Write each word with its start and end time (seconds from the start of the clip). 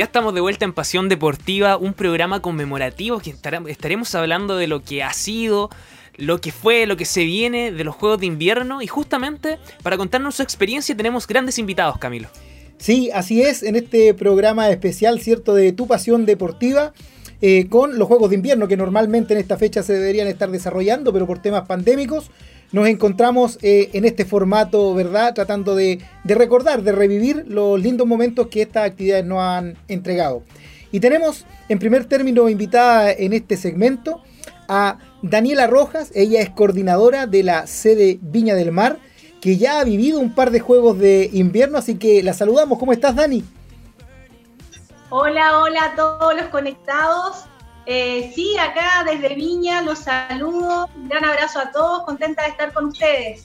Ya 0.00 0.04
estamos 0.04 0.32
de 0.32 0.40
vuelta 0.40 0.64
en 0.64 0.72
Pasión 0.72 1.10
Deportiva, 1.10 1.76
un 1.76 1.92
programa 1.92 2.40
conmemorativo 2.40 3.18
que 3.18 3.34
estaremos 3.68 4.14
hablando 4.14 4.56
de 4.56 4.66
lo 4.66 4.82
que 4.82 5.02
ha 5.02 5.12
sido, 5.12 5.68
lo 6.16 6.40
que 6.40 6.52
fue, 6.52 6.86
lo 6.86 6.96
que 6.96 7.04
se 7.04 7.22
viene 7.24 7.70
de 7.70 7.84
los 7.84 7.96
Juegos 7.96 8.18
de 8.18 8.24
Invierno 8.24 8.80
y 8.80 8.86
justamente 8.86 9.58
para 9.82 9.98
contarnos 9.98 10.36
su 10.36 10.42
experiencia 10.42 10.96
tenemos 10.96 11.26
grandes 11.26 11.58
invitados, 11.58 11.98
Camilo. 11.98 12.30
Sí, 12.78 13.10
así 13.12 13.42
es, 13.42 13.62
en 13.62 13.76
este 13.76 14.14
programa 14.14 14.70
especial, 14.70 15.20
¿cierto?, 15.20 15.54
de 15.54 15.72
Tu 15.72 15.86
Pasión 15.86 16.24
Deportiva. 16.24 16.94
Eh, 17.42 17.68
con 17.68 17.98
los 17.98 18.08
Juegos 18.08 18.30
de 18.30 18.36
Invierno 18.36 18.68
que 18.68 18.78
normalmente 18.78 19.34
en 19.34 19.40
esta 19.40 19.58
fecha 19.58 19.82
se 19.82 19.92
deberían 19.94 20.28
estar 20.28 20.50
desarrollando, 20.50 21.12
pero 21.12 21.26
por 21.26 21.40
temas 21.40 21.66
pandémicos 21.66 22.30
nos 22.72 22.86
encontramos 22.86 23.58
eh, 23.62 23.90
en 23.92 24.04
este 24.04 24.24
formato, 24.24 24.94
¿verdad? 24.94 25.34
Tratando 25.34 25.74
de, 25.74 26.00
recordar, 26.24 26.82
de 26.82 26.92
revivir 26.92 27.44
los 27.48 27.80
lindos 27.80 28.06
momentos 28.06 28.46
que 28.46 28.62
estas 28.62 28.86
actividades 28.86 29.24
nos 29.24 29.40
han 29.40 29.76
entregado. 29.88 30.42
Y 30.92 31.00
tenemos 31.00 31.46
en 31.68 31.78
primer 31.78 32.04
término 32.04 32.48
invitada 32.48 33.10
en 33.12 33.32
este 33.32 33.56
segmento 33.56 34.22
a 34.68 34.98
Daniela 35.22 35.66
Rojas, 35.66 36.12
ella 36.14 36.40
es 36.40 36.50
coordinadora 36.50 37.26
de 37.26 37.42
la 37.42 37.66
sede 37.66 38.18
Viña 38.22 38.54
del 38.54 38.72
Mar, 38.72 38.98
que 39.40 39.56
ya 39.56 39.80
ha 39.80 39.84
vivido 39.84 40.20
un 40.20 40.34
par 40.34 40.50
de 40.50 40.60
juegos 40.60 40.98
de 40.98 41.28
invierno, 41.32 41.78
así 41.78 41.96
que 41.96 42.22
la 42.22 42.34
saludamos. 42.34 42.78
¿Cómo 42.78 42.92
estás, 42.92 43.16
Dani? 43.16 43.44
Hola, 45.08 45.58
hola 45.58 45.84
a 45.86 45.96
todos 45.96 46.34
los 46.36 46.46
conectados. 46.46 47.49
Eh, 47.86 48.32
sí, 48.34 48.56
acá 48.58 49.04
desde 49.04 49.34
Viña 49.34 49.82
los 49.82 50.00
saludo. 50.00 50.88
Un 50.94 51.08
gran 51.08 51.24
abrazo 51.24 51.60
a 51.60 51.70
todos, 51.70 52.04
contenta 52.04 52.42
de 52.42 52.50
estar 52.50 52.72
con 52.72 52.86
ustedes. 52.86 53.44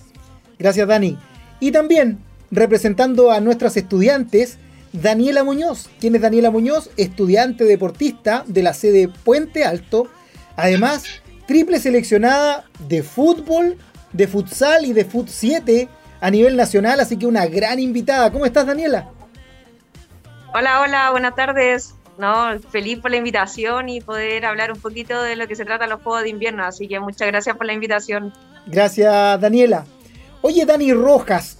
Gracias, 0.59 0.87
Dani. 0.87 1.17
Y 1.59 1.71
también 1.71 2.19
representando 2.51 3.31
a 3.31 3.39
nuestras 3.39 3.77
estudiantes, 3.77 4.57
Daniela 4.93 5.43
Muñoz. 5.43 5.89
¿Quién 5.99 6.15
es 6.15 6.21
Daniela 6.21 6.51
Muñoz? 6.51 6.89
Estudiante 6.95 7.65
deportista 7.65 8.43
de 8.47 8.63
la 8.63 8.73
sede 8.73 9.09
Puente 9.09 9.65
Alto. 9.65 10.07
Además, 10.55 11.03
triple 11.47 11.79
seleccionada 11.79 12.65
de 12.87 13.03
fútbol, 13.03 13.77
de 14.13 14.27
futsal 14.27 14.85
y 14.85 14.93
de 14.93 15.05
fut 15.05 15.27
7 15.27 15.89
a 16.21 16.31
nivel 16.31 16.55
nacional, 16.55 16.99
así 16.99 17.17
que 17.17 17.27
una 17.27 17.45
gran 17.45 17.79
invitada. 17.79 18.31
¿Cómo 18.31 18.45
estás, 18.45 18.65
Daniela? 18.65 19.09
Hola, 20.53 20.81
hola, 20.81 21.11
buenas 21.11 21.35
tardes. 21.35 21.93
No, 22.17 22.59
feliz 22.69 22.99
por 22.99 23.11
la 23.11 23.17
invitación 23.17 23.89
y 23.89 24.01
poder 24.01 24.45
hablar 24.45 24.71
un 24.71 24.79
poquito 24.79 25.21
de 25.21 25.35
lo 25.35 25.47
que 25.47 25.55
se 25.55 25.65
trata 25.65 25.85
los 25.87 26.01
Juegos 26.01 26.23
de 26.23 26.29
Invierno, 26.29 26.63
así 26.63 26.87
que 26.87 26.99
muchas 26.99 27.27
gracias 27.27 27.57
por 27.57 27.65
la 27.65 27.73
invitación. 27.73 28.33
Gracias, 28.67 29.41
Daniela. 29.41 29.85
Oye, 30.41 30.65
Dani 30.65 30.93
Rojas, 30.93 31.59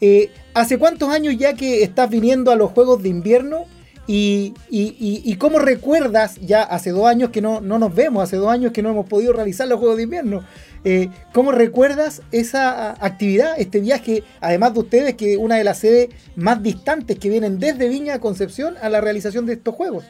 eh, 0.00 0.30
¿hace 0.52 0.78
cuántos 0.78 1.08
años 1.08 1.36
ya 1.38 1.54
que 1.54 1.82
estás 1.82 2.10
viniendo 2.10 2.50
a 2.50 2.56
los 2.56 2.72
Juegos 2.72 3.02
de 3.02 3.08
Invierno? 3.08 3.64
Y, 4.08 4.54
y, 4.70 5.34
cómo 5.36 5.58
recuerdas, 5.58 6.36
ya 6.40 6.62
hace 6.62 6.90
dos 6.90 7.06
años 7.06 7.30
que 7.30 7.40
no, 7.40 7.60
no, 7.60 7.76
nos 7.76 7.92
vemos, 7.92 8.22
hace 8.22 8.36
dos 8.36 8.48
años 8.48 8.70
que 8.70 8.80
no 8.80 8.90
hemos 8.90 9.06
podido 9.06 9.32
realizar 9.32 9.66
los 9.66 9.80
Juegos 9.80 9.96
de 9.96 10.04
Invierno, 10.04 10.44
eh, 10.88 11.10
¿cómo 11.32 11.50
recuerdas 11.50 12.22
esa 12.30 12.92
actividad, 13.04 13.58
este 13.58 13.80
viaje, 13.80 14.22
además 14.40 14.72
de 14.72 14.78
ustedes, 14.78 15.14
que 15.16 15.36
una 15.36 15.56
de 15.56 15.64
las 15.64 15.80
sedes 15.80 16.10
más 16.36 16.62
distantes 16.62 17.18
que 17.18 17.28
vienen 17.28 17.58
desde 17.58 17.88
Viña 17.88 18.14
a 18.14 18.20
Concepción 18.20 18.76
a 18.80 18.88
la 18.88 19.00
realización 19.00 19.46
de 19.46 19.54
estos 19.54 19.74
Juegos? 19.74 20.04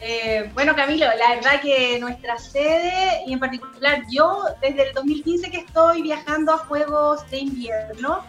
Eh, 0.00 0.50
bueno, 0.54 0.74
Camilo, 0.74 1.06
la 1.06 1.36
verdad 1.36 1.60
que 1.62 2.00
nuestra 2.00 2.36
sede, 2.36 3.22
y 3.28 3.32
en 3.32 3.38
particular 3.38 4.02
yo, 4.10 4.42
desde 4.60 4.88
el 4.88 4.94
2015 4.94 5.50
que 5.52 5.58
estoy 5.58 6.02
viajando 6.02 6.52
a 6.52 6.58
Juegos 6.58 7.30
de 7.30 7.38
Invierno, 7.38 8.24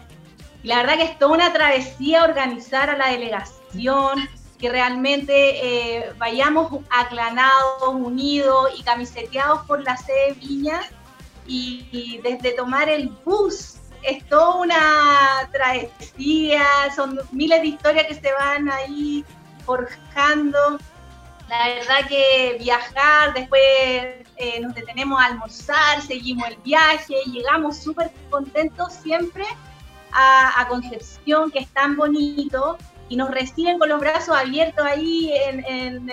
la 0.62 0.76
verdad 0.76 0.96
que 0.96 1.04
es 1.06 1.18
toda 1.18 1.32
una 1.32 1.52
travesía 1.52 2.22
organizar 2.22 2.88
a 2.88 2.96
la 2.96 3.08
delegación, 3.08 4.28
que 4.60 4.68
realmente 4.68 5.32
eh, 5.32 6.12
vayamos 6.18 6.84
aclanados, 6.90 7.88
unidos 7.88 8.70
y 8.78 8.82
camiseteados 8.82 9.64
por 9.66 9.82
la 9.82 9.96
sede 9.96 10.34
Viña. 10.34 10.82
Y, 11.46 12.20
desde 12.22 12.52
tomar 12.52 12.88
el 12.88 13.08
bus 13.24 13.78
es 14.02 14.24
toda 14.28 14.56
una 14.56 15.50
travesía, 15.52 16.64
son 16.94 17.18
miles 17.32 17.60
de 17.62 17.68
historias 17.68 18.06
que 18.06 18.14
se 18.14 18.32
van 18.32 18.70
ahí 18.70 19.24
forjando. 19.64 20.78
La 21.48 21.66
verdad 21.66 22.08
que 22.08 22.56
viajar, 22.60 23.34
después 23.34 23.60
eh, 24.36 24.60
nos 24.60 24.74
detenemos 24.74 25.20
a 25.20 25.26
almorzar, 25.26 26.00
seguimos 26.02 26.46
el 26.48 26.56
viaje, 26.58 27.14
llegamos 27.26 27.78
súper 27.78 28.12
contentos 28.30 28.92
siempre 28.92 29.44
a, 30.12 30.66
Concepción, 30.68 31.50
que 31.50 31.60
es 31.60 31.68
tan 31.68 31.96
bonito, 31.96 32.78
y 33.10 33.16
nos 33.16 33.30
reciben 33.30 33.78
con 33.78 33.90
los 33.90 34.00
brazos 34.00 34.34
abiertos 34.34 34.86
ahí 34.86 35.32
en, 35.34 35.64
el, 35.66 36.12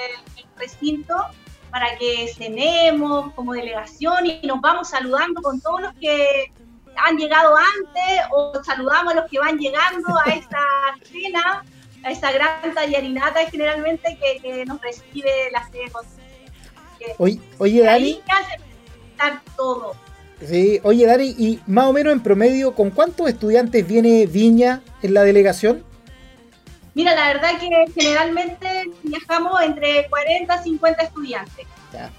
recinto 0.58 1.16
para 1.70 1.96
que 1.98 2.34
cenemos 2.36 3.32
como 3.36 3.54
delegación 3.54 4.26
y 4.26 4.42
nos 4.48 4.60
vamos 4.60 4.90
saludando 4.90 5.40
con 5.44 5.62
todos 5.62 5.82
los 5.82 5.94
que 5.94 6.52
han 6.96 7.16
llegado 7.18 7.56
antes 7.56 8.26
o 8.32 8.64
saludamos 8.64 9.14
a 9.14 9.18
los 9.18 9.30
que 9.30 9.38
van 9.38 9.60
llegando 9.60 10.18
a 10.26 10.32
esta 10.32 10.58
cena, 11.04 11.64
a 12.04 12.12
esa 12.12 12.32
gran 12.32 12.74
tallarinata 12.74 13.46
generalmente 13.52 14.18
que, 14.42 14.66
nos 14.66 14.82
recibe 14.82 15.52
la 15.52 15.64
sede. 15.70 15.92
Oye, 17.20 17.40
oye. 17.60 17.88
Ahí 17.88 18.24
todo. 19.56 19.96
Sí, 20.44 20.80
oye 20.84 21.06
Dani, 21.06 21.36
y 21.38 21.60
más 21.68 21.86
o 21.86 21.94
menos 21.94 22.14
en 22.14 22.22
promedio, 22.22 22.74
¿con 22.74 22.90
cuántos 22.92 23.28
estudiantes 23.28 23.88
viene 23.88 24.26
Viña 24.26 24.82
en 25.02 25.14
la 25.14 25.24
delegación? 25.24 25.84
Mira, 26.98 27.14
la 27.14 27.28
verdad 27.28 27.60
que 27.60 27.70
generalmente 27.94 28.90
viajamos 29.04 29.62
entre 29.62 30.10
40 30.10 30.56
y 30.56 30.64
50 30.64 31.04
estudiantes. 31.04 31.68
Ya. 31.94 32.10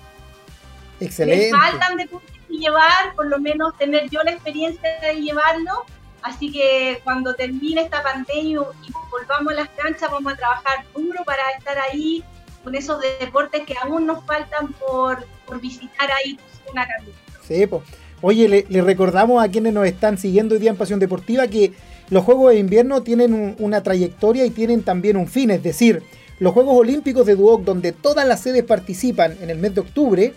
Excelente. 1.00 1.50
Me 1.50 1.59
faltan 1.59 1.97
de 1.97 2.09
llevar, 2.49 3.12
por 3.16 3.27
lo 3.27 3.41
menos 3.41 3.77
tener 3.77 4.09
yo 4.09 4.22
la 4.22 4.31
experiencia 4.31 4.89
de 5.03 5.21
llevarlo. 5.21 5.84
Así 6.22 6.53
que 6.53 7.00
cuando 7.03 7.34
termine 7.34 7.81
esta 7.81 8.05
pandemia 8.05 8.61
y 8.87 8.93
volvamos 9.11 9.53
a 9.53 9.56
las 9.56 9.69
canchas, 9.71 10.12
vamos 10.12 10.34
a 10.34 10.37
trabajar 10.37 10.84
duro 10.95 11.25
para 11.25 11.43
estar 11.59 11.77
ahí 11.77 12.22
con 12.62 12.77
esos 12.77 13.00
deportes 13.19 13.65
que 13.65 13.75
aún 13.83 14.06
nos 14.06 14.25
faltan 14.27 14.72
por, 14.75 15.27
visitar 15.60 16.09
ahí 16.12 16.39
una 16.71 16.87
carrera. 16.87 17.19
Sí, 17.43 17.66
pues. 17.66 17.83
Oye, 18.21 18.65
le, 18.69 18.83
recordamos 18.83 19.43
a 19.43 19.49
quienes 19.49 19.72
nos 19.72 19.87
están 19.87 20.19
siguiendo 20.19 20.55
hoy 20.55 20.60
día 20.60 20.71
en 20.71 20.77
Pasión 20.77 21.00
Deportiva 21.00 21.49
que 21.49 21.72
los 22.11 22.25
Juegos 22.25 22.53
de 22.53 22.59
Invierno 22.59 23.03
tienen 23.03 23.57
una 23.59 23.83
trayectoria 23.83 24.47
y 24.47 24.51
tienen 24.51 24.83
también 24.83 25.17
un 25.17 25.27
fin, 25.27 25.51
es 25.51 25.63
decir, 25.63 26.03
los 26.41 26.55
Juegos 26.55 26.77
Olímpicos 26.77 27.27
de 27.27 27.35
Duoc, 27.35 27.65
donde 27.65 27.93
todas 27.93 28.27
las 28.27 28.41
sedes 28.41 28.63
participan 28.63 29.37
en 29.43 29.51
el 29.51 29.59
mes 29.59 29.75
de 29.75 29.81
octubre, 29.81 30.35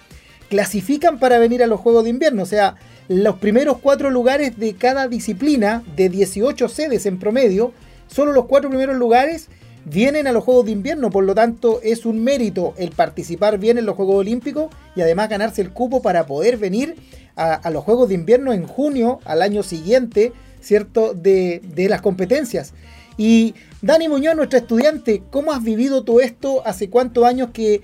clasifican 0.50 1.20
para 1.20 1.40
venir 1.40 1.64
a 1.64 1.68
los 1.68 1.80
Juegos 1.80 2.04
de 2.04 2.10
Invierno, 2.10 2.44
o 2.44 2.48
sea, 2.48 2.76
los 3.08 3.38
primeros 3.38 3.78
cuatro 3.80 4.10
lugares 4.10 4.58
de 4.58 4.74
cada 4.74 5.08
disciplina, 5.08 5.84
de 5.96 6.10
18 6.10 6.68
sedes 6.70 7.06
en 7.06 7.20
promedio, 7.20 7.74
solo 8.08 8.32
los 8.32 8.46
cuatro 8.46 8.70
primeros 8.70 8.98
lugares 8.98 9.50
vienen 9.86 10.28
a 10.28 10.32
los 10.32 10.44
Juegos 10.44 10.66
de 10.66 10.72
Invierno, 10.72 11.10
por 11.10 11.24
lo 11.24 11.36
tanto 11.36 11.80
es 11.84 12.06
un 12.06 12.24
mérito 12.24 12.74
el 12.78 12.92
participar 12.92 13.58
bien 13.58 13.78
en 13.78 13.86
los 13.86 13.96
Juegos 13.96 14.16
Olímpicos 14.16 14.72
y 14.96 15.02
además 15.02 15.30
ganarse 15.30 15.62
el 15.62 15.72
cupo 15.72 16.02
para 16.02 16.26
poder 16.26 16.58
venir 16.58 16.96
a, 17.36 17.70
los 17.72 17.84
Juegos 17.84 18.10
de 18.10 18.16
Invierno 18.16 18.54
en 18.54 18.68
junio, 18.68 19.20
al 19.26 19.42
año 19.42 19.64
siguiente, 19.64 20.32
¿cierto?, 20.62 21.14
de, 21.14 21.62
las 21.90 22.02
competencias. 22.02 22.74
Y 23.18 23.54
Dani 23.82 24.08
Muñoz, 24.08 24.36
nuestra 24.36 24.60
estudiante, 24.60 25.24
¿cómo 25.30 25.52
has 25.52 25.64
vivido 25.64 26.04
todo 26.04 26.22
esto? 26.22 26.62
¿Hace 26.66 26.90
cuántos 26.90 27.26
años 27.26 27.50
que, 27.54 27.82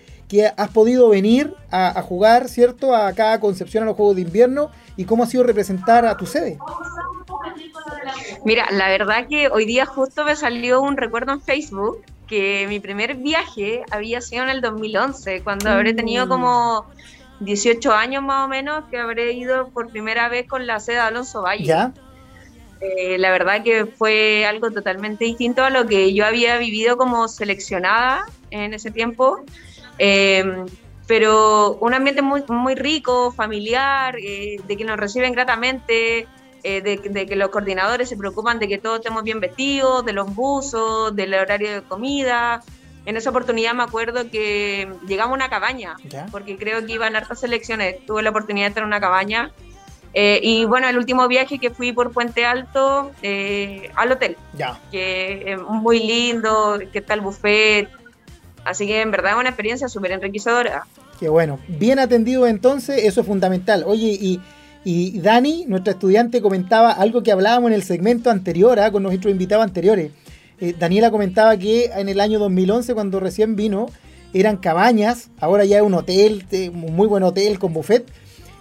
has 0.57 0.69
podido 0.69 1.09
venir 1.09 1.53
a, 1.71 2.01
jugar, 2.01 2.49
¿cierto?, 2.49 2.95
acá 2.95 3.33
a 3.33 3.39
Concepción 3.39 3.83
a 3.83 3.87
los 3.87 3.95
Juegos 3.95 4.15
de 4.15 4.23
Invierno 4.23 4.71
y 4.97 5.05
cómo 5.05 5.23
ha 5.23 5.27
sido 5.27 5.43
representar 5.43 6.05
a 6.05 6.17
tu 6.17 6.25
sede. 6.25 6.57
Mira, 8.43 8.67
la 8.71 8.89
verdad 8.89 9.27
que 9.27 9.47
hoy 9.47 9.65
día 9.65 9.85
justo 9.85 10.25
me 10.25 10.35
salió 10.35 10.81
un 10.81 10.97
recuerdo 10.97 11.31
en 11.31 11.41
Facebook 11.41 12.01
que 12.27 12.65
mi 12.67 12.79
primer 12.79 13.15
viaje 13.15 13.83
había 13.89 14.21
sido 14.21 14.43
en 14.43 14.49
el 14.49 14.61
2011, 14.61 15.41
cuando 15.43 15.69
habré 15.69 15.93
tenido 15.93 16.25
mm. 16.25 16.29
como 16.29 16.85
18 17.39 17.93
años 17.93 18.23
más 18.23 18.45
o 18.45 18.47
menos 18.47 18.85
que 18.89 18.97
habré 18.97 19.31
ido 19.33 19.69
por 19.69 19.89
primera 19.89 20.27
vez 20.29 20.47
con 20.47 20.67
la 20.67 20.79
sede 20.79 20.97
de 20.97 21.01
Alonso 21.01 21.41
Valle. 21.41 21.65
¿Ya? 21.65 21.93
Eh, 22.79 23.17
la 23.17 23.31
verdad 23.31 23.63
que 23.63 23.85
fue 23.85 24.45
algo 24.45 24.69
totalmente 24.71 25.25
distinto 25.25 25.63
a 25.63 25.69
lo 25.69 25.87
que 25.87 26.13
yo 26.13 26.25
había 26.25 26.57
vivido 26.57 26.97
como 26.97 27.27
seleccionada 27.27 28.25
en 28.51 28.73
ese 28.73 28.91
tiempo. 28.91 29.39
Eh, 29.97 30.65
pero 31.07 31.77
un 31.79 31.93
ambiente 31.93 32.21
muy, 32.21 32.43
muy 32.49 32.75
rico, 32.75 33.31
familiar, 33.31 34.15
eh, 34.19 34.57
de 34.67 34.77
que 34.77 34.83
nos 34.83 34.97
reciben 34.97 35.33
gratamente, 35.33 36.27
de, 36.63 36.81
de, 36.81 37.25
que 37.25 37.35
los 37.37 37.47
coordinadores 37.47 38.09
se 38.09 38.17
preocupan 38.17 38.59
de 38.59 38.67
que 38.67 38.77
todos 38.77 38.97
estemos 38.97 39.23
bien 39.23 39.39
vestidos, 39.39 40.03
de 40.03 40.11
los 40.11 40.35
buzos, 40.35 41.15
del 41.15 41.33
horario 41.33 41.75
de 41.75 41.81
comida, 41.81 42.61
en 43.07 43.15
esa 43.15 43.29
oportunidad 43.29 43.73
me 43.73 43.83
acuerdo 43.83 44.29
que 44.29 44.85
llegamos 45.07 45.31
a 45.31 45.35
una 45.35 45.49
cabaña, 45.49 45.95
porque 46.29 46.57
creo 46.57 46.85
que 46.85 46.91
iban 46.91 47.15
hartas 47.15 47.39
selecciones. 47.39 48.05
Tuve 48.05 48.21
la 48.21 48.31
oportunidad 48.31 48.65
de 48.65 48.67
estar 48.67 48.83
en 48.83 48.87
una 48.87 48.99
cabaña 48.99 49.53
Eh, 50.13 50.39
y 50.41 50.65
bueno, 50.65 50.87
el 50.87 50.97
último 50.97 51.27
viaje 51.27 51.59
que 51.59 51.69
fui 51.69 51.91
por 51.91 52.11
Puente 52.11 52.45
Alto 52.45 53.11
eh, 53.21 53.91
al 53.95 54.11
hotel, 54.11 54.35
Ya. 54.57 54.79
que 54.91 55.53
es 55.53 55.59
muy 55.61 55.99
lindo, 55.99 56.79
que 56.91 56.99
está 56.99 57.13
el 57.13 57.21
buffet. 57.21 57.87
Así 58.65 58.87
que 58.87 59.01
en 59.01 59.11
verdad 59.11 59.33
es 59.33 59.37
una 59.37 59.49
experiencia 59.49 59.87
súper 59.87 60.11
enriquecedora. 60.11 60.85
Qué 61.19 61.29
bueno. 61.29 61.59
Bien 61.67 61.99
atendido 61.99 62.47
entonces, 62.47 63.03
eso 63.03 63.21
es 63.21 63.27
fundamental. 63.27 63.83
Oye, 63.85 64.07
y, 64.19 64.41
y 64.83 65.19
Dani, 65.19 65.65
nuestra 65.67 65.93
estudiante, 65.93 66.41
comentaba 66.41 66.91
algo 66.91 67.23
que 67.23 67.31
hablábamos 67.31 67.69
en 67.69 67.75
el 67.75 67.83
segmento 67.83 68.29
anterior, 68.29 68.79
¿ah? 68.79 68.91
con 68.91 69.03
nuestros 69.03 69.31
invitados 69.31 69.63
anteriores. 69.63 70.11
Eh, 70.59 70.73
Daniela 70.77 71.11
comentaba 71.11 71.55
que 71.57 71.85
en 71.95 72.09
el 72.09 72.19
año 72.19 72.39
2011, 72.39 72.93
cuando 72.93 73.19
recién 73.19 73.55
vino, 73.55 73.87
eran 74.33 74.57
cabañas, 74.57 75.29
ahora 75.39 75.65
ya 75.65 75.77
es 75.77 75.83
un 75.83 75.93
hotel, 75.93 76.45
eh, 76.51 76.69
un 76.69 76.95
muy 76.95 77.07
buen 77.07 77.23
hotel 77.23 77.59
con 77.59 77.73
buffet. 77.73 78.05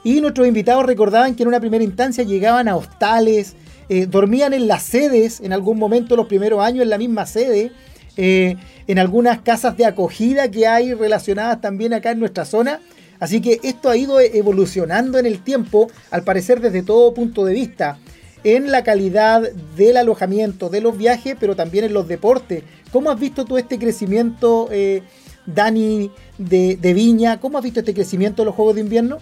Y 0.06 0.20
nuestros 0.20 0.46
invitados 0.46 0.86
recordaban 0.86 1.34
que 1.34 1.42
en 1.42 1.48
una 1.48 1.58
primera 1.58 1.82
instancia 1.82 2.22
llegaban 2.22 2.68
a 2.68 2.76
hostales, 2.76 3.54
eh, 3.88 4.06
dormían 4.06 4.54
en 4.54 4.68
las 4.68 4.84
sedes, 4.84 5.40
en 5.40 5.52
algún 5.52 5.80
momento 5.80 6.14
los 6.14 6.28
primeros 6.28 6.60
años 6.60 6.84
en 6.84 6.90
la 6.90 6.96
misma 6.96 7.26
sede, 7.26 7.72
eh, 8.16 8.54
en 8.86 9.00
algunas 9.00 9.40
casas 9.40 9.76
de 9.76 9.84
acogida 9.84 10.48
que 10.48 10.68
hay 10.68 10.94
relacionadas 10.94 11.60
también 11.60 11.92
acá 11.92 12.12
en 12.12 12.20
nuestra 12.20 12.44
zona. 12.44 12.78
Así 13.18 13.40
que 13.40 13.58
esto 13.64 13.90
ha 13.90 13.96
ido 13.96 14.20
evolucionando 14.20 15.18
en 15.18 15.26
el 15.26 15.42
tiempo, 15.42 15.90
al 16.12 16.22
parecer 16.22 16.60
desde 16.60 16.84
todo 16.84 17.12
punto 17.12 17.44
de 17.44 17.54
vista, 17.54 17.98
en 18.44 18.70
la 18.70 18.84
calidad 18.84 19.42
del 19.76 19.96
alojamiento, 19.96 20.68
de 20.68 20.82
los 20.82 20.96
viajes, 20.96 21.34
pero 21.40 21.56
también 21.56 21.84
en 21.84 21.94
los 21.94 22.06
deportes. 22.06 22.62
¿Cómo 22.92 23.10
has 23.10 23.18
visto 23.18 23.44
tú 23.44 23.58
este 23.58 23.76
crecimiento, 23.76 24.68
eh, 24.70 25.02
Dani, 25.46 26.12
de, 26.38 26.76
de 26.76 26.94
Viña? 26.94 27.40
¿Cómo 27.40 27.58
has 27.58 27.64
visto 27.64 27.80
este 27.80 27.92
crecimiento 27.92 28.42
de 28.42 28.46
los 28.46 28.54
Juegos 28.54 28.76
de 28.76 28.82
Invierno? 28.82 29.18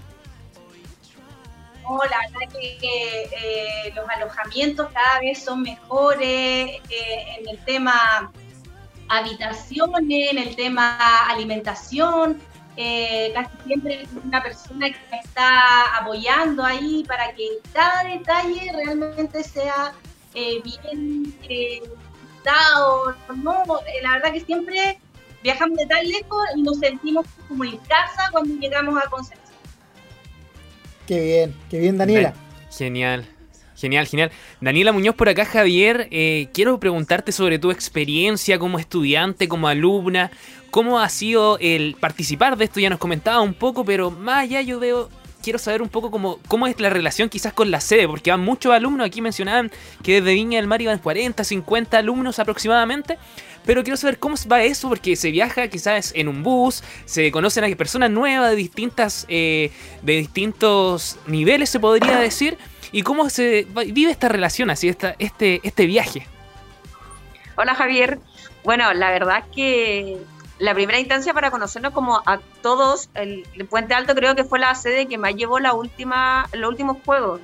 La 2.11 2.19
verdad 2.19 2.59
que 2.59 2.79
eh, 2.81 3.93
los 3.95 4.09
alojamientos 4.09 4.89
cada 4.93 5.21
vez 5.21 5.45
son 5.45 5.63
mejores 5.63 6.81
eh, 6.89 7.25
en 7.39 7.49
el 7.49 7.63
tema 7.65 8.33
habitaciones, 9.09 10.33
en 10.33 10.39
el 10.39 10.57
tema 10.57 10.97
alimentación. 11.29 12.41
eh, 12.77 13.31
casi 13.35 13.51
siempre 13.67 13.99
hay 13.99 14.09
una 14.25 14.43
persona 14.43 14.91
que 14.91 14.99
me 15.11 15.19
está 15.21 15.97
apoyando 16.01 16.65
ahí 16.65 17.05
para 17.07 17.33
que 17.35 17.47
cada 17.73 18.05
detalle 18.05 18.73
realmente 18.73 19.45
sea 19.45 19.93
bien 20.33 21.39
dado. 22.43 23.15
¿no? 23.37 23.63
La 24.03 24.13
verdad 24.15 24.33
que 24.33 24.41
siempre 24.41 24.99
viajamos 25.43 25.77
de 25.77 25.87
tan 25.87 26.09
lejos 26.09 26.45
y 26.57 26.63
nos 26.63 26.79
sentimos 26.79 27.27
como 27.47 27.65
en 27.65 27.77
casa 27.79 28.29
cuando 28.33 28.55
llegamos 28.55 28.97
a 29.01 29.09
Concepción. 29.11 29.54
Qué 31.07 31.21
bien, 31.21 31.55
qué 31.71 31.79
bien, 31.79 31.99
Daniela. 31.99 32.35
Genial. 32.77 33.27
Genial, 33.77 34.07
genial. 34.07 34.31
Daniela 34.61 34.93
Muñoz 34.93 35.15
por 35.15 35.29
acá, 35.29 35.45
Javier. 35.45 36.09
eh, 36.11 36.49
quiero 36.55 36.79
preguntarte 36.79 37.33
sobre 37.33 37.59
tu 37.59 37.71
experiencia 37.71 38.59
como 38.59 38.79
estudiante, 38.79 39.49
como 39.49 39.69
alumna. 39.69 40.31
¿Cómo 40.71 41.01
ha 41.01 41.09
sido 41.09 41.59
el 41.59 41.97
participar 41.99 42.57
de 42.57 42.65
esto? 42.65 42.81
Ya 42.81 42.89
nos 42.89 42.99
comentaba 42.99 43.41
un 43.41 43.55
poco, 43.55 43.85
pero 43.85 44.11
más 44.11 44.45
allá 44.45 44.61
yo 44.63 44.81
veo, 44.81 45.09
quiero 45.45 45.59
saber 45.59 45.83
un 45.83 45.91
poco 45.91 46.11
cómo, 46.11 46.39
cómo 46.49 46.67
es 46.67 46.81
la 46.81 46.89
relación 46.89 47.29
quizás 47.29 47.53
con 47.53 47.71
la 47.71 47.81
sede, 47.81 48.09
porque 48.09 48.31
van 48.31 48.41
muchos 48.41 48.73
alumnos, 48.73 49.07
aquí 49.07 49.21
mencionaban 49.21 49.71
que 50.03 50.21
desde 50.21 50.33
Viña 50.35 50.59
del 50.59 50.67
Mar 50.67 50.81
iban 50.81 50.99
40, 50.99 51.45
50 51.45 51.99
alumnos 51.99 52.39
aproximadamente. 52.39 53.19
Pero 53.67 53.83
quiero 53.83 53.97
saber 53.97 54.19
cómo 54.19 54.37
va 54.51 54.63
eso, 54.63 54.89
porque 54.89 55.17
se 55.17 55.31
viaja 55.31 55.69
quizás 55.69 56.13
en 56.15 56.29
un 56.29 56.43
bus, 56.43 56.83
se 57.07 57.31
conocen 57.31 57.65
a 57.65 57.77
personas 57.77 58.11
nuevas 58.11 58.51
de 58.51 58.57
distintas, 58.57 59.25
eh, 59.29 59.71
de 60.03 60.17
distintos 60.17 61.19
niveles, 61.27 61.71
se 61.71 61.81
podría 61.81 62.19
decir, 62.19 62.59
y 62.93 63.03
cómo 63.03 63.31
se 63.31 63.67
vive 63.93 64.11
esta 64.11 64.29
relación, 64.29 64.71
así, 64.71 64.89
esta, 64.89 65.15
este, 65.19 65.61
este 65.63 65.87
viaje. 65.87 66.27
Hola 67.57 67.75
Javier. 67.75 68.19
Bueno, 68.65 68.93
la 68.95 69.11
verdad 69.11 69.45
que 69.55 70.19
la 70.59 70.75
primera 70.75 70.99
instancia 70.99 71.35
para 71.35 71.51
conocernos 71.51 71.93
como 71.93 72.23
a 72.27 72.41
todos, 72.63 73.11
el, 73.15 73.45
Puente 73.69 73.95
Alto 73.95 74.15
creo 74.15 74.35
que 74.35 74.45
fue 74.45 74.59
la 74.59 74.75
sede 74.75 75.07
que 75.07 75.19
más 75.19 75.35
llevó 75.35 75.59
la 75.59 75.75
última, 75.75 76.49
los 76.53 76.71
últimos 76.71 76.99
juegos. 77.05 77.41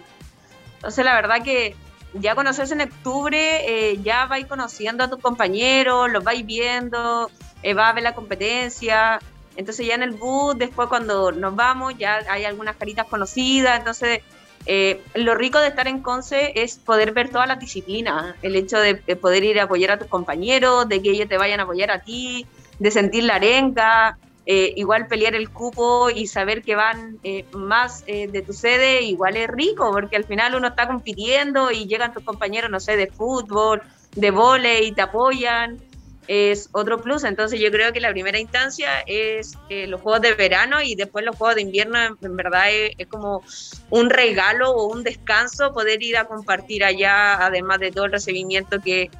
Entonces 0.76 1.04
la 1.04 1.14
verdad 1.14 1.42
que 1.42 1.74
ya 2.14 2.34
conocerse 2.34 2.74
en 2.74 2.82
octubre, 2.82 3.90
eh, 3.90 3.98
ya 4.02 4.26
vais 4.26 4.46
conociendo 4.46 5.04
a 5.04 5.10
tus 5.10 5.20
compañeros, 5.20 6.10
los 6.10 6.22
vais 6.22 6.46
viendo, 6.46 7.30
eh, 7.62 7.74
vas 7.74 7.90
a 7.90 7.92
ver 7.92 8.04
la 8.04 8.14
competencia. 8.14 9.18
Entonces 9.56 9.86
ya 9.86 9.94
en 9.94 10.02
el 10.02 10.12
bus, 10.12 10.56
después 10.56 10.88
cuando 10.88 11.32
nos 11.32 11.54
vamos, 11.56 11.94
ya 11.98 12.20
hay 12.28 12.44
algunas 12.44 12.76
caritas 12.76 13.06
conocidas. 13.06 13.78
Entonces 13.78 14.20
eh, 14.66 15.02
lo 15.14 15.34
rico 15.34 15.58
de 15.58 15.68
estar 15.68 15.88
en 15.88 16.00
Conce 16.00 16.52
es 16.54 16.78
poder 16.78 17.12
ver 17.12 17.30
todas 17.30 17.48
las 17.48 17.58
disciplinas, 17.58 18.36
el 18.42 18.54
hecho 18.54 18.78
de, 18.78 18.94
de 18.94 19.16
poder 19.16 19.42
ir 19.42 19.58
a 19.58 19.64
apoyar 19.64 19.90
a 19.92 19.98
tus 19.98 20.08
compañeros, 20.08 20.88
de 20.88 21.02
que 21.02 21.10
ellos 21.10 21.28
te 21.28 21.38
vayan 21.38 21.60
a 21.60 21.64
apoyar 21.64 21.90
a 21.90 22.00
ti, 22.00 22.46
de 22.80 22.90
sentir 22.90 23.24
la 23.24 23.36
arenga, 23.36 24.18
eh, 24.46 24.72
igual 24.76 25.06
pelear 25.06 25.36
el 25.36 25.50
cupo 25.50 26.10
y 26.10 26.26
saber 26.26 26.62
que 26.62 26.74
van 26.74 27.18
eh, 27.22 27.44
más 27.52 28.02
eh, 28.08 28.26
de 28.26 28.42
tu 28.42 28.52
sede, 28.52 29.02
igual 29.02 29.36
es 29.36 29.48
rico, 29.48 29.92
porque 29.92 30.16
al 30.16 30.24
final 30.24 30.56
uno 30.56 30.68
está 30.68 30.88
compitiendo 30.88 31.70
y 31.70 31.86
llegan 31.86 32.12
tus 32.12 32.24
compañeros, 32.24 32.70
no 32.70 32.80
sé, 32.80 32.96
de 32.96 33.06
fútbol, 33.06 33.82
de 34.16 34.30
vóley 34.32 34.88
y 34.88 34.92
te 34.92 35.02
apoyan, 35.02 35.78
es 36.26 36.70
otro 36.72 37.02
plus. 37.02 37.24
Entonces 37.24 37.60
yo 37.60 37.70
creo 37.70 37.92
que 37.92 38.00
la 38.00 38.10
primera 38.10 38.38
instancia 38.38 39.00
es 39.06 39.58
eh, 39.68 39.86
los 39.86 40.00
juegos 40.00 40.22
de 40.22 40.34
verano 40.34 40.80
y 40.80 40.94
después 40.94 41.24
los 41.24 41.36
juegos 41.36 41.56
de 41.56 41.62
invierno, 41.62 41.98
en, 42.20 42.36
verdad 42.36 42.70
es, 42.70 42.92
es 42.96 43.06
como 43.08 43.42
un 43.90 44.08
regalo 44.10 44.70
o 44.70 44.86
un 44.86 45.02
descanso 45.02 45.72
poder 45.72 46.02
ir 46.02 46.16
a 46.16 46.24
compartir 46.24 46.82
allá, 46.82 47.44
además 47.44 47.78
de 47.78 47.92
todo 47.92 48.06
el 48.06 48.12
recibimiento 48.12 48.80
que, 48.80 49.10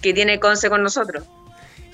que 0.00 0.14
tiene 0.14 0.40
Conce 0.40 0.70
con 0.70 0.82
nosotros. 0.82 1.24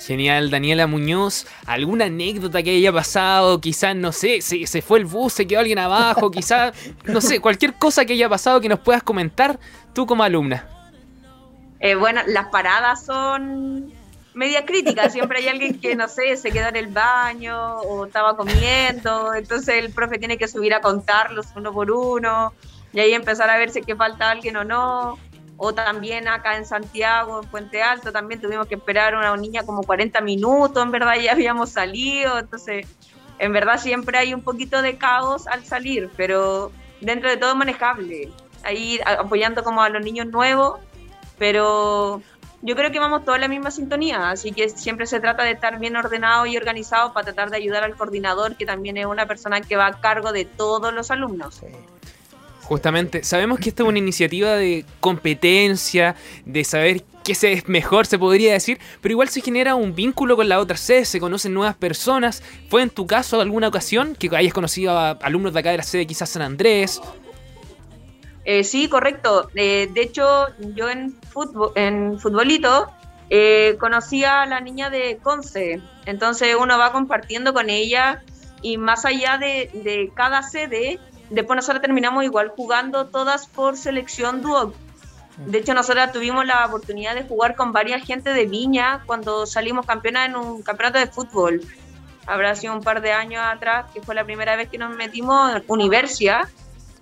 Genial, 0.01 0.51
Daniela 0.51 0.87
Muñoz. 0.87 1.47
¿Alguna 1.67 2.07
anécdota 2.07 2.63
que 2.63 2.71
haya 2.71 2.93
pasado? 2.93 3.61
Quizás, 3.61 3.95
no 3.95 4.13
sé, 4.13 4.41
se, 4.41 4.67
se 4.67 4.83
fue 4.83 4.99
el 4.99 5.05
bus, 5.05 5.33
se 5.35 5.47
quedó 5.47 5.61
alguien 5.61 5.79
abajo, 5.79 6.31
quizás, 6.33 6.75
no 7.05 7.21
sé, 7.21 7.41
cualquier 7.41 7.75
cosa 7.75 8.05
que 8.05 8.15
haya 8.15 8.29
pasado 8.29 8.61
que 8.61 8.69
nos 8.69 8.81
puedas 8.81 9.03
comentar 9.03 9.59
tú 9.93 10.07
como 10.07 10.23
alumna. 10.23 10.67
Eh, 11.81 11.95
bueno, 11.95 12.21
las 12.27 12.49
paradas 12.49 13.05
son 13.05 13.93
media 14.35 14.65
críticas, 14.65 15.13
siempre 15.13 15.39
hay 15.39 15.49
alguien 15.49 15.81
que, 15.81 15.97
no 15.97 16.09
sé, 16.09 16.37
se 16.37 16.51
quedó 16.51 16.69
en 16.69 16.77
el 16.77 16.89
baño 16.89 17.77
o 17.79 18.07
estaba 18.07 18.37
comiendo, 18.37 19.35
entonces 19.35 19.77
el 19.77 19.93
profe 19.93 20.19
tiene 20.19 20.39
que 20.39 20.47
subir 20.47 20.73
a 20.75 20.81
contarlos 20.81 21.47
uno 21.57 21.73
por 21.73 21.91
uno 21.91 22.53
y 22.93 23.01
ahí 23.01 23.13
empezar 23.13 23.51
a 23.51 23.57
ver 23.57 23.71
si 23.71 23.81
es 23.81 23.87
que 23.87 23.97
falta 23.97 24.31
alguien 24.31 24.57
o 24.57 24.65
no. 24.65 25.19
O 25.63 25.75
también 25.75 26.27
acá 26.27 26.57
en 26.57 26.65
Santiago, 26.65 27.43
en 27.43 27.49
Puente 27.51 27.83
Alto, 27.83 28.13
también 28.13 28.41
tuvimos 28.41 28.67
que 28.67 28.77
esperar 28.77 29.13
a 29.13 29.19
una 29.19 29.37
niña 29.37 29.63
como 29.63 29.83
40 29.83 30.23
minutos, 30.23 30.83
en 30.83 30.91
verdad 30.91 31.17
ya 31.17 31.33
habíamos 31.33 31.69
salido, 31.69 32.39
entonces 32.39 32.87
en 33.39 33.53
verdad 33.53 33.79
siempre 33.79 34.17
hay 34.17 34.33
un 34.33 34.41
poquito 34.41 34.81
de 34.81 34.97
caos 34.97 35.47
al 35.47 35.63
salir, 35.67 36.09
pero 36.17 36.73
dentro 37.03 37.29
de 37.29 37.37
todo 37.37 37.55
manejable. 37.57 38.33
Ahí 38.63 39.01
apoyando 39.05 39.63
como 39.63 39.83
a 39.83 39.91
los 39.91 40.03
niños 40.03 40.29
nuevos, 40.29 40.81
pero 41.37 42.23
yo 42.63 42.75
creo 42.75 42.91
que 42.91 42.99
vamos 42.99 43.27
todos 43.27 43.37
en 43.37 43.43
la 43.43 43.49
misma 43.49 43.71
sintonía, 43.71 44.31
así 44.31 44.53
que 44.53 44.71
siempre 44.71 45.05
se 45.05 45.21
trata 45.21 45.43
de 45.43 45.51
estar 45.51 45.79
bien 45.79 45.95
ordenado 45.95 46.47
y 46.47 46.57
organizado 46.57 47.13
para 47.13 47.25
tratar 47.25 47.51
de 47.51 47.59
ayudar 47.59 47.85
al 47.85 47.97
coordinador, 47.97 48.57
que 48.57 48.65
también 48.65 48.97
es 48.97 49.05
una 49.05 49.27
persona 49.27 49.61
que 49.61 49.77
va 49.77 49.89
a 49.89 50.01
cargo 50.01 50.33
de 50.33 50.47
todos 50.47 50.91
los 50.95 51.11
alumnos. 51.11 51.57
Sí. 51.57 51.67
Justamente, 52.71 53.25
sabemos 53.25 53.59
que 53.59 53.71
esta 53.71 53.83
es 53.83 53.89
una 53.89 53.99
iniciativa 53.99 54.55
de 54.55 54.85
competencia, 55.01 56.15
de 56.45 56.63
saber 56.63 57.03
qué 57.25 57.33
es 57.33 57.69
mejor, 57.69 58.07
se 58.07 58.17
podría 58.17 58.53
decir, 58.53 58.79
pero 59.01 59.11
igual 59.11 59.29
se 59.29 59.41
genera 59.41 59.75
un 59.75 59.93
vínculo 59.97 60.37
con 60.37 60.49
la 60.49 60.61
otra 60.61 60.77
sede, 60.77 61.05
se 61.05 61.19
conocen 61.19 61.53
nuevas 61.53 61.75
personas. 61.75 62.45
¿Fue 62.69 62.83
en 62.83 62.91
tu 62.91 63.09
caso 63.09 63.41
alguna 63.41 63.67
ocasión 63.67 64.15
que 64.15 64.31
hayas 64.37 64.53
conocido 64.53 64.97
a 64.97 65.11
alumnos 65.11 65.53
de 65.53 65.59
acá 65.59 65.73
de 65.73 65.79
la 65.79 65.83
sede, 65.83 66.07
quizás 66.07 66.31
San 66.31 66.43
Andrés? 66.43 67.01
Eh, 68.45 68.63
sí, 68.63 68.89
correcto. 68.89 69.51
Eh, 69.57 69.91
de 69.93 70.03
hecho, 70.03 70.47
yo 70.77 70.89
en, 70.89 71.17
en 71.75 72.21
futbolito 72.21 72.89
eh, 73.31 73.79
conocí 73.81 74.23
a 74.23 74.47
la 74.47 74.61
niña 74.61 74.91
de 74.91 75.19
Conce. 75.21 75.83
Entonces 76.07 76.55
uno 76.55 76.79
va 76.79 76.93
compartiendo 76.93 77.53
con 77.53 77.69
ella 77.69 78.23
y 78.63 78.79
más 78.79 79.05
allá 79.05 79.39
de, 79.39 79.71
de 79.75 80.13
cada 80.15 80.45
sede, 80.45 81.01
después 81.31 81.57
nosotros 81.57 81.81
terminamos 81.81 82.25
igual 82.25 82.49
jugando 82.49 83.07
todas 83.07 83.47
por 83.47 83.77
selección 83.77 84.43
dúo. 84.43 84.75
De 85.47 85.59
hecho, 85.59 85.73
nosotros 85.73 86.13
tuvimos 86.13 86.45
la 86.45 86.67
oportunidad 86.67 87.15
de 87.15 87.23
jugar 87.23 87.57
con 87.57 87.73
varias 87.73 88.05
gente 88.05 88.33
de 88.33 88.45
Viña 88.45 89.03
cuando 89.07 89.47
salimos 89.47 89.87
campeonas 89.87 90.29
en 90.29 90.37
un 90.37 90.63
campeonato 90.63 90.99
de 90.99 91.07
fútbol. 91.07 91.63
Habrá 92.27 92.55
sido 92.55 92.75
un 92.75 92.83
par 92.83 93.01
de 93.01 93.13
años 93.13 93.43
atrás, 93.43 93.87
que 93.95 94.03
fue 94.03 94.15
la 94.15 94.25
primera 94.25 94.55
vez 94.57 94.69
que 94.69 94.77
nos 94.77 94.95
metimos 94.95 95.57
en 95.57 95.65
Universia 95.67 96.47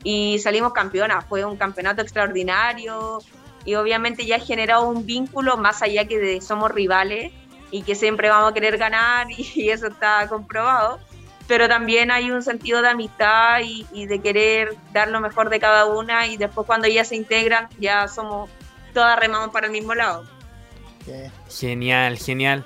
y 0.04 0.38
salimos 0.38 0.72
campeonas. 0.72 1.24
Fue 1.28 1.44
un 1.44 1.56
campeonato 1.56 2.02
extraordinario 2.02 3.18
y 3.64 3.74
obviamente 3.74 4.24
ya 4.24 4.36
ha 4.36 4.40
generado 4.40 4.88
un 4.88 5.04
vínculo 5.04 5.56
más 5.56 5.82
allá 5.82 6.06
que 6.06 6.18
de 6.18 6.40
somos 6.40 6.70
rivales 6.70 7.32
y 7.70 7.82
que 7.82 7.94
siempre 7.94 8.28
vamos 8.28 8.50
a 8.50 8.54
querer 8.54 8.78
ganar 8.78 9.26
y, 9.30 9.70
eso 9.70 9.88
está 9.88 10.28
comprobado. 10.28 10.98
Pero 11.48 11.66
también 11.66 12.10
hay 12.10 12.30
un 12.30 12.42
sentido 12.42 12.82
de 12.82 12.90
amistad 12.90 13.60
y, 13.64 14.06
de 14.06 14.20
querer 14.20 14.76
dar 14.92 15.08
lo 15.08 15.20
mejor 15.20 15.48
de 15.48 15.58
cada 15.58 15.86
una 15.86 16.26
y 16.26 16.36
después 16.36 16.66
cuando 16.66 16.86
ellas 16.86 17.08
se 17.08 17.16
integran 17.16 17.68
ya 17.80 18.06
somos 18.06 18.48
todas 18.94 19.18
remamos 19.18 19.50
para 19.50 19.66
el 19.66 19.72
mismo 19.72 19.94
lado. 19.94 20.24
Genial, 21.48 22.18
genial. 22.18 22.64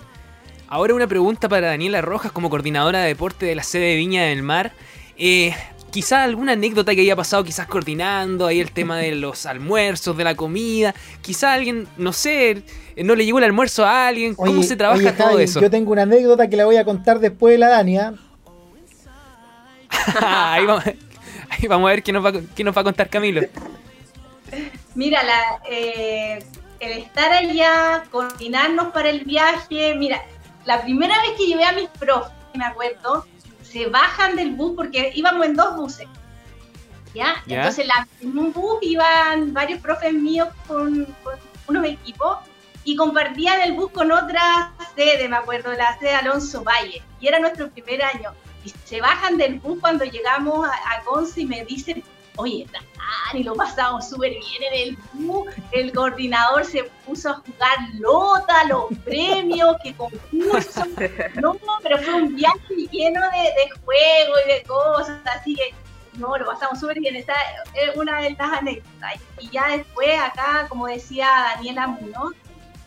Ahora 0.66 0.94
una 0.94 1.06
pregunta 1.06 1.48
para 1.48 1.68
Daniela 1.68 2.00
Rojas 2.00 2.32
como 2.32 2.50
coordinadora 2.50 3.00
de 3.00 3.08
deporte 3.08 3.46
de 3.46 3.54
la 3.54 3.62
sede 3.62 3.90
de 3.90 3.96
Viña 3.96 4.24
del 4.24 4.42
Mar. 4.42 4.72
Eh, 5.16 5.54
quizás 5.92 6.20
alguna 6.20 6.52
anécdota 6.52 6.94
que 6.94 7.02
haya 7.02 7.14
pasado 7.14 7.44
quizás 7.44 7.68
coordinando, 7.68 8.46
ahí 8.46 8.58
el 8.58 8.72
tema 8.72 8.98
de 8.98 9.14
los 9.14 9.46
almuerzos, 9.46 10.16
de 10.16 10.24
la 10.24 10.34
comida, 10.34 10.92
quizás 11.20 11.52
alguien, 11.54 11.86
no 11.98 12.12
sé, 12.12 12.62
no 12.96 13.14
le 13.14 13.24
llegó 13.24 13.38
el 13.38 13.44
almuerzo 13.44 13.84
a 13.84 14.08
alguien, 14.08 14.34
¿cómo 14.34 14.62
se 14.64 14.74
trabaja 14.74 15.14
todo 15.14 15.38
eso? 15.38 15.60
Yo 15.60 15.70
tengo 15.70 15.92
una 15.92 16.02
anécdota 16.02 16.48
que 16.48 16.56
la 16.56 16.64
voy 16.64 16.76
a 16.76 16.84
contar 16.84 17.20
después 17.20 17.52
de 17.52 17.58
la 17.58 17.68
Dania, 17.68 18.14
ahí, 20.21 20.66
vamos, 20.66 20.85
a 21.88 21.92
ver 21.92 22.02
qué 22.02 22.12
nos, 22.12 22.25
va, 22.25 22.32
nos 22.32 22.76
va 22.76 22.80
a 22.80 22.85
contar 22.85 23.09
Camilo. 23.09 23.42
Mira, 24.94 25.23
eh, 25.68 26.44
el 26.80 26.99
estar 26.99 27.32
allá, 27.32 28.04
coordinarnos 28.11 28.88
para 28.92 29.09
el 29.09 29.21
viaje. 29.21 29.94
Mira, 29.94 30.23
la 30.64 30.82
primera 30.82 31.14
vez 31.23 31.32
que 31.38 31.47
llevé 31.47 31.64
a 31.64 31.73
mis 31.73 31.88
profes, 31.88 32.32
me 32.54 32.64
acuerdo, 32.64 33.26
se 33.62 33.87
bajan 33.87 34.37
del 34.37 34.52
bus 34.52 34.75
porque 34.76 35.12
íbamos 35.14 35.47
en 35.47 35.54
dos 35.54 35.76
buses. 35.76 36.09
¿Ya? 37.14 37.42
Entonces 37.47 37.87
en 38.21 38.38
un 38.38 38.52
bus 38.52 38.78
iban 38.80 39.52
varios 39.52 39.80
profes 39.80 40.14
míos 40.14 40.49
con, 40.66 41.04
con, 41.23 41.35
unos 41.68 41.85
equipos 41.85 42.38
y 42.85 42.97
compartían 42.97 43.61
el 43.61 43.75
bus 43.75 43.92
con 43.92 44.11
otra 44.11 44.73
sede, 44.97 45.28
me 45.28 45.37
acuerdo, 45.37 45.73
la 45.75 45.97
sede 45.99 46.14
Alonso 46.14 46.64
Valle. 46.64 47.02
Y 47.21 47.28
era 47.28 47.38
nuestro 47.38 47.68
primer 47.71 48.02
año 48.02 48.32
y 48.64 48.73
se 48.85 49.00
bajan 49.00 49.37
del 49.37 49.59
bus 49.61 49.78
cuando 49.81 50.04
llegamos 50.04 50.66
a, 50.66 50.71
a 50.71 51.02
Conce 51.04 51.42
y 51.42 51.47
me 51.47 51.64
dicen, 51.64 52.02
oye, 52.37 52.66
y 53.35 53.42
lo 53.42 53.54
pasamos 53.54 54.09
súper 54.09 54.31
bien 54.31 54.62
en 54.73 54.88
el 54.88 54.99
bus, 55.12 55.47
el 55.73 55.92
coordinador 55.92 56.64
se 56.64 56.85
puso 57.07 57.31
a 57.31 57.35
jugar 57.35 57.76
lota, 57.99 58.64
los 58.64 58.87
premios, 59.04 59.76
que 59.83 59.95
concurso, 59.95 60.85
no, 61.40 61.57
pero 61.83 61.99
fue 61.99 62.14
un 62.14 62.35
viaje 62.35 62.75
lleno 62.90 63.21
de, 63.21 63.38
de 63.38 63.71
juegos 63.85 64.40
y 64.47 64.52
de 64.52 64.62
cosas, 64.64 65.19
así 65.26 65.54
que 65.54 65.75
no, 66.19 66.37
lo 66.37 66.47
pasamos 66.47 66.81
súper 66.81 67.00
bien, 67.00 67.16
esa 67.16 67.35
es 67.75 67.97
una 67.97 68.21
de 68.21 68.31
las 68.31 68.52
anécdotas. 68.52 69.14
Y 69.40 69.49
ya 69.49 69.69
después 69.69 70.21
acá, 70.21 70.66
como 70.69 70.87
decía 70.87 71.26
Daniela 71.54 71.87
Munoz, 71.87 72.35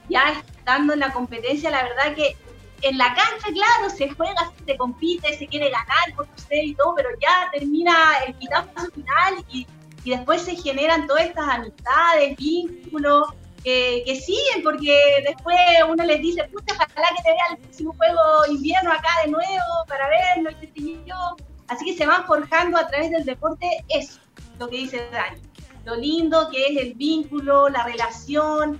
ya 0.10 0.32
estando 0.32 0.94
en 0.94 1.00
la 1.00 1.12
competencia, 1.12 1.72
la 1.72 1.84
verdad 1.84 2.14
que 2.14 2.38
en 2.82 2.98
la 2.98 3.08
cancha, 3.08 3.48
claro, 3.54 3.90
se 3.96 4.10
juega, 4.10 4.52
se 4.66 4.78
compite, 4.78 5.38
se 5.38 5.48
quiere 5.48 5.70
ganar 5.70 6.16
por 6.16 6.28
usted 6.36 6.62
y 6.64 6.76
todo, 6.76 6.94
pero 6.96 7.10
ya 7.22 7.50
termina 7.52 7.94
el 8.28 8.34
pitazo 8.36 8.92
final 8.92 9.46
y, 9.50 9.66
y, 10.04 10.10
después 10.12 10.42
se 10.42 10.56
generan 10.56 11.08
todas 11.08 11.26
estas 11.26 11.48
amistades, 11.48 12.38
vínculos, 12.38 13.28
que 13.66 14.22
siguen, 14.24 14.64
porque 14.64 15.24
después 15.26 15.58
uno 15.90 16.04
les 16.04 16.22
dice, 16.22 16.44
puta, 16.46 16.76
ojalá 16.76 17.08
que 17.18 17.24
te 17.24 17.30
vea 17.32 17.46
el 17.52 17.58
próximo 17.58 17.96
juego 17.98 18.22
invierno 18.48 18.92
acá 18.92 19.10
de 19.24 19.32
nuevo 19.32 19.86
para 19.88 20.08
verlo 20.08 20.52
y 20.52 20.68
qué 20.68 21.00
yo. 21.06 21.36
Así 21.68 21.84
que 21.86 21.98
se 21.98 22.06
van 22.06 22.28
forjando 22.28 22.78
a 22.78 22.88
través 22.88 23.10
del 23.10 23.26
deporte 23.26 23.68
eso, 23.90 24.20
lo 24.60 24.70
que 24.70 24.78
dice 24.78 25.08
Dani. 25.12 25.42
Lo 25.84 25.96
lindo 25.96 26.50
que 26.52 26.68
es 26.68 26.78
el 26.78 26.94
vínculo, 26.94 27.70
la 27.70 27.84
relación, 27.84 28.80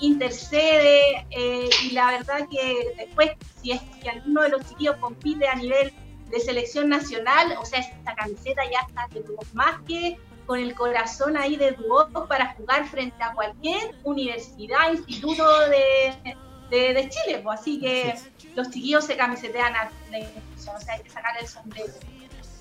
intercede 0.00 1.26
eh, 1.30 1.68
y 1.84 1.90
la 1.90 2.12
verdad 2.12 2.46
que 2.50 2.94
después 2.96 3.32
si 3.60 3.72
es 3.72 3.80
que 4.02 4.10
alguno 4.10 4.42
de 4.42 4.50
los 4.50 4.66
chiquillos 4.68 4.96
compite 4.96 5.48
a 5.48 5.54
nivel 5.54 5.92
de 6.30 6.40
selección 6.40 6.88
nacional, 6.88 7.56
o 7.60 7.64
sea, 7.64 7.80
esta 7.80 8.14
camiseta 8.14 8.62
ya 8.64 8.80
está 8.86 9.08
que 9.08 9.24
más 9.54 9.80
que 9.86 10.18
con 10.46 10.58
el 10.58 10.74
corazón 10.74 11.36
ahí 11.36 11.56
de 11.56 11.72
Duoc 11.72 12.26
para 12.26 12.54
jugar 12.54 12.86
frente 12.88 13.22
a 13.22 13.32
cualquier 13.32 13.94
universidad, 14.04 14.92
instituto 14.92 15.44
de, 15.68 16.36
de, 16.70 17.08
Chile, 17.08 17.40
pues 17.42 17.60
así 17.60 17.78
que 17.80 18.14
los 18.54 18.70
chiquillos 18.70 19.04
se 19.04 19.16
camisetean 19.16 19.74
a 19.74 19.90
o 19.90 20.80
sea, 20.80 20.94
hay 20.94 21.02
que 21.02 21.10
sacar 21.10 21.36
el 21.40 21.46
sombrero. 21.46 21.92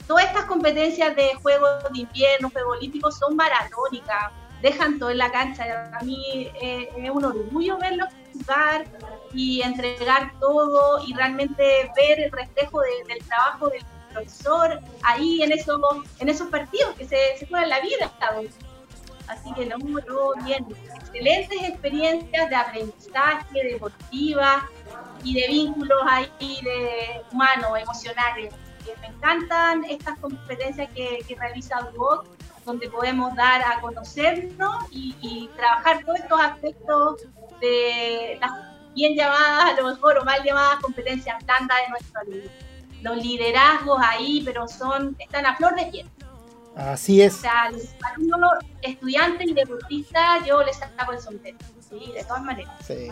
Todas 0.05 0.25
estas 0.25 0.45
competencias 0.45 1.15
de 1.15 1.33
juegos 1.35 1.69
de 1.91 1.99
invierno, 1.99 2.49
juegos 2.49 2.77
olímpicos 2.77 3.17
son 3.17 3.35
maratónicas, 3.35 4.31
dejan 4.61 4.99
todo 4.99 5.09
en 5.11 5.17
la 5.17 5.31
cancha. 5.31 5.91
A 5.93 6.03
mí 6.03 6.49
eh, 6.61 6.89
es 6.97 7.09
un 7.09 7.25
orgullo 7.25 7.77
verlos 7.77 8.09
jugar 8.33 8.85
y 9.33 9.61
entregar 9.61 10.31
todo 10.39 11.03
y 11.05 11.13
realmente 11.13 11.91
ver 11.95 12.19
el 12.19 12.31
reflejo 12.31 12.81
del 13.07 13.23
trabajo 13.25 13.69
del 13.69 13.83
profesor 14.13 14.79
ahí 15.03 15.41
en 15.43 15.51
esos, 15.51 15.79
en 16.19 16.29
esos 16.29 16.47
partidos 16.49 16.95
que 16.95 17.05
se, 17.05 17.17
se 17.37 17.47
juegan 17.47 17.69
la 17.69 17.79
vida. 17.81 18.11
Así 19.27 19.53
que 19.53 19.65
no, 19.65 19.77
no, 19.77 20.43
bien. 20.45 20.65
Excelentes 20.95 21.61
experiencias 21.63 22.49
de 22.49 22.55
aprendizaje, 22.55 23.63
deportiva 23.63 24.67
y 25.23 25.33
de 25.33 25.47
vínculos 25.47 25.99
ahí 26.07 26.61
de 26.63 27.21
humanos, 27.31 27.71
emocionales. 27.79 28.53
Me 29.01 29.07
encantan 29.07 29.83
estas 29.83 30.17
competencias 30.19 30.89
que, 30.95 31.35
realiza 31.37 31.89
UOC 31.93 32.36
donde 32.67 32.89
podemos 32.89 33.33
dar 33.35 33.61
a 33.61 33.79
conocernos 33.79 34.75
y, 34.91 35.49
trabajar 35.55 36.03
todos 36.05 36.19
estos 36.19 36.39
aspectos 36.39 37.21
de 37.61 38.37
las 38.39 38.51
bien 38.93 39.15
llamadas, 39.15 39.71
a 39.71 39.81
lo 39.81 39.87
mejor 39.89 40.17
o 40.17 40.25
mal 40.25 40.43
llamadas 40.43 40.79
competencias 40.81 41.43
blandas 41.45 41.77
de 41.85 41.89
nuestro 41.89 42.19
alumno. 42.19 42.51
Los 43.01 43.17
liderazgos 43.17 43.99
ahí, 44.03 44.41
pero 44.43 44.67
son 44.67 45.15
están 45.17 45.45
a 45.45 45.55
flor 45.55 45.75
de 45.75 45.85
piel. 45.85 46.09
Así 46.75 47.21
es. 47.21 47.35
O 47.35 47.41
sea, 47.41 47.71
los 47.71 47.95
alumnos, 48.01 48.51
estudiantes 48.81 49.47
y 49.47 49.53
deportistas, 49.53 50.45
yo 50.45 50.61
les 50.63 50.77
saco 50.77 51.13
el 51.13 51.19
sombrero. 51.19 51.57
Sí, 51.89 52.11
de 52.13 52.23
todas 52.23 52.43
maneras. 52.43 52.73
Sí. 52.85 53.07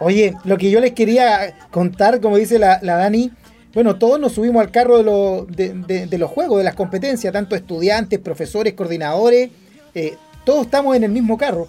Oye, 0.00 0.34
lo 0.44 0.56
que 0.56 0.70
yo 0.70 0.80
les 0.80 0.92
quería 0.92 1.68
contar, 1.70 2.20
como 2.20 2.38
dice 2.38 2.58
la, 2.58 2.78
la 2.82 2.96
Dani, 2.96 3.30
bueno, 3.72 3.96
todos 3.96 4.18
nos 4.18 4.32
subimos 4.32 4.60
al 4.60 4.70
carro 4.70 4.98
de, 5.46 6.18
los 6.18 6.30
juegos, 6.30 6.58
de 6.58 6.64
las 6.64 6.74
competencias, 6.74 7.32
tanto 7.32 7.54
estudiantes, 7.54 8.18
profesores, 8.18 8.74
coordinadores, 8.74 9.50
eh, 9.94 10.16
todos 10.44 10.66
estamos 10.66 10.96
en 10.96 11.04
el 11.04 11.10
mismo 11.10 11.38
carro. 11.38 11.68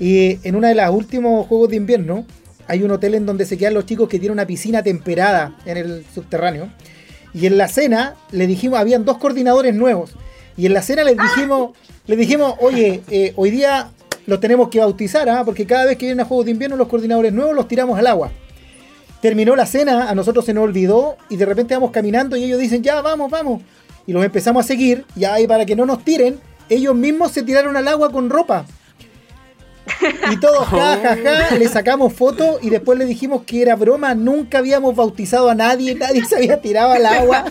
Y 0.00 0.38
en 0.46 0.56
uno 0.56 0.66
de 0.66 0.74
los 0.74 0.90
últimos 0.90 1.46
juegos 1.46 1.70
de 1.70 1.76
invierno 1.76 2.26
hay 2.66 2.82
un 2.82 2.90
hotel 2.90 3.14
en 3.14 3.26
donde 3.26 3.46
se 3.46 3.56
quedan 3.56 3.74
los 3.74 3.86
chicos 3.86 4.08
que 4.08 4.18
tiene 4.18 4.32
una 4.32 4.46
piscina 4.46 4.82
temperada 4.82 5.56
en 5.64 5.76
el 5.76 6.04
subterráneo. 6.12 6.68
Y 7.32 7.46
en 7.46 7.58
la 7.58 7.68
cena 7.68 8.16
le 8.32 8.46
dijimos, 8.46 8.78
habían 8.78 9.04
dos 9.04 9.18
coordinadores 9.18 9.74
nuevos. 9.74 10.14
Y 10.56 10.66
en 10.66 10.74
la 10.74 10.82
cena 10.82 11.04
les 11.04 11.16
dijimos, 11.16 11.76
les 12.06 12.18
dijimos, 12.18 12.54
oye, 12.60 13.02
eh, 13.10 13.32
hoy 13.36 13.50
día 13.50 13.90
los 14.26 14.40
tenemos 14.40 14.68
que 14.68 14.80
bautizar, 14.80 15.28
¿ah? 15.28 15.44
porque 15.44 15.66
cada 15.66 15.84
vez 15.84 15.96
que 15.96 16.06
vienen 16.06 16.20
a 16.20 16.24
juegos 16.24 16.46
de 16.46 16.50
invierno 16.52 16.76
los 16.76 16.88
coordinadores 16.88 17.32
nuevos 17.32 17.54
los 17.54 17.68
tiramos 17.68 17.98
al 17.98 18.08
agua. 18.08 18.32
Terminó 19.20 19.56
la 19.56 19.66
cena, 19.66 20.10
a 20.10 20.14
nosotros 20.14 20.44
se 20.44 20.54
nos 20.54 20.64
olvidó 20.64 21.16
y 21.28 21.36
de 21.36 21.46
repente 21.46 21.74
vamos 21.74 21.90
caminando 21.90 22.36
y 22.36 22.44
ellos 22.44 22.60
dicen, 22.60 22.82
ya, 22.82 23.00
vamos, 23.00 23.30
vamos. 23.30 23.62
Y 24.06 24.12
los 24.12 24.24
empezamos 24.24 24.64
a 24.64 24.68
seguir, 24.68 25.04
ya 25.14 25.34
ahí 25.34 25.46
para 25.46 25.66
que 25.66 25.74
no 25.74 25.86
nos 25.86 26.04
tiren, 26.04 26.38
ellos 26.68 26.94
mismos 26.94 27.32
se 27.32 27.42
tiraron 27.42 27.76
al 27.76 27.88
agua 27.88 28.10
con 28.10 28.30
ropa. 28.30 28.66
Y 30.30 30.40
todos, 30.40 30.66
ja, 30.66 30.98
ja, 31.02 31.16
ja, 31.16 31.56
le 31.56 31.68
sacamos 31.68 32.12
fotos 32.12 32.58
y 32.62 32.70
después 32.70 32.98
le 32.98 33.04
dijimos 33.04 33.42
que 33.46 33.62
era 33.62 33.76
broma, 33.76 34.14
nunca 34.14 34.58
habíamos 34.58 34.96
bautizado 34.96 35.48
a 35.48 35.54
nadie, 35.54 35.94
nadie 35.94 36.24
se 36.24 36.36
había 36.36 36.60
tirado 36.60 36.92
al 36.92 37.06
agua. 37.06 37.44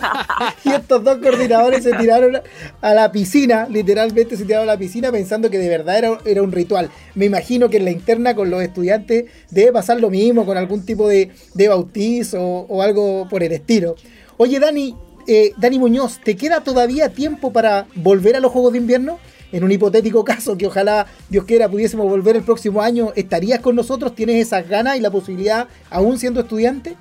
Y 0.64 0.70
estos 0.70 1.02
dos 1.02 1.18
coordinadores 1.18 1.84
se 1.84 1.92
tiraron 1.94 2.40
a 2.80 2.94
la 2.94 3.10
piscina, 3.12 3.66
literalmente 3.70 4.36
se 4.36 4.44
tiraron 4.44 4.68
a 4.68 4.72
la 4.72 4.78
piscina 4.78 5.10
pensando 5.10 5.50
que 5.50 5.58
de 5.58 5.68
verdad 5.68 5.98
era, 5.98 6.18
era 6.24 6.42
un 6.42 6.52
ritual. 6.52 6.90
Me 7.14 7.24
imagino 7.24 7.70
que 7.70 7.78
en 7.78 7.84
la 7.84 7.90
interna 7.90 8.34
con 8.34 8.50
los 8.50 8.62
estudiantes 8.62 9.24
debe 9.50 9.72
pasar 9.72 10.00
lo 10.00 10.10
mismo, 10.10 10.44
con 10.44 10.56
algún 10.56 10.84
tipo 10.84 11.08
de, 11.08 11.30
bautizo 11.68 12.40
o, 12.42 12.82
algo 12.82 13.26
por 13.28 13.42
el 13.42 13.52
estilo. 13.52 13.96
Oye, 14.36 14.60
Dani, 14.60 14.94
eh, 15.26 15.52
Dani 15.56 15.78
Muñoz, 15.78 16.20
¿te 16.22 16.36
queda 16.36 16.60
todavía 16.60 17.08
tiempo 17.08 17.52
para 17.52 17.86
volver 17.94 18.36
a 18.36 18.40
los 18.40 18.52
Juegos 18.52 18.72
de 18.72 18.78
Invierno? 18.78 19.18
En 19.52 19.64
un 19.64 19.72
hipotético 19.72 20.24
caso 20.24 20.56
que 20.56 20.66
ojalá 20.66 21.06
Dios 21.28 21.44
quiera 21.44 21.68
pudiésemos 21.68 22.08
volver 22.08 22.36
el 22.36 22.42
próximo 22.42 22.82
año, 22.82 23.12
¿estarías 23.14 23.60
con 23.60 23.76
nosotros? 23.76 24.14
¿Tienes 24.14 24.46
esas 24.46 24.68
ganas 24.68 24.96
y 24.96 25.00
la 25.00 25.10
posibilidad 25.10 25.68
aún 25.90 26.18
siendo 26.18 26.40
estudiante? 26.40 26.96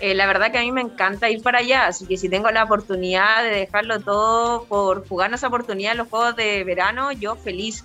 Eh, 0.00 0.14
la 0.14 0.26
verdad 0.26 0.50
que 0.50 0.58
a 0.58 0.62
mí 0.62 0.72
me 0.72 0.80
encanta 0.80 1.28
ir 1.28 1.42
para 1.42 1.58
allá, 1.58 1.86
así 1.86 2.06
que 2.06 2.16
si 2.16 2.30
tengo 2.30 2.50
la 2.50 2.64
oportunidad 2.64 3.42
de 3.42 3.50
dejarlo 3.50 4.00
todo 4.00 4.64
por 4.64 5.06
jugarnos 5.06 5.40
esa 5.40 5.48
oportunidad 5.48 5.92
en 5.92 5.98
los 5.98 6.08
Juegos 6.08 6.36
de 6.36 6.64
Verano, 6.64 7.12
yo 7.12 7.36
feliz. 7.36 7.84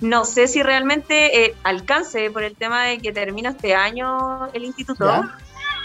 No 0.00 0.24
sé 0.24 0.46
si 0.46 0.62
realmente 0.62 1.44
eh, 1.44 1.54
alcance 1.64 2.30
por 2.30 2.44
el 2.44 2.54
tema 2.54 2.84
de 2.84 2.98
que 2.98 3.12
termino 3.12 3.48
este 3.50 3.74
año 3.74 4.46
el 4.52 4.64
instituto, 4.64 5.24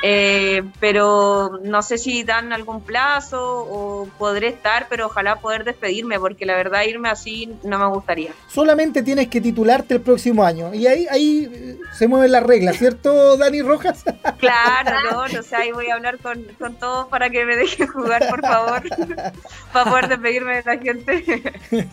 Eh, 0.03 0.63
pero 0.79 1.59
no 1.63 1.83
sé 1.83 1.99
si 1.99 2.23
dan 2.23 2.53
algún 2.53 2.81
plazo 2.81 3.39
o 3.39 4.07
podré 4.17 4.47
estar, 4.47 4.87
pero 4.89 5.05
ojalá 5.05 5.39
poder 5.39 5.63
despedirme, 5.63 6.19
porque 6.19 6.45
la 6.45 6.55
verdad 6.55 6.83
irme 6.83 7.09
así 7.09 7.49
no 7.63 7.77
me 7.77 7.85
gustaría. 7.87 8.31
Solamente 8.47 9.03
tienes 9.03 9.27
que 9.27 9.39
titularte 9.41 9.95
el 9.95 10.01
próximo 10.01 10.43
año. 10.43 10.73
Y 10.73 10.87
ahí, 10.87 11.05
ahí 11.11 11.49
eh, 11.53 11.77
se 11.93 12.07
mueven 12.07 12.31
las 12.31 12.43
reglas, 12.43 12.77
¿cierto, 12.77 13.37
Dani 13.37 13.61
Rojas? 13.61 14.03
Claro, 14.37 14.97
no, 15.11 15.39
o 15.39 15.43
sea, 15.43 15.59
ahí 15.59 15.71
voy 15.71 15.89
a 15.89 15.95
hablar 15.95 16.17
con, 16.17 16.43
con 16.57 16.75
todos 16.75 17.07
para 17.09 17.29
que 17.29 17.45
me 17.45 17.55
dejen 17.55 17.87
jugar, 17.87 18.27
por 18.27 18.41
favor, 18.41 18.81
para 19.73 19.89
poder 19.89 20.07
despedirme 20.07 20.55
de 20.55 20.63
la 20.63 20.77
gente. 20.77 21.43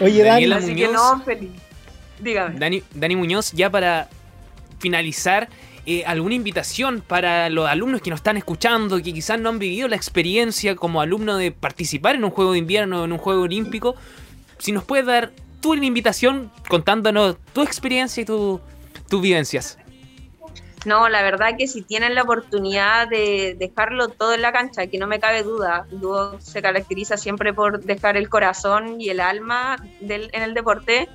Oye, 0.00 0.22
Dani, 0.22 0.52
así 0.52 0.74
que 0.76 0.88
no, 0.88 1.20
feliz. 1.22 1.50
Dígame. 2.20 2.58
Dani, 2.58 2.82
Dani 2.94 3.16
Muñoz, 3.16 3.52
ya 3.52 3.70
para 3.70 4.08
finalizar, 4.78 5.48
eh, 5.90 6.04
alguna 6.04 6.34
invitación 6.34 7.00
para 7.00 7.48
los 7.48 7.66
alumnos 7.66 8.02
que 8.02 8.10
nos 8.10 8.18
están 8.18 8.36
escuchando, 8.36 8.98
que 8.98 9.14
quizás 9.14 9.40
no 9.40 9.48
han 9.48 9.58
vivido 9.58 9.88
la 9.88 9.96
experiencia 9.96 10.76
como 10.76 11.00
alumno 11.00 11.38
de 11.38 11.50
participar 11.50 12.14
en 12.14 12.24
un 12.24 12.30
juego 12.30 12.52
de 12.52 12.58
invierno, 12.58 13.06
en 13.06 13.12
un 13.12 13.16
juego 13.16 13.40
olímpico, 13.40 13.94
si 14.58 14.70
nos 14.72 14.84
puedes 14.84 15.06
dar 15.06 15.32
tú 15.62 15.72
una 15.72 15.86
invitación 15.86 16.52
contándonos 16.68 17.38
tu 17.54 17.62
experiencia 17.62 18.22
y 18.22 18.26
tus 18.26 18.60
vivencias. 19.22 19.78
No, 20.84 21.08
la 21.08 21.22
verdad 21.22 21.54
que 21.56 21.66
si 21.66 21.80
tienen 21.80 22.14
la 22.14 22.24
oportunidad 22.24 23.08
de 23.08 23.56
dejarlo 23.58 24.08
todo 24.08 24.34
en 24.34 24.42
la 24.42 24.52
cancha, 24.52 24.88
que 24.88 24.98
no 24.98 25.06
me 25.06 25.18
cabe 25.18 25.42
duda, 25.42 25.86
Duo 25.90 26.38
se 26.38 26.60
caracteriza 26.60 27.16
siempre 27.16 27.54
por 27.54 27.82
dejar 27.82 28.18
el 28.18 28.28
corazón 28.28 29.00
y 29.00 29.08
el 29.08 29.20
alma 29.20 29.82
del, 30.00 30.28
en 30.34 30.42
el 30.42 30.52
deporte, 30.52 31.08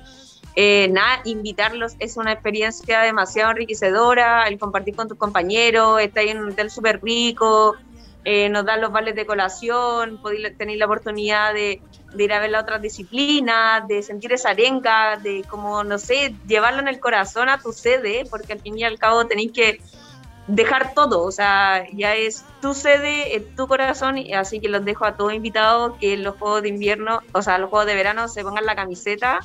eh, 0.56 0.88
nada, 0.92 1.20
invitarlos 1.24 1.96
es 1.98 2.16
una 2.16 2.32
experiencia 2.32 3.00
demasiado 3.00 3.50
enriquecedora, 3.50 4.46
el 4.46 4.58
compartir 4.58 4.94
con 4.94 5.08
tus 5.08 5.18
compañeros, 5.18 6.00
estar 6.00 6.22
en 6.24 6.38
un 6.38 6.52
hotel 6.52 6.70
súper 6.70 7.02
rico, 7.02 7.76
eh, 8.24 8.48
nos 8.48 8.64
dan 8.64 8.80
los 8.80 8.92
vales 8.92 9.16
de 9.16 9.26
colación, 9.26 10.18
poder 10.18 10.56
tener 10.56 10.78
la 10.78 10.86
oportunidad 10.86 11.52
de, 11.52 11.82
ir 12.16 12.32
a 12.32 12.38
ver 12.38 12.50
la 12.50 12.60
otra 12.60 12.78
disciplina, 12.78 13.84
de 13.86 14.02
sentir 14.02 14.32
esa 14.32 14.50
arenga, 14.50 15.16
de 15.16 15.42
como, 15.50 15.82
no 15.82 15.98
sé, 15.98 16.34
llevarlo 16.46 16.80
en 16.80 16.88
el 16.88 17.00
corazón 17.00 17.48
a 17.48 17.60
tu 17.60 17.72
sede, 17.72 18.24
porque 18.30 18.52
al 18.52 18.60
fin 18.60 18.78
y 18.78 18.84
al 18.84 18.98
cabo 18.98 19.26
tenéis 19.26 19.50
que 19.50 19.80
dejar 20.46 20.94
todo, 20.94 21.22
o 21.22 21.32
sea, 21.32 21.84
ya 21.92 22.14
es 22.14 22.44
tu 22.60 22.74
sede, 22.74 23.34
es 23.34 23.56
tu 23.56 23.66
corazón, 23.66 24.18
y 24.18 24.34
así 24.34 24.60
que 24.60 24.68
los 24.68 24.84
dejo 24.84 25.04
a 25.04 25.16
todos 25.16 25.34
invitados 25.34 25.96
que 25.98 26.16
los 26.16 26.36
juegos 26.36 26.62
de 26.62 26.68
invierno, 26.68 27.20
o 27.32 27.42
sea, 27.42 27.58
los 27.58 27.70
juegos 27.70 27.86
de 27.86 27.94
verano 27.96 28.28
se 28.28 28.44
pongan 28.44 28.66
la 28.66 28.76
camiseta 28.76 29.40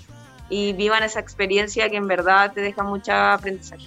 y 0.49 0.73
vivan 0.73 1.03
esa 1.03 1.19
experiencia 1.19 1.89
que 1.89 1.97
en 1.97 2.07
verdad 2.07 2.51
te 2.53 2.61
deja 2.61 2.83
mucha 2.83 3.33
aprendizaje. 3.33 3.85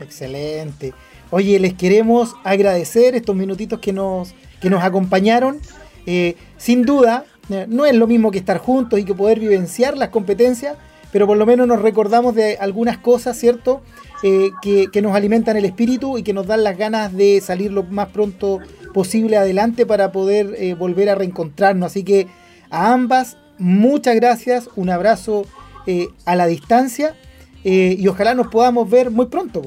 Excelente. 0.00 0.92
Oye, 1.30 1.58
les 1.58 1.74
queremos 1.74 2.36
agradecer 2.44 3.14
estos 3.14 3.34
minutitos 3.34 3.80
que 3.80 3.92
nos, 3.92 4.34
que 4.60 4.70
nos 4.70 4.84
acompañaron. 4.84 5.58
Eh, 6.06 6.36
sin 6.56 6.82
duda, 6.82 7.24
eh, 7.50 7.66
no 7.68 7.86
es 7.86 7.94
lo 7.94 8.06
mismo 8.06 8.30
que 8.30 8.38
estar 8.38 8.58
juntos 8.58 8.98
y 9.00 9.04
que 9.04 9.14
poder 9.14 9.40
vivenciar 9.40 9.96
las 9.96 10.10
competencias, 10.10 10.76
pero 11.12 11.26
por 11.26 11.36
lo 11.36 11.46
menos 11.46 11.66
nos 11.66 11.82
recordamos 11.82 12.34
de 12.34 12.56
algunas 12.58 12.98
cosas, 12.98 13.38
¿cierto? 13.38 13.82
Eh, 14.22 14.50
que, 14.62 14.88
que, 14.92 15.02
nos 15.02 15.14
alimentan 15.14 15.56
el 15.56 15.64
espíritu 15.64 16.18
y 16.18 16.22
que 16.22 16.32
nos 16.32 16.46
dan 16.46 16.64
las 16.64 16.78
ganas 16.78 17.12
de 17.12 17.40
salir 17.40 17.72
lo 17.72 17.82
más 17.82 18.08
pronto 18.08 18.60
posible 18.94 19.36
adelante 19.36 19.86
para 19.86 20.12
poder 20.12 20.76
volver 20.76 21.10
a 21.10 21.14
reencontrarnos. 21.14 21.88
Así 21.90 22.04
que 22.04 22.28
a 22.70 22.92
ambas, 22.92 23.36
muchas 23.58 24.14
gracias, 24.14 24.70
un 24.76 24.88
abrazo 24.88 25.46
eh, 25.86 26.08
a 26.24 26.36
la 26.36 26.46
distancia 26.46 27.14
eh, 27.62 27.96
y 27.98 28.08
ojalá 28.08 28.34
nos 28.34 28.48
podamos 28.48 28.88
ver 28.88 29.10
muy 29.10 29.26
pronto. 29.26 29.62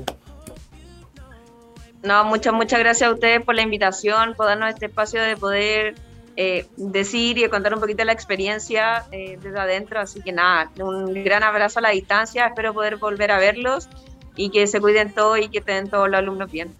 No, 2.03 2.23
muchas, 2.25 2.53
muchas 2.53 2.79
gracias 2.79 3.09
a 3.09 3.13
ustedes 3.13 3.41
por 3.41 3.55
la 3.55 3.63
invitación, 3.63 4.33
por 4.35 4.45
darnos 4.45 4.69
este 4.69 4.85
espacio 4.85 5.21
de 5.21 5.35
poder 5.35 5.95
eh, 6.35 6.67
decir 6.77 7.37
y 7.37 7.49
contar 7.49 7.73
un 7.73 7.79
poquito 7.79 8.03
la 8.05 8.13
experiencia 8.13 9.05
desde 9.09 9.59
adentro. 9.59 9.99
Así 9.99 10.21
que 10.21 10.31
nada, 10.31 10.71
un 10.79 11.13
gran 11.23 11.43
abrazo 11.43 11.79
a 11.79 11.81
la 11.81 11.89
distancia, 11.89 12.47
espero 12.47 12.73
poder 12.73 12.97
volver 12.97 13.31
a 13.31 13.39
verlos 13.39 13.89
y 14.35 14.51
que 14.51 14.67
se 14.67 14.79
cuiden 14.79 15.13
todos 15.13 15.39
y 15.39 15.49
que 15.49 15.57
estén 15.59 15.89
todos 15.89 16.07
los 16.07 16.19
alumnos 16.19 16.51
bien. 16.51 16.73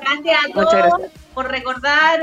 Gracias 0.00 0.38
a 0.44 0.52
todos 0.52 1.10
por 1.34 1.50
recordar 1.50 2.20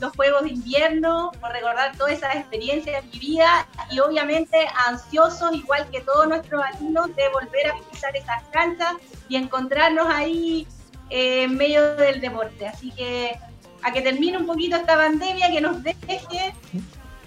los 0.00 0.12
juegos 0.14 0.42
de 0.44 0.50
invierno, 0.50 1.32
por 1.40 1.50
recordar 1.50 1.96
todas 1.96 2.12
esas 2.12 2.36
experiencias 2.36 3.04
vividas 3.10 3.66
y 3.90 4.00
obviamente 4.00 4.56
ansiosos, 4.86 5.54
igual 5.54 5.88
que 5.90 6.00
todos 6.00 6.26
nuestros 6.28 6.62
alumnos, 6.64 7.14
de 7.16 7.28
volver 7.30 7.68
a 7.68 7.74
pisar 7.90 8.16
esas 8.16 8.42
canchas 8.52 8.94
y 9.28 9.36
encontrarnos 9.36 10.06
ahí 10.08 10.66
eh, 11.10 11.44
en 11.44 11.56
medio 11.56 11.96
del 11.96 12.20
deporte. 12.20 12.66
Así 12.66 12.90
que 12.92 13.38
a 13.82 13.92
que 13.92 14.00
termine 14.00 14.38
un 14.38 14.46
poquito 14.46 14.76
esta 14.76 14.96
pandemia, 14.96 15.50
que 15.50 15.60
nos 15.60 15.82
deje 15.82 16.54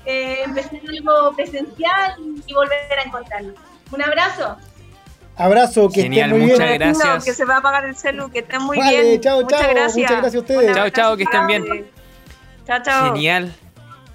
eh, 0.06 0.40
empezar 0.44 0.80
algo 0.90 1.36
presencial 1.36 2.16
y 2.46 2.54
volver 2.54 3.00
a 3.00 3.04
encontrarnos. 3.04 3.54
Un 3.92 4.02
abrazo. 4.02 4.58
Abrazo, 5.36 5.88
que 5.90 6.02
Genial, 6.04 6.30
estén 6.30 6.42
muy 6.42 6.52
muchas 6.52 6.68
bien. 6.68 6.80
gracias. 6.80 7.26
que 7.26 7.34
se 7.34 7.46
va 7.46 7.56
a 7.56 7.58
apagar 7.60 7.86
el 7.86 7.96
celu, 7.96 8.32
que 8.32 8.40
estén 8.40 8.64
muy 8.64 8.78
Vale, 8.80 9.04
bien. 9.04 9.22
chao, 9.22 9.42
Muchas 9.42 9.60
chao. 9.62 9.70
gracias. 9.70 9.98
Muchas 9.98 10.12
gracias 10.22 10.36
a 10.36 10.40
ustedes. 10.40 10.76
Chao, 10.76 10.90
chao, 10.90 11.18
que 11.18 11.24
estén 11.24 11.48
bien. 11.48 11.92
Chao, 12.66 12.80
chao. 12.84 13.14
Genial. 13.14 13.67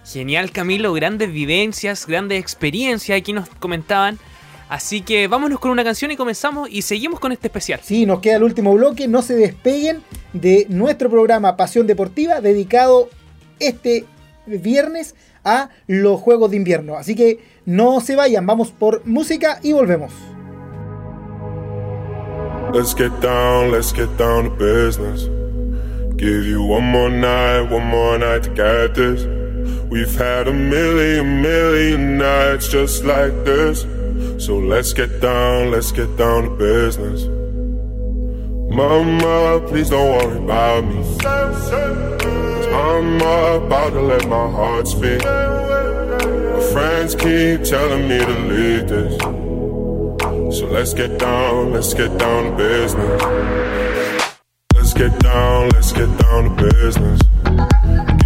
Genial, 0.04 0.50
Camilo. 0.50 0.92
Grandes 0.92 1.32
vivencias, 1.32 2.06
grandes 2.06 2.40
experiencias 2.40 3.18
aquí 3.18 3.32
nos 3.32 3.48
comentaban. 3.48 4.18
Así 4.68 5.02
que 5.02 5.28
vámonos 5.28 5.60
con 5.60 5.70
una 5.70 5.84
canción 5.84 6.10
y 6.10 6.16
comenzamos 6.16 6.68
y 6.70 6.82
seguimos 6.82 7.20
con 7.20 7.30
este 7.30 7.48
especial. 7.48 7.80
Sí, 7.82 8.06
nos 8.06 8.20
queda 8.20 8.36
el 8.36 8.42
último 8.42 8.72
bloque. 8.74 9.06
No 9.06 9.20
se 9.20 9.34
despeguen 9.34 10.02
de 10.32 10.66
nuestro 10.70 11.10
programa 11.10 11.56
Pasión 11.56 11.86
Deportiva 11.86 12.40
dedicado 12.40 13.10
este 13.58 14.06
viernes 14.46 15.14
a 15.44 15.68
los 15.86 16.20
Juegos 16.20 16.50
de 16.50 16.56
Invierno. 16.56 16.96
Así 16.96 17.14
que 17.14 17.40
no 17.66 18.00
se 18.00 18.16
vayan, 18.16 18.46
vamos 18.46 18.70
por 18.70 19.04
música 19.06 19.60
y 19.62 19.72
volvemos. 19.72 20.12
Let's 22.72 22.94
get 22.94 23.12
down, 23.20 23.70
let's 23.70 23.92
get 23.92 24.08
down 24.16 24.44
to 24.44 24.50
business. 24.56 25.28
Give 26.16 26.48
you 26.48 26.62
one 26.62 26.86
more 26.86 27.10
night, 27.10 27.70
one 27.70 27.84
more 27.84 28.18
night 28.18 28.44
to 28.44 28.50
get 28.54 28.94
this. 28.94 29.26
We've 29.90 30.14
had 30.14 30.48
a 30.48 30.52
million, 30.52 31.42
million 31.42 32.18
nights 32.18 32.68
just 32.68 33.04
like 33.04 33.32
this. 33.44 33.82
So 34.44 34.58
let's 34.58 34.92
get 34.92 35.20
down, 35.20 35.70
let's 35.70 35.92
get 35.92 36.16
down 36.16 36.44
to 36.44 36.50
business. 36.50 37.24
Mama, 38.74 39.64
please 39.68 39.90
don't 39.90 40.10
worry 40.16 40.38
about 40.44 40.84
me. 40.84 41.16
I'm 42.74 43.16
about 43.16 43.90
to 43.90 44.00
let 44.00 44.26
my 44.28 44.50
heart 44.50 44.88
speak. 44.88 45.22
My 45.22 46.60
friends 46.72 47.14
keep 47.14 47.62
telling 47.64 48.08
me 48.08 48.18
to 48.18 48.38
leave 48.50 48.88
this. 48.88 49.20
So 50.58 50.66
let's 50.66 50.94
get 50.94 51.18
down, 51.18 51.72
let's 51.72 51.92
get 51.92 52.16
down 52.18 52.50
to 52.50 52.56
business. 52.56 53.22
Let's 54.74 54.94
get 54.94 55.18
down, 55.20 55.68
let's 55.70 55.92
get 55.92 56.18
down 56.18 56.56
to 56.56 56.62
business. 56.62 57.20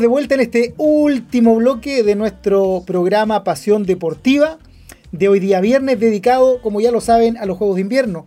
De 0.00 0.06
vuelta 0.06 0.34
en 0.34 0.40
este 0.40 0.74
último 0.76 1.56
bloque 1.56 2.02
de 2.02 2.14
nuestro 2.14 2.82
programa 2.86 3.44
Pasión 3.44 3.84
Deportiva 3.84 4.58
de 5.12 5.28
hoy 5.28 5.40
día 5.40 5.60
viernes, 5.60 6.00
dedicado, 6.00 6.60
como 6.62 6.80
ya 6.80 6.90
lo 6.90 7.00
saben, 7.00 7.36
a 7.36 7.46
los 7.46 7.56
Juegos 7.58 7.76
de 7.76 7.82
Invierno. 7.82 8.26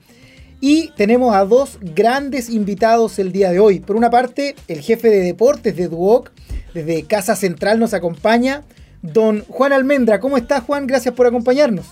Y 0.62 0.91
tenemos 0.95 1.36
a 1.36 1.45
dos 1.45 1.80
grandes 1.82 2.49
invitados 2.49 3.19
el 3.19 3.32
día 3.32 3.51
de 3.51 3.60
hoy. 3.60 3.80
Por 3.80 3.95
una 3.95 4.10
parte, 4.10 4.56
el 4.67 4.82
jefe 4.82 5.10
de 5.10 5.21
deportes 5.21 5.75
de 5.75 5.88
Duoc, 5.88 6.32
desde 6.73 7.03
Casa 7.03 7.36
Central 7.36 7.80
nos 7.80 7.93
acompaña, 7.93 8.63
don 9.01 9.43
Juan 9.49 9.73
Almendra. 9.73 10.19
¿Cómo 10.19 10.38
está 10.38 10.62
Juan? 10.62 10.88
Gracias 10.88 11.13
por 11.13 11.27
acompañarnos. 11.27 11.86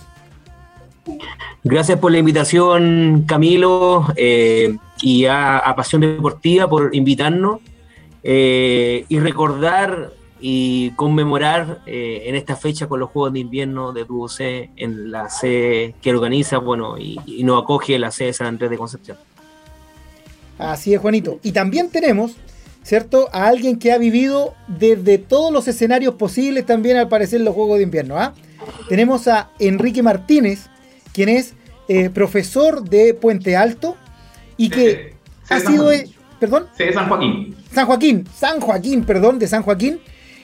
Gracias 1.62 1.98
por 1.98 2.10
la 2.10 2.18
invitación, 2.18 3.24
Camilo, 3.26 4.06
eh, 4.16 4.76
y 5.02 5.26
a 5.26 5.74
Pasión 5.76 6.00
Deportiva 6.00 6.68
por 6.68 6.94
invitarnos 6.94 7.60
eh, 8.28 9.04
y 9.08 9.20
recordar 9.20 10.12
y 10.40 10.90
conmemorar 10.96 11.82
eh, 11.86 12.24
en 12.26 12.34
esta 12.34 12.56
fecha 12.56 12.88
con 12.88 12.98
los 12.98 13.10
Juegos 13.10 13.32
de 13.32 13.38
Invierno 13.38 13.92
de 13.92 14.04
DUOC 14.04 14.40
en 14.40 15.12
la 15.12 15.30
sede 15.30 15.94
que 16.02 16.10
organiza, 16.10 16.58
bueno, 16.58 16.98
y, 16.98 17.20
y 17.24 17.44
nos 17.44 17.62
acoge 17.62 17.96
la 18.00 18.10
sede 18.10 18.28
de 18.28 18.32
San 18.32 18.48
Andrés 18.48 18.68
de 18.70 18.78
Concepción. 18.78 19.16
Así 20.58 20.92
es, 20.92 21.00
Juanito. 21.00 21.38
Y 21.44 21.52
también 21.52 21.88
tenemos, 21.88 22.32
¿cierto?, 22.82 23.28
a 23.32 23.46
alguien 23.46 23.78
que 23.78 23.92
ha 23.92 23.98
vivido 23.98 24.54
desde 24.66 25.18
todos 25.18 25.52
los 25.52 25.68
escenarios 25.68 26.16
posibles 26.16 26.66
también 26.66 26.96
al 26.96 27.08
parecer 27.08 27.42
los 27.42 27.54
Juegos 27.54 27.76
de 27.76 27.84
Invierno. 27.84 28.18
¿ah? 28.18 28.34
Tenemos 28.88 29.28
a 29.28 29.50
Enrique 29.60 30.02
Martínez, 30.02 30.66
quien 31.12 31.28
es 31.28 31.54
eh, 31.86 32.10
profesor 32.10 32.82
de 32.82 33.14
Puente 33.14 33.54
Alto 33.54 33.96
y 34.56 34.68
que 34.68 35.14
Sí, 35.44 35.54
ha 35.54 35.60
sido... 35.60 35.92
Eh, 35.92 36.10
¿Perdón? 36.40 36.66
Sí, 36.76 36.84
San 36.92 37.08
Joaquín. 37.08 37.56
San 37.76 37.84
Joaquín, 37.84 38.24
San 38.34 38.58
Joaquín, 38.58 39.04
perdón, 39.04 39.38
de 39.38 39.46
San 39.46 39.62
Joaquín, 39.62 40.00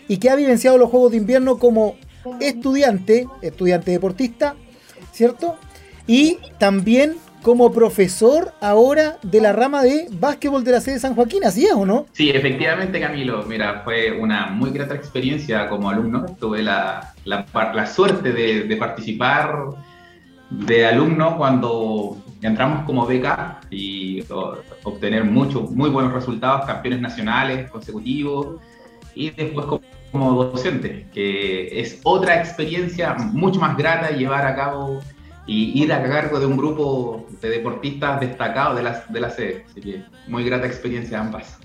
y 0.06 0.18
que 0.18 0.28
ha 0.28 0.36
vivenciado 0.36 0.76
los 0.76 0.90
Juegos 0.90 1.12
de 1.12 1.16
Invierno 1.16 1.56
como 1.56 1.96
estudiante, 2.42 3.26
estudiante 3.40 3.90
deportista, 3.90 4.54
¿cierto? 5.12 5.56
Y 6.06 6.36
también 6.58 7.14
como 7.40 7.72
profesor 7.72 8.52
ahora 8.60 9.16
de 9.22 9.40
la 9.40 9.54
rama 9.54 9.82
de 9.82 10.08
básquetbol 10.10 10.62
de 10.62 10.72
la 10.72 10.82
sede 10.82 10.96
de 10.96 11.00
San 11.00 11.14
Joaquín, 11.14 11.42
¿así 11.42 11.64
es 11.64 11.72
o 11.72 11.86
no? 11.86 12.04
Sí, 12.12 12.28
efectivamente, 12.28 13.00
Camilo. 13.00 13.44
Mira, 13.44 13.80
fue 13.82 14.12
una 14.12 14.48
muy 14.48 14.70
grata 14.70 14.94
experiencia 14.94 15.70
como 15.70 15.88
alumno. 15.88 16.26
Tuve 16.38 16.62
la, 16.62 17.14
la, 17.24 17.86
suerte 17.86 18.34
de, 18.34 18.64
de 18.64 18.76
participar 18.76 19.70
de 20.50 20.84
alumno 20.84 21.38
cuando 21.38 22.21
entramos 22.42 22.84
como 22.84 23.06
beca 23.06 23.60
y 23.70 24.22
o- 24.30 24.56
obtener 24.84 25.24
muchos, 25.24 25.70
muy 25.70 25.90
buenos 25.90 26.12
resultados, 26.12 26.66
campeones 26.66 27.00
nacionales 27.00 27.70
consecutivos 27.70 28.56
y 29.14 29.30
después 29.30 29.66
co- 29.66 29.80
como 30.10 30.44
docente, 30.44 31.06
que 31.14 31.80
es 31.80 32.00
otra 32.02 32.38
experiencia 32.38 33.14
mucho 33.14 33.60
más 33.60 33.76
grata 33.76 34.10
llevar 34.10 34.46
a 34.46 34.54
cabo 34.54 35.00
y 35.46 35.82
ir 35.82 35.92
a 35.92 36.02
cargo 36.02 36.38
de 36.38 36.46
un 36.46 36.56
grupo 36.56 37.26
de 37.40 37.48
deportistas 37.48 38.20
destacados 38.20 38.76
de 38.76 38.82
la, 38.82 39.04
de 39.08 39.20
la 39.20 39.30
sede. 39.30 39.64
Así 39.70 39.80
que 39.80 40.04
muy 40.28 40.44
grata 40.44 40.66
experiencia 40.66 41.18
ambas. 41.20 41.56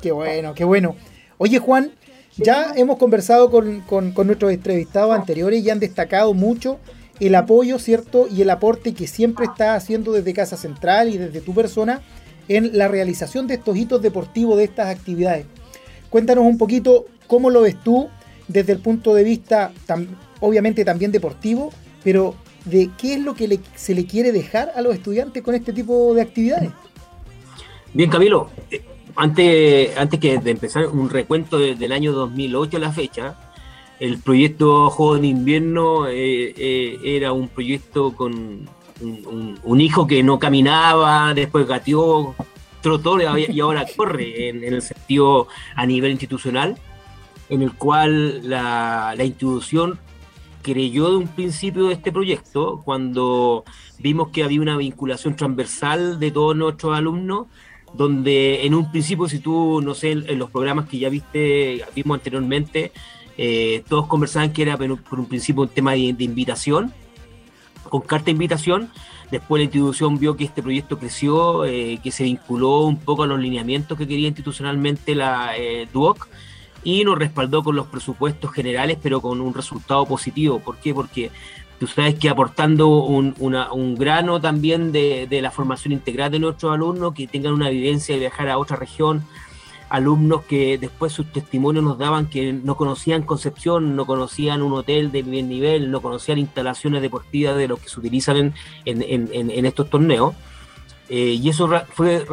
Qué 0.00 0.12
bueno, 0.12 0.54
qué 0.54 0.64
bueno. 0.64 0.94
Oye 1.38 1.58
Juan, 1.58 1.90
ya 2.36 2.72
hemos 2.76 2.96
conversado 2.98 3.50
con, 3.50 3.80
con- 3.80 4.12
con 4.12 4.26
nuestros 4.26 4.52
entrevistados 4.52 5.14
anteriores 5.14 5.64
y 5.64 5.70
han 5.70 5.80
destacado 5.80 6.32
mucho 6.34 6.78
el 7.20 7.34
apoyo, 7.34 7.78
¿cierto? 7.78 8.26
Y 8.30 8.42
el 8.42 8.50
aporte 8.50 8.94
que 8.94 9.06
siempre 9.06 9.46
está 9.46 9.74
haciendo 9.74 10.12
desde 10.12 10.32
Casa 10.34 10.56
Central 10.56 11.08
y 11.08 11.18
desde 11.18 11.40
tu 11.40 11.54
persona 11.54 12.00
en 12.48 12.76
la 12.76 12.88
realización 12.88 13.46
de 13.46 13.54
estos 13.54 13.76
hitos 13.76 14.02
deportivos, 14.02 14.56
de 14.58 14.64
estas 14.64 14.88
actividades. 14.88 15.46
Cuéntanos 16.10 16.44
un 16.44 16.58
poquito 16.58 17.06
cómo 17.26 17.50
lo 17.50 17.62
ves 17.62 17.76
tú 17.82 18.08
desde 18.48 18.72
el 18.72 18.78
punto 18.78 19.14
de 19.14 19.24
vista, 19.24 19.72
obviamente 20.40 20.84
también 20.84 21.10
deportivo, 21.10 21.72
pero 22.04 22.34
de 22.64 22.90
qué 22.98 23.14
es 23.14 23.20
lo 23.20 23.34
que 23.34 23.58
se 23.74 23.94
le 23.94 24.06
quiere 24.06 24.30
dejar 24.32 24.72
a 24.76 24.82
los 24.82 24.94
estudiantes 24.94 25.42
con 25.42 25.54
este 25.54 25.72
tipo 25.72 26.14
de 26.14 26.22
actividades. 26.22 26.70
Bien, 27.92 28.10
Camilo, 28.10 28.50
eh, 28.70 28.82
antes, 29.16 29.96
antes 29.96 30.20
que 30.20 30.38
de 30.38 30.50
empezar 30.50 30.86
un 30.86 31.08
recuento 31.10 31.58
de- 31.58 31.74
del 31.74 31.92
año 31.92 32.12
2008 32.12 32.76
a 32.76 32.80
la 32.80 32.92
fecha, 32.92 33.34
el 34.00 34.18
proyecto 34.18 34.90
Juegos 34.90 35.20
de 35.20 35.26
Invierno 35.28 36.06
eh, 36.06 36.54
eh, 36.56 36.98
era 37.04 37.32
un 37.32 37.48
proyecto 37.48 38.14
con 38.14 38.68
un, 39.00 39.80
hijo 39.80 40.06
que 40.06 40.22
no 40.22 40.38
caminaba, 40.38 41.34
después 41.34 41.66
gateó, 41.66 42.34
trotó 42.80 43.18
y 43.20 43.60
ahora 43.60 43.84
corre 43.96 44.48
en, 44.48 44.64
el 44.64 44.80
sentido 44.82 45.48
a 45.74 45.84
nivel 45.84 46.12
institucional, 46.12 46.76
en 47.48 47.62
el 47.62 47.74
cual 47.74 48.48
la, 48.48 49.14
la 49.16 49.24
institución 49.24 49.98
creyó 50.62 51.10
de 51.10 51.16
un 51.16 51.28
principio 51.28 51.86
de 51.86 51.94
este 51.94 52.10
proyecto 52.10 52.82
cuando 52.84 53.64
vimos 53.98 54.28
que 54.28 54.42
había 54.42 54.60
una 54.60 54.76
vinculación 54.76 55.36
transversal 55.36 56.18
de 56.18 56.30
todos 56.30 56.56
nuestros 56.56 56.96
alumnos 56.96 57.46
donde 57.96 58.66
en 58.66 58.74
un 58.74 58.90
principio, 58.90 59.28
si 59.28 59.38
tú, 59.38 59.80
no 59.82 59.94
sé, 59.94 60.12
en 60.12 60.38
los 60.38 60.50
programas 60.50 60.88
que 60.88 60.98
ya 60.98 61.08
viste, 61.08 61.84
vimos 61.94 62.18
anteriormente, 62.18 62.92
eh, 63.38 63.82
todos 63.88 64.06
conversaban 64.06 64.52
que 64.52 64.62
era 64.62 64.76
por 64.76 65.18
un, 65.20 65.26
principio 65.26 65.62
un 65.62 65.68
tema 65.68 65.92
de, 65.92 66.12
de 66.12 66.24
invitación, 66.24 66.92
con 67.88 68.00
carta 68.02 68.26
de 68.26 68.32
invitación. 68.32 68.90
Después 69.30 69.58
la 69.60 69.64
institución 69.64 70.18
vio 70.18 70.36
que 70.36 70.44
este 70.44 70.62
proyecto 70.62 70.98
creció, 70.98 71.64
eh, 71.64 71.98
que 72.02 72.10
se 72.12 72.24
vinculó 72.24 72.80
un 72.82 72.96
poco 72.98 73.24
a 73.24 73.26
los 73.26 73.40
lineamientos 73.40 73.98
que 73.98 74.06
quería 74.06 74.28
institucionalmente 74.28 75.14
la 75.16 75.56
eh, 75.56 75.88
DUOC 75.92 76.28
y 76.84 77.02
nos 77.02 77.18
respaldó 77.18 77.64
con 77.64 77.74
los 77.74 77.88
presupuestos 77.88 78.52
generales, 78.52 78.98
pero 79.02 79.20
con 79.20 79.40
un 79.40 79.52
resultado 79.52 80.06
positivo. 80.06 80.60
¿Por 80.60 80.76
qué? 80.76 80.94
Porque 80.94 81.32
tú 81.80 81.88
sabes 81.88 82.14
que 82.14 82.28
aportando 82.28 82.86
un, 82.86 83.34
una- 83.40 83.72
un 83.72 83.96
grano 83.96 84.40
también 84.40 84.92
de, 84.92 85.26
de 85.28 85.42
la 85.42 85.50
formación 85.50 85.92
integral 85.92 86.30
de 86.30 86.38
nuestros 86.38 86.72
alumnos, 86.72 87.12
que 87.12 87.26
tengan 87.26 87.52
una 87.52 87.68
vivencia 87.68 88.14
de 88.14 88.20
viajar 88.20 88.48
a 88.48 88.58
otra 88.58 88.76
región, 88.76 89.24
alumnos 89.88 90.42
que 90.44 90.78
después 90.78 91.12
sus 91.12 91.30
testimonios 91.32 91.84
nos 91.84 91.98
daban 91.98 92.26
que 92.26 92.52
no 92.52 92.76
conocían 92.76 93.22
Concepción, 93.22 93.94
no 93.96 94.04
conocían 94.06 94.62
un 94.62 94.72
hotel 94.72 95.12
de 95.12 95.22
bien 95.22 95.48
nivel, 95.48 95.90
no 95.90 96.00
conocían 96.02 96.38
instalaciones 96.38 97.02
deportivas 97.02 97.56
de 97.56 97.68
los 97.68 97.78
que 97.78 97.88
se 97.88 98.00
utilizan 98.00 98.36
en, 98.36 98.52
en- 99.02 99.28
en- 99.32 99.66
estos 99.66 99.88
torneos. 99.88 100.34
Eh, 101.08 101.38
y 101.40 101.48
eso 101.48 101.70
fue 101.92 102.26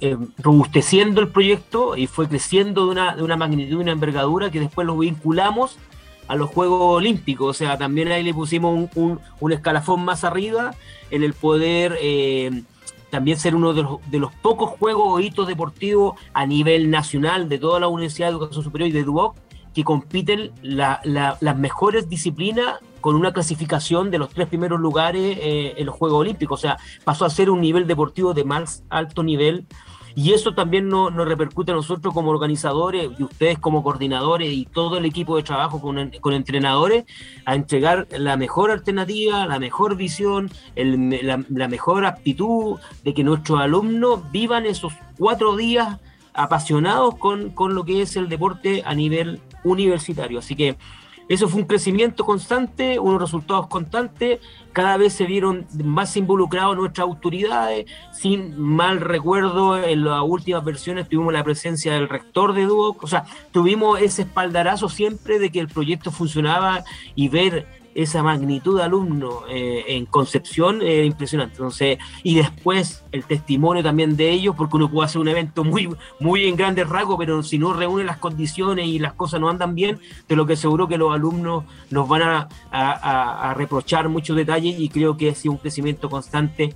eh, 0.00 0.16
robusteciendo 0.38 1.20
el 1.20 1.28
proyecto 1.28 1.96
y 1.96 2.06
fue 2.06 2.28
creciendo 2.28 2.84
de 2.84 2.90
una, 2.92 3.16
de 3.16 3.22
una 3.22 3.36
magnitud 3.36 3.72
y 3.72 3.74
una 3.82 3.92
envergadura 3.92 4.50
que 4.50 4.60
después 4.60 4.86
lo 4.86 4.96
vinculamos 4.98 5.78
a 6.28 6.36
los 6.36 6.48
Juegos 6.50 6.80
Olímpicos. 6.98 7.48
O 7.50 7.54
sea, 7.54 7.76
también 7.78 8.12
ahí 8.12 8.22
le 8.22 8.34
pusimos 8.34 8.72
un, 8.76 8.88
un- 8.94 9.20
un 9.40 9.52
escalafón 9.52 10.04
más 10.04 10.22
arriba 10.24 10.74
en 11.10 11.24
el 11.24 11.32
poder 11.34 11.96
eh, 12.00 12.62
también 13.12 13.38
ser 13.38 13.54
uno 13.54 13.74
de 13.74 13.82
los, 13.82 13.98
de 14.10 14.18
los 14.18 14.32
pocos 14.36 14.70
juegos 14.70 15.04
o 15.06 15.20
hitos 15.20 15.46
deportivos 15.46 16.14
a 16.32 16.46
nivel 16.46 16.88
nacional 16.90 17.46
de 17.46 17.58
toda 17.58 17.78
la 17.78 17.86
Universidad 17.88 18.28
de 18.28 18.32
Educación 18.32 18.64
Superior 18.64 18.88
y 18.88 18.92
de 18.92 19.04
DUOC 19.04 19.36
que 19.74 19.84
compiten 19.84 20.50
la- 20.62 20.98
la- 21.04 21.36
las 21.40 21.58
mejores 21.58 22.08
disciplinas 22.08 22.76
con 23.02 23.14
una 23.14 23.32
clasificación 23.34 24.10
de 24.10 24.18
los 24.18 24.30
tres 24.30 24.48
primeros 24.48 24.80
lugares 24.80 25.36
eh, 25.42 25.74
en 25.76 25.84
los 25.86 25.94
Juegos 25.94 26.20
Olímpicos. 26.20 26.58
O 26.58 26.62
sea, 26.62 26.78
pasó 27.04 27.26
a 27.26 27.30
ser 27.30 27.50
un 27.50 27.60
nivel 27.60 27.86
deportivo 27.86 28.32
de 28.32 28.44
más 28.44 28.82
alto 28.88 29.22
nivel 29.22 29.66
y 30.14 30.32
eso 30.32 30.54
también 30.54 30.88
nos, 30.88 31.14
repercute 31.14 31.72
a 31.72 31.74
nosotros 31.74 32.12
como 32.12 32.30
organizadores 32.30 33.10
y 33.18 33.22
ustedes 33.22 33.58
como 33.58 33.82
coordinadores 33.82 34.52
y 34.52 34.66
todo 34.66 34.98
el 34.98 35.04
equipo 35.04 35.36
de 35.36 35.42
trabajo 35.42 35.80
con, 35.80 36.10
con 36.20 36.32
entrenadores 36.34 37.04
a 37.44 37.54
entregar 37.54 38.06
la 38.10 38.36
mejor 38.36 38.70
alternativa, 38.70 39.46
la 39.46 39.58
mejor 39.58 39.96
visión, 39.96 40.50
la, 40.76 41.44
la 41.48 41.68
mejor 41.68 42.04
aptitud 42.04 42.78
de 43.04 43.14
que 43.14 43.24
nuestros 43.24 43.60
alumnos 43.60 44.30
vivan 44.30 44.66
esos 44.66 44.92
cuatro 45.18 45.56
días 45.56 45.98
apasionados 46.34 47.16
con, 47.16 47.50
con 47.50 47.74
lo 47.74 47.84
que 47.84 48.02
es 48.02 48.16
el 48.16 48.28
deporte 48.28 48.82
a 48.84 48.94
nivel 48.94 49.40
universitario. 49.64 50.38
Así 50.38 50.56
que 50.56 50.76
eso 51.32 51.48
fue 51.48 51.62
un 51.62 51.66
crecimiento 51.66 52.24
constante, 52.24 52.98
unos 52.98 53.20
resultados 53.20 53.66
constantes, 53.68 54.40
cada 54.72 54.96
vez 54.96 55.12
se 55.12 55.24
vieron 55.24 55.66
más 55.82 56.16
involucrados 56.16 56.76
nuestras 56.76 57.06
autoridades, 57.06 57.86
sin 58.12 58.60
mal 58.60 59.00
recuerdo, 59.00 59.82
en 59.82 60.04
las 60.04 60.22
últimas 60.22 60.64
versiones 60.64 61.08
tuvimos 61.08 61.32
la 61.32 61.44
presencia 61.44 61.94
del 61.94 62.08
rector 62.08 62.52
de 62.52 62.64
Duoc, 62.64 63.02
o 63.02 63.06
sea, 63.06 63.24
tuvimos 63.50 64.00
ese 64.00 64.22
espaldarazo 64.22 64.88
siempre 64.88 65.38
de 65.38 65.50
que 65.50 65.60
el 65.60 65.68
proyecto 65.68 66.10
funcionaba 66.10 66.84
y 67.14 67.28
ver 67.28 67.81
esa 67.94 68.22
magnitud 68.22 68.78
de 68.78 68.84
alumnos 68.84 69.44
eh, 69.48 69.84
en 69.88 70.06
Concepción 70.06 70.80
es 70.82 71.06
impresionante. 71.06 71.54
Entonces, 71.56 71.98
y 72.22 72.36
después 72.36 73.04
el 73.12 73.24
testimonio 73.24 73.82
también 73.82 74.16
de 74.16 74.30
ellos, 74.30 74.54
porque 74.56 74.76
uno 74.76 74.90
puede 74.90 75.06
hacer 75.06 75.20
un 75.20 75.28
evento 75.28 75.64
muy, 75.64 75.88
muy 76.20 76.46
en 76.46 76.56
grandes 76.56 76.88
rasgos, 76.88 77.16
pero 77.18 77.42
si 77.42 77.58
no 77.58 77.72
reúne 77.72 78.04
las 78.04 78.18
condiciones 78.18 78.86
y 78.86 78.98
las 78.98 79.12
cosas 79.14 79.40
no 79.40 79.48
andan 79.48 79.74
bien, 79.74 80.00
de 80.28 80.36
lo 80.36 80.46
que 80.46 80.56
seguro 80.56 80.88
que 80.88 80.98
los 80.98 81.12
alumnos 81.12 81.64
nos 81.90 82.08
van 82.08 82.22
a, 82.22 82.48
a 82.70 83.54
reprochar 83.54 84.08
muchos 84.08 84.36
detalles 84.36 84.78
y 84.78 84.88
creo 84.88 85.16
que 85.16 85.30
ha 85.30 85.34
sido 85.34 85.52
un 85.52 85.58
crecimiento 85.58 86.08
constante. 86.08 86.74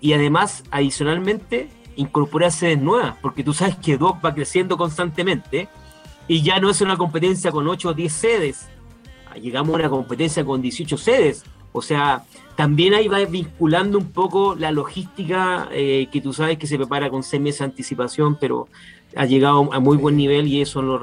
Y 0.00 0.12
además, 0.12 0.64
adicionalmente, 0.70 1.70
incorporar 1.96 2.52
sedes 2.52 2.80
nuevas, 2.80 3.16
porque 3.20 3.42
tú 3.42 3.52
sabes 3.52 3.76
que 3.76 3.96
DOC 3.96 4.24
va 4.24 4.34
creciendo 4.34 4.76
constantemente 4.76 5.68
y 6.28 6.42
ya 6.42 6.60
no 6.60 6.70
es 6.70 6.80
una 6.80 6.96
competencia 6.96 7.50
con 7.50 7.66
8 7.66 7.88
o 7.88 7.94
10 7.94 8.12
sedes, 8.12 8.68
llegamos 9.36 9.74
a 9.74 9.78
una 9.78 9.90
competencia 9.90 10.44
con 10.44 10.62
18 10.62 10.96
sedes. 10.96 11.44
O 11.72 11.82
sea, 11.82 12.24
también 12.56 12.94
ahí 12.94 13.06
va 13.06 13.22
vinculando 13.24 13.98
un 13.98 14.10
poco 14.10 14.54
la 14.54 14.70
logística 14.70 15.68
eh, 15.72 16.08
que 16.10 16.20
tú 16.20 16.32
sabes 16.32 16.58
que 16.58 16.66
se 16.66 16.76
prepara 16.78 17.10
con 17.10 17.22
seis 17.22 17.42
meses 17.42 17.58
de 17.60 17.64
anticipación, 17.66 18.38
pero 18.40 18.68
ha 19.14 19.24
llegado 19.24 19.72
a 19.72 19.80
muy 19.80 19.96
buen 19.96 20.16
nivel 20.16 20.46
y 20.46 20.60
eso 20.60 20.82
nos, 20.82 21.00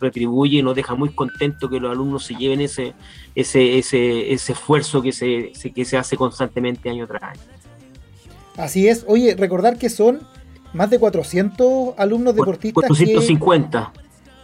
retribuye 0.00 0.58
y 0.58 0.62
nos 0.62 0.74
deja 0.74 0.94
muy 0.94 1.10
contentos 1.10 1.70
que 1.70 1.80
los 1.80 1.90
alumnos 1.90 2.24
se 2.24 2.34
lleven 2.34 2.60
ese, 2.60 2.94
ese, 3.34 3.78
ese, 3.78 4.32
ese 4.32 4.52
esfuerzo 4.52 5.02
que 5.02 5.12
se, 5.12 5.52
que 5.74 5.84
se 5.84 5.96
hace 5.96 6.16
constantemente 6.16 6.90
año 6.90 7.06
tras 7.06 7.22
año. 7.22 7.40
Así 8.56 8.88
es. 8.88 9.04
Oye, 9.08 9.34
recordar 9.36 9.78
que 9.78 9.90
son 9.90 10.20
más 10.72 10.90
de 10.90 10.98
400 10.98 11.94
alumnos 11.98 12.34
deportistas. 12.34 12.88
450. 12.88 13.92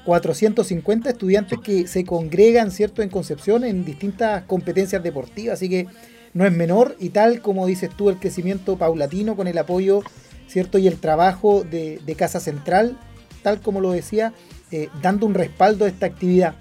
450 0.04 1.10
estudiantes 1.10 1.58
que 1.60 1.86
se 1.86 2.04
congregan, 2.04 2.70
¿cierto?, 2.70 3.02
en 3.02 3.08
Concepción 3.08 3.64
en 3.64 3.84
distintas 3.84 4.44
competencias 4.44 5.02
deportivas, 5.02 5.54
así 5.54 5.68
que 5.68 5.86
no 6.34 6.46
es 6.46 6.52
menor 6.52 6.96
y 6.98 7.10
tal 7.10 7.40
como 7.40 7.66
dices 7.66 7.90
tú, 7.96 8.10
el 8.10 8.18
crecimiento 8.18 8.76
paulatino 8.76 9.36
con 9.36 9.46
el 9.46 9.58
apoyo, 9.58 10.02
¿cierto?, 10.48 10.78
y 10.78 10.88
el 10.88 10.98
trabajo 10.98 11.64
de, 11.64 12.00
Casa 12.16 12.40
Central, 12.40 12.98
tal 13.42 13.60
como 13.60 13.80
lo 13.80 13.92
decía, 13.92 14.32
eh, 14.70 14.88
dando 15.02 15.26
un 15.26 15.34
respaldo 15.34 15.84
a 15.84 15.88
esta 15.88 16.06
actividad. 16.06 16.54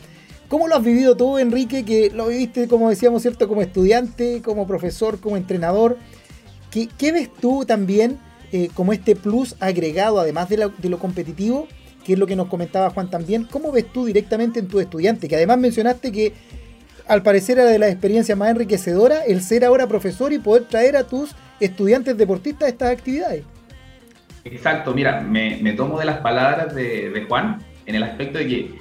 ¿Cómo 0.47 0.67
lo 0.67 0.75
has 0.75 0.83
vivido 0.83 1.15
tú, 1.15 1.37
Enrique, 1.37 1.85
que 1.85 2.09
lo 2.09 2.27
viviste, 2.27 2.67
como 2.67 2.89
decíamos, 2.89 3.21
¿cierto?, 3.21 3.47
como 3.47 3.61
estudiante, 3.61 4.41
como 4.43 4.67
profesor, 4.67 5.19
como 5.19 5.37
entrenador? 5.37 5.97
¿Qué, 6.69 7.11
ves 7.11 7.29
tú 7.39 7.65
también 7.65 8.17
eh, 8.51 8.69
como 8.73 8.93
este 8.93 9.15
plus 9.15 9.55
agregado, 9.59 10.19
además 10.19 10.47
de 10.49 10.89
lo 10.89 10.99
competitivo? 10.99 11.67
Que 12.03 12.13
es 12.13 12.19
lo 12.19 12.27
que 12.27 12.35
nos 12.35 12.47
comentaba 12.47 12.89
Juan 12.89 13.09
también. 13.09 13.45
¿Cómo 13.45 13.71
ves 13.71 13.85
tú 13.91 14.05
directamente 14.05 14.59
en 14.59 14.67
tu 14.67 14.79
estudiante? 14.79 15.27
Que 15.27 15.35
además 15.35 15.57
mencionaste 15.57 16.11
que 16.11 16.33
al 17.07 17.23
parecer 17.23 17.59
era 17.59 17.69
de 17.69 17.79
las 17.79 17.91
experiencias 17.91 18.37
más 18.37 18.49
enriquecedoras 18.49 19.23
el 19.27 19.41
ser 19.41 19.65
ahora 19.65 19.87
profesor 19.87 20.31
y 20.33 20.39
poder 20.39 20.65
traer 20.65 20.95
a 20.95 21.03
tus 21.03 21.35
estudiantes 21.59 22.17
deportistas 22.17 22.69
estas 22.69 22.91
actividades. 22.91 23.43
Exacto, 24.43 24.93
mira, 24.93 25.21
me, 25.21 25.73
tomo 25.73 25.99
de 25.99 26.05
las 26.05 26.17
palabras 26.19 26.73
de, 26.73 27.25
Juan 27.27 27.59
en 27.85 27.95
el 27.95 28.03
aspecto 28.03 28.39
de 28.39 28.47
que 28.47 28.71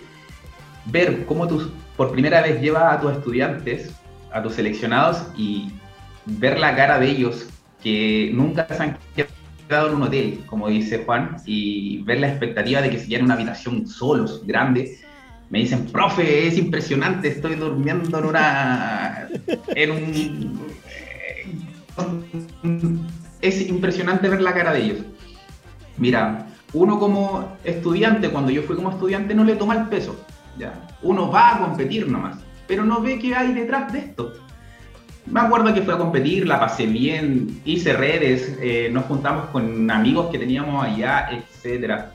ver 0.86 1.24
cómo 1.26 1.46
tú 1.46 1.70
por 1.96 2.12
primera 2.12 2.40
vez 2.40 2.60
llevas 2.60 2.94
a 2.94 3.00
tus 3.00 3.12
estudiantes, 3.12 3.90
a 4.32 4.42
tus 4.42 4.54
seleccionados 4.54 5.26
y 5.36 5.72
ver 6.24 6.58
la 6.58 6.74
cara 6.74 6.98
de 6.98 7.10
ellos 7.10 7.48
que 7.82 8.30
nunca 8.32 8.66
se 8.68 8.82
han 8.82 8.98
en 9.70 9.94
un 9.94 10.02
hotel, 10.02 10.40
como 10.46 10.68
dice 10.68 11.04
Juan, 11.04 11.36
y 11.46 12.02
ver 12.02 12.20
la 12.20 12.28
expectativa 12.28 12.80
de 12.82 12.90
que 12.90 12.98
se 12.98 13.06
llene 13.06 13.24
una 13.24 13.34
habitación 13.34 13.86
solos, 13.86 14.44
grande. 14.46 14.98
Me 15.48 15.60
dicen, 15.60 15.86
profe, 15.86 16.46
es 16.46 16.58
impresionante, 16.58 17.28
estoy 17.28 17.54
durmiendo 17.56 18.18
en 18.18 18.24
una. 18.24 19.28
en 19.68 19.90
un. 19.90 20.60
Es 23.40 23.68
impresionante 23.68 24.28
ver 24.28 24.42
la 24.42 24.54
cara 24.54 24.72
de 24.72 24.82
ellos. 24.82 24.98
Mira, 25.96 26.46
uno 26.72 26.98
como 26.98 27.56
estudiante, 27.64 28.30
cuando 28.30 28.50
yo 28.50 28.62
fui 28.62 28.76
como 28.76 28.90
estudiante, 28.90 29.34
no 29.34 29.44
le 29.44 29.56
toma 29.56 29.76
el 29.76 29.88
peso. 29.88 30.24
¿ya? 30.58 30.88
Uno 31.02 31.30
va 31.30 31.56
a 31.56 31.58
competir 31.60 32.08
nomás, 32.08 32.38
pero 32.66 32.84
no 32.84 33.00
ve 33.00 33.18
qué 33.18 33.34
hay 33.34 33.52
detrás 33.52 33.92
de 33.92 33.98
esto 34.00 34.32
me 35.30 35.40
acuerdo 35.40 35.72
que 35.72 35.82
fui 35.82 35.94
a 35.94 35.98
competir, 35.98 36.46
la 36.46 36.58
pasé 36.58 36.86
bien, 36.86 37.60
hice 37.64 37.92
redes, 37.92 38.58
eh, 38.60 38.88
nos 38.92 39.04
juntamos 39.04 39.46
con 39.50 39.88
amigos 39.90 40.28
que 40.30 40.38
teníamos 40.38 40.84
allá, 40.84 41.28
etc. 41.30 42.06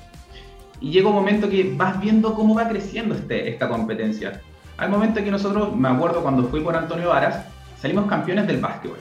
Y 0.82 0.92
llega 0.92 1.08
un 1.08 1.16
momento 1.16 1.50
que 1.50 1.74
vas 1.76 2.00
viendo 2.00 2.34
cómo 2.34 2.56
va 2.56 2.68
creciendo 2.68 3.16
este, 3.16 3.50
esta 3.50 3.70
competencia. 3.70 4.42
Al 4.78 4.90
momento 4.90 5.24
que 5.24 5.32
nosotros, 5.32 5.74
me 5.76 5.88
acuerdo 5.88 6.22
cuando 6.22 6.44
fui 6.50 6.60
por 6.60 6.76
Antonio 6.76 7.10
Varas, 7.10 7.46
salimos 7.80 8.06
campeones 8.08 8.48
del 8.48 8.60
básquetbol. 8.60 9.00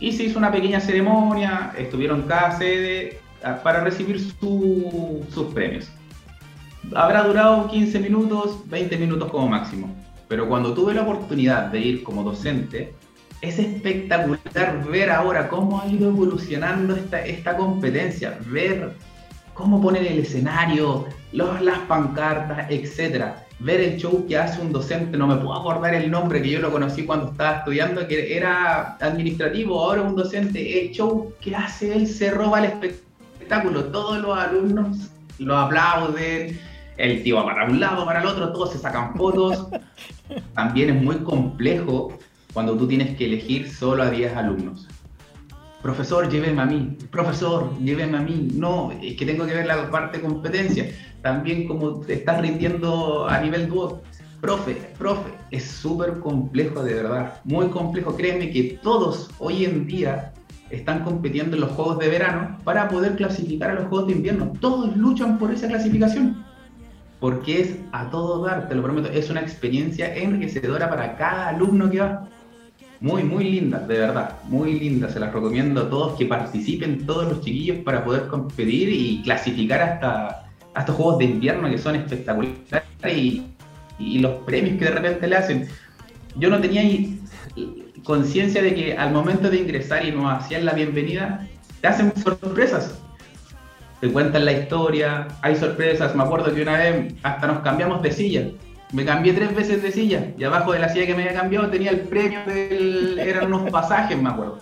Y 0.00 0.12
se 0.12 0.24
hizo 0.24 0.38
una 0.38 0.50
pequeña 0.50 0.80
ceremonia, 0.80 1.72
estuvieron 1.76 2.22
cada 2.22 2.56
sede 2.56 3.20
ah, 3.44 3.60
para 3.62 3.80
recibir 3.84 4.18
sus 4.18 5.46
premios. 5.52 5.90
Habrá 6.94 7.22
durado 7.22 7.68
15 7.68 8.00
minutos, 8.00 8.58
20 8.70 8.96
minutos 8.96 9.30
como 9.30 9.46
máximo. 9.46 9.94
Pero 10.26 10.48
cuando 10.48 10.72
tuve 10.72 10.94
la 10.94 11.02
oportunidad 11.02 11.66
de 11.66 11.80
ir 11.80 12.02
como 12.02 12.24
docente, 12.24 12.94
es 13.42 13.58
espectacular 13.58 14.88
ver 14.88 15.10
ahora 15.10 15.48
cómo 15.48 15.80
ha 15.80 15.86
ido 15.88 16.08
evolucionando 16.08 16.94
esta, 16.94 17.20
esta 17.26 17.56
competencia, 17.56 18.38
ver 18.46 18.92
cómo 19.52 19.82
ponen 19.82 20.06
el 20.06 20.20
escenario, 20.20 21.06
los, 21.32 21.60
las 21.60 21.78
pancartas, 21.80 22.70
etcétera. 22.70 23.44
Ver 23.58 23.80
el 23.80 23.96
show 23.96 24.26
que 24.26 24.38
hace 24.38 24.60
un 24.60 24.72
docente, 24.72 25.16
no 25.16 25.26
me 25.26 25.36
puedo 25.36 25.54
acordar 25.54 25.94
el 25.94 26.10
nombre 26.10 26.40
que 26.40 26.50
yo 26.50 26.60
lo 26.60 26.72
conocí 26.72 27.04
cuando 27.04 27.32
estaba 27.32 27.58
estudiando, 27.58 28.06
que 28.08 28.36
era 28.36 28.96
administrativo, 29.00 29.80
ahora 29.80 30.02
un 30.02 30.16
docente, 30.16 30.80
el 30.80 30.92
show 30.92 31.32
que 31.40 31.54
hace 31.54 31.94
él 31.94 32.06
se 32.06 32.30
roba 32.30 32.60
el 32.60 32.66
espectáculo, 32.66 33.84
todos 33.86 34.18
los 34.18 34.36
alumnos 34.36 35.10
lo 35.38 35.56
aplauden, 35.56 36.58
el 36.96 37.22
tío 37.22 37.36
va 37.36 37.44
para 37.44 37.66
un 37.66 37.80
lado, 37.80 38.04
para 38.04 38.20
el 38.20 38.26
otro, 38.26 38.52
todos 38.52 38.72
se 38.72 38.78
sacan 38.78 39.14
fotos. 39.16 39.66
También 40.54 40.90
es 40.90 41.02
muy 41.02 41.16
complejo 41.18 42.18
cuando 42.52 42.76
tú 42.76 42.86
tienes 42.86 43.16
que 43.16 43.26
elegir 43.26 43.70
solo 43.70 44.02
a 44.02 44.10
10 44.10 44.36
alumnos. 44.36 44.88
Profesor, 45.82 46.30
llévenme 46.30 46.62
a 46.62 46.66
mí. 46.66 46.96
Profesor, 47.10 47.76
llévenme 47.78 48.18
a 48.18 48.20
mí. 48.20 48.48
No, 48.54 48.92
es 49.02 49.16
que 49.16 49.26
tengo 49.26 49.44
que 49.46 49.54
ver 49.54 49.66
la 49.66 49.90
parte 49.90 50.20
competencia. 50.20 50.86
También 51.22 51.66
como 51.66 52.00
te 52.00 52.14
estás 52.14 52.40
rindiendo 52.40 53.26
a 53.28 53.40
nivel 53.40 53.68
dúo. 53.68 54.00
Profe, 54.40 54.74
profe, 54.98 55.30
es 55.50 55.64
súper 55.64 56.20
complejo 56.20 56.82
de 56.84 56.94
verdad. 56.94 57.40
Muy 57.44 57.68
complejo. 57.68 58.16
Créeme 58.16 58.50
que 58.50 58.78
todos 58.82 59.30
hoy 59.38 59.64
en 59.64 59.86
día 59.86 60.32
están 60.70 61.04
compitiendo 61.04 61.56
en 61.56 61.62
los 61.62 61.70
Juegos 61.72 61.98
de 61.98 62.08
Verano 62.08 62.58
para 62.64 62.88
poder 62.88 63.16
clasificar 63.16 63.70
a 63.70 63.74
los 63.74 63.88
Juegos 63.88 64.06
de 64.06 64.14
Invierno. 64.14 64.52
Todos 64.60 64.96
luchan 64.96 65.38
por 65.38 65.52
esa 65.52 65.66
clasificación. 65.68 66.44
Porque 67.18 67.60
es 67.60 67.76
a 67.92 68.10
todo 68.10 68.44
dar, 68.44 68.68
te 68.68 68.74
lo 68.74 68.82
prometo. 68.82 69.08
Es 69.08 69.30
una 69.30 69.40
experiencia 69.40 70.14
enriquecedora 70.14 70.88
para 70.88 71.16
cada 71.16 71.48
alumno 71.48 71.90
que 71.90 72.00
va 72.00 72.28
muy, 73.02 73.24
muy 73.24 73.50
linda, 73.50 73.80
de 73.80 73.98
verdad, 73.98 74.38
muy 74.44 74.78
linda. 74.78 75.10
Se 75.10 75.18
las 75.18 75.32
recomiendo 75.32 75.82
a 75.82 75.90
todos 75.90 76.16
que 76.16 76.24
participen, 76.24 77.04
todos 77.04 77.24
los 77.28 77.40
chiquillos, 77.40 77.78
para 77.78 78.04
poder 78.04 78.28
competir 78.28 78.88
y 78.90 79.20
clasificar 79.24 79.82
hasta, 79.82 80.46
estos 80.78 80.94
juegos 80.94 81.18
de 81.18 81.24
invierno 81.24 81.68
que 81.68 81.78
son 81.78 81.96
espectaculares 81.96 82.54
y, 83.04 83.42
los 83.98 84.42
premios 84.44 84.78
que 84.78 84.84
de 84.84 84.90
repente 84.92 85.26
le 85.26 85.36
hacen. 85.36 85.68
Yo 86.36 86.48
no 86.48 86.60
tenía 86.60 86.82
conciencia 88.04 88.62
de 88.62 88.74
que 88.74 88.96
al 88.96 89.12
momento 89.12 89.50
de 89.50 89.58
ingresar 89.58 90.06
y 90.06 90.12
nos 90.12 90.32
hacían 90.32 90.64
la 90.64 90.72
bienvenida, 90.72 91.46
te 91.80 91.88
hacen 91.88 92.12
sorpresas. 92.16 93.00
Te 94.00 94.12
cuentan 94.12 94.44
la 94.44 94.52
historia, 94.52 95.26
hay 95.42 95.56
sorpresas. 95.56 96.14
Me 96.14 96.22
acuerdo 96.22 96.54
que 96.54 96.62
una 96.62 96.78
vez 96.78 97.14
hasta 97.24 97.48
nos 97.48 97.60
cambiamos 97.60 98.00
de 98.00 98.12
silla 98.12 98.46
me 98.92 99.04
cambié 99.04 99.32
tres 99.32 99.54
veces 99.54 99.82
de 99.82 99.90
silla 99.90 100.28
y 100.36 100.44
abajo 100.44 100.72
de 100.72 100.78
la 100.78 100.88
silla 100.88 101.06
que 101.06 101.14
me 101.14 101.22
había 101.22 101.40
cambiado 101.40 101.68
tenía 101.70 101.90
el 101.90 102.00
premio 102.00 102.40
del. 102.46 103.18
eran 103.18 103.46
unos 103.52 103.70
pasajes, 103.70 104.20
me 104.20 104.28
acuerdo. 104.30 104.58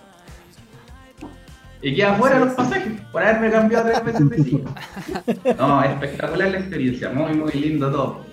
Y 1.83 1.95
queda 1.95 2.15
fuera 2.15 2.39
los 2.39 2.53
pasajes 2.53 2.93
por 3.11 3.23
haberme 3.23 3.51
cambiado 3.51 3.89
tres 3.91 4.05
veces 4.05 4.29
de 4.31 4.45
silla. 4.45 5.55
No, 5.59 5.83
espectacular 5.83 6.51
la 6.51 6.59
experiencia, 6.59 7.09
muy, 7.11 7.33
muy 7.35 7.53
lindo 7.53 7.91
todo. 7.91 8.25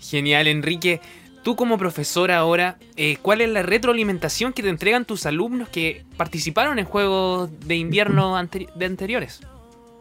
Genial, 0.00 0.46
Enrique. 0.48 1.00
Tú 1.44 1.56
como 1.56 1.76
profesor 1.78 2.30
ahora, 2.30 2.78
eh, 2.96 3.18
¿cuál 3.20 3.42
es 3.42 3.50
la 3.50 3.62
retroalimentación 3.62 4.52
que 4.52 4.62
te 4.62 4.68
entregan 4.70 5.04
tus 5.04 5.26
alumnos 5.26 5.68
que 5.68 6.04
participaron 6.16 6.78
en 6.78 6.86
juegos 6.86 7.50
de 7.66 7.76
invierno 7.76 8.36
anteri- 8.40 8.72
de 8.74 8.86
anteriores? 8.86 9.40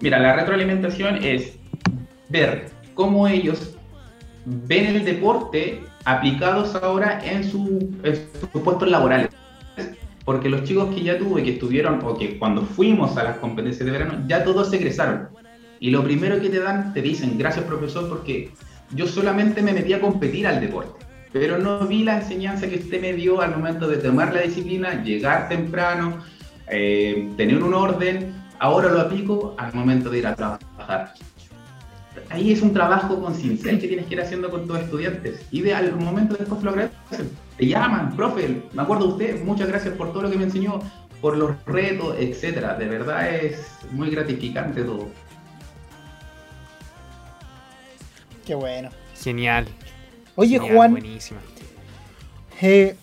Mira, 0.02 0.20
la 0.20 0.34
retroalimentación 0.36 1.24
es 1.24 1.54
ver 2.30 2.70
cómo 2.94 3.28
ellos 3.28 3.73
ven 4.46 4.86
el 4.88 5.06
deporte 5.06 5.82
aplicados 6.06 6.76
ahora 6.76 7.22
en, 7.24 7.44
su, 7.44 7.92
en 8.04 8.16
sus 8.40 8.62
puestos 8.62 8.90
laborales. 8.90 9.30
Porque 10.26 10.50
los 10.50 10.64
chicos 10.64 10.94
que 10.96 11.04
ya 11.04 11.18
tuve, 11.18 11.44
que 11.44 11.52
estuvieron, 11.52 12.00
o 12.04 12.18
que 12.18 12.40
cuando 12.40 12.62
fuimos 12.62 13.18
a 13.18 13.24
las 13.24 13.38
competencias 13.38 13.86
de 13.86 13.92
verano, 13.92 14.24
ya 14.28 14.44
todos 14.44 14.70
se 14.70 14.78
egresaron. 14.78 15.28
Y 15.80 15.92
lo 15.92 16.02
primero 16.04 16.40
que 16.40 16.50
te 16.50 16.60
dan, 16.60 16.94
te 16.94 17.02
dicen, 17.02 17.38
gracias 17.38 17.66
profesor, 17.66 18.08
porque 18.08 18.52
yo 18.92 19.06
solamente 19.06 19.62
me 19.62 19.74
metí 19.74 19.92
a 19.92 20.00
competir 20.00 20.48
al 20.48 20.62
deporte. 20.62 21.06
Pero 21.34 21.58
no 21.58 21.80
vi 21.88 22.04
la 22.04 22.20
enseñanza 22.20 22.70
que 22.70 22.76
usted 22.78 23.02
me 23.02 23.14
dio 23.14 23.42
al 23.42 23.52
momento 23.58 23.88
de 23.88 23.98
tomar 23.98 24.34
la 24.34 24.42
disciplina, 24.42 25.04
llegar 25.04 25.50
temprano, 25.50 26.20
eh, 26.70 27.30
tener 27.36 27.62
un 27.62 27.74
orden. 27.74 28.34
Ahora 28.60 28.90
lo 28.90 29.02
aplico 29.02 29.56
al 29.58 29.74
momento 29.74 30.10
de 30.10 30.20
ir 30.20 30.28
a 30.28 30.36
trabajar 30.36 31.14
ahí 32.34 32.52
es 32.52 32.62
un 32.62 32.74
trabajo 32.74 33.22
con 33.22 33.36
cincel 33.36 33.80
que 33.80 33.88
tienes 33.88 34.08
que 34.08 34.16
ir 34.16 34.22
haciendo 34.22 34.50
con 34.50 34.68
tus 34.68 34.80
estudiantes. 34.80 35.46
Y 35.52 35.62
de 35.62 35.74
al 35.74 35.96
momento 35.96 36.36
después 36.36 36.60
te 36.60 36.66
lo 36.66 36.72
agradecen. 36.72 37.30
Te 37.58 37.68
llaman, 37.68 38.16
profe, 38.16 38.64
me 38.74 38.82
acuerdo 38.82 39.06
de 39.08 39.14
usted, 39.14 39.44
muchas 39.44 39.68
gracias 39.68 39.94
por 39.96 40.12
todo 40.12 40.24
lo 40.24 40.32
que 40.32 40.38
me 40.38 40.46
enseñó, 40.46 40.80
por 41.22 41.38
los 41.38 41.52
retos, 41.66 42.16
etcétera. 42.20 42.74
De 42.74 42.88
verdad 42.88 43.34
es 43.36 43.62
muy 43.92 44.10
gratificante 44.10 44.84
todo. 44.84 45.08
Qué 48.46 48.56
bueno. 48.56 48.90
Genial. 49.16 49.68
Oye, 50.36 50.58
genial, 50.58 50.76
Juan, 50.76 50.92
Buenísima. 50.92 51.40
eh, 52.62 52.96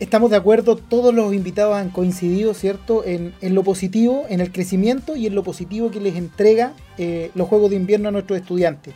estamos 0.00 0.30
de 0.30 0.36
acuerdo, 0.36 0.76
todos 0.76 1.14
los 1.14 1.32
invitados 1.34 1.76
han 1.76 1.90
coincidido, 1.90 2.54
¿cierto?, 2.54 3.04
en, 3.04 3.34
lo 3.42 3.62
positivo, 3.62 4.24
en 4.28 4.40
el 4.40 4.50
crecimiento 4.50 5.14
y 5.14 5.26
en 5.26 5.34
lo 5.34 5.44
positivo 5.44 5.90
que 5.90 6.00
les 6.00 6.16
entrega 6.16 6.72
eh, 6.98 7.30
los 7.34 7.46
Juegos 7.48 7.70
de 7.70 7.76
Invierno 7.76 8.08
a 8.08 8.12
nuestros 8.12 8.40
estudiantes. 8.40 8.94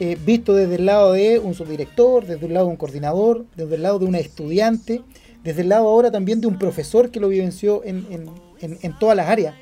Eh, 0.00 0.16
visto 0.24 0.54
desde 0.54 0.76
el 0.76 0.86
lado 0.86 1.12
de 1.12 1.40
un 1.40 1.54
subdirector, 1.54 2.24
desde 2.24 2.46
el 2.46 2.54
lado 2.54 2.66
de 2.66 2.70
un 2.70 2.76
coordinador, 2.76 3.46
desde 3.56 3.74
el 3.74 3.82
lado 3.82 3.98
de 3.98 4.04
una 4.04 4.20
estudiante, 4.20 5.02
desde 5.42 5.62
el 5.62 5.70
lado 5.70 5.88
ahora 5.88 6.12
también 6.12 6.40
de 6.40 6.46
un 6.46 6.56
profesor 6.56 7.10
que 7.10 7.18
lo 7.18 7.28
vivenció 7.28 7.82
en, 7.84 8.30
todas 9.00 9.16
las 9.16 9.28
áreas. 9.28 9.56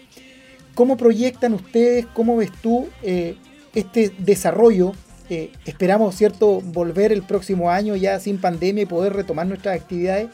¿Cómo 0.75 0.99
proyectan 0.99 1.55
ustedes, 1.55 2.05
cómo 2.13 2.37
ves 2.37 2.51
tú 2.61 2.87
eh, 3.03 3.37
este 3.75 4.13
desarrollo? 4.19 4.93
Esperamos, 5.65 6.15
¿cierto?, 6.15 6.61
volver 6.61 7.13
el 7.13 7.23
próximo 7.23 7.71
año 7.71 7.97
ya 7.97 8.21
sin 8.21 8.39
pandemia 8.39 8.83
y 8.83 8.87
poder 8.87 9.15
retomar 9.15 9.47
nuestras 9.47 9.81
actividades. 9.81 10.29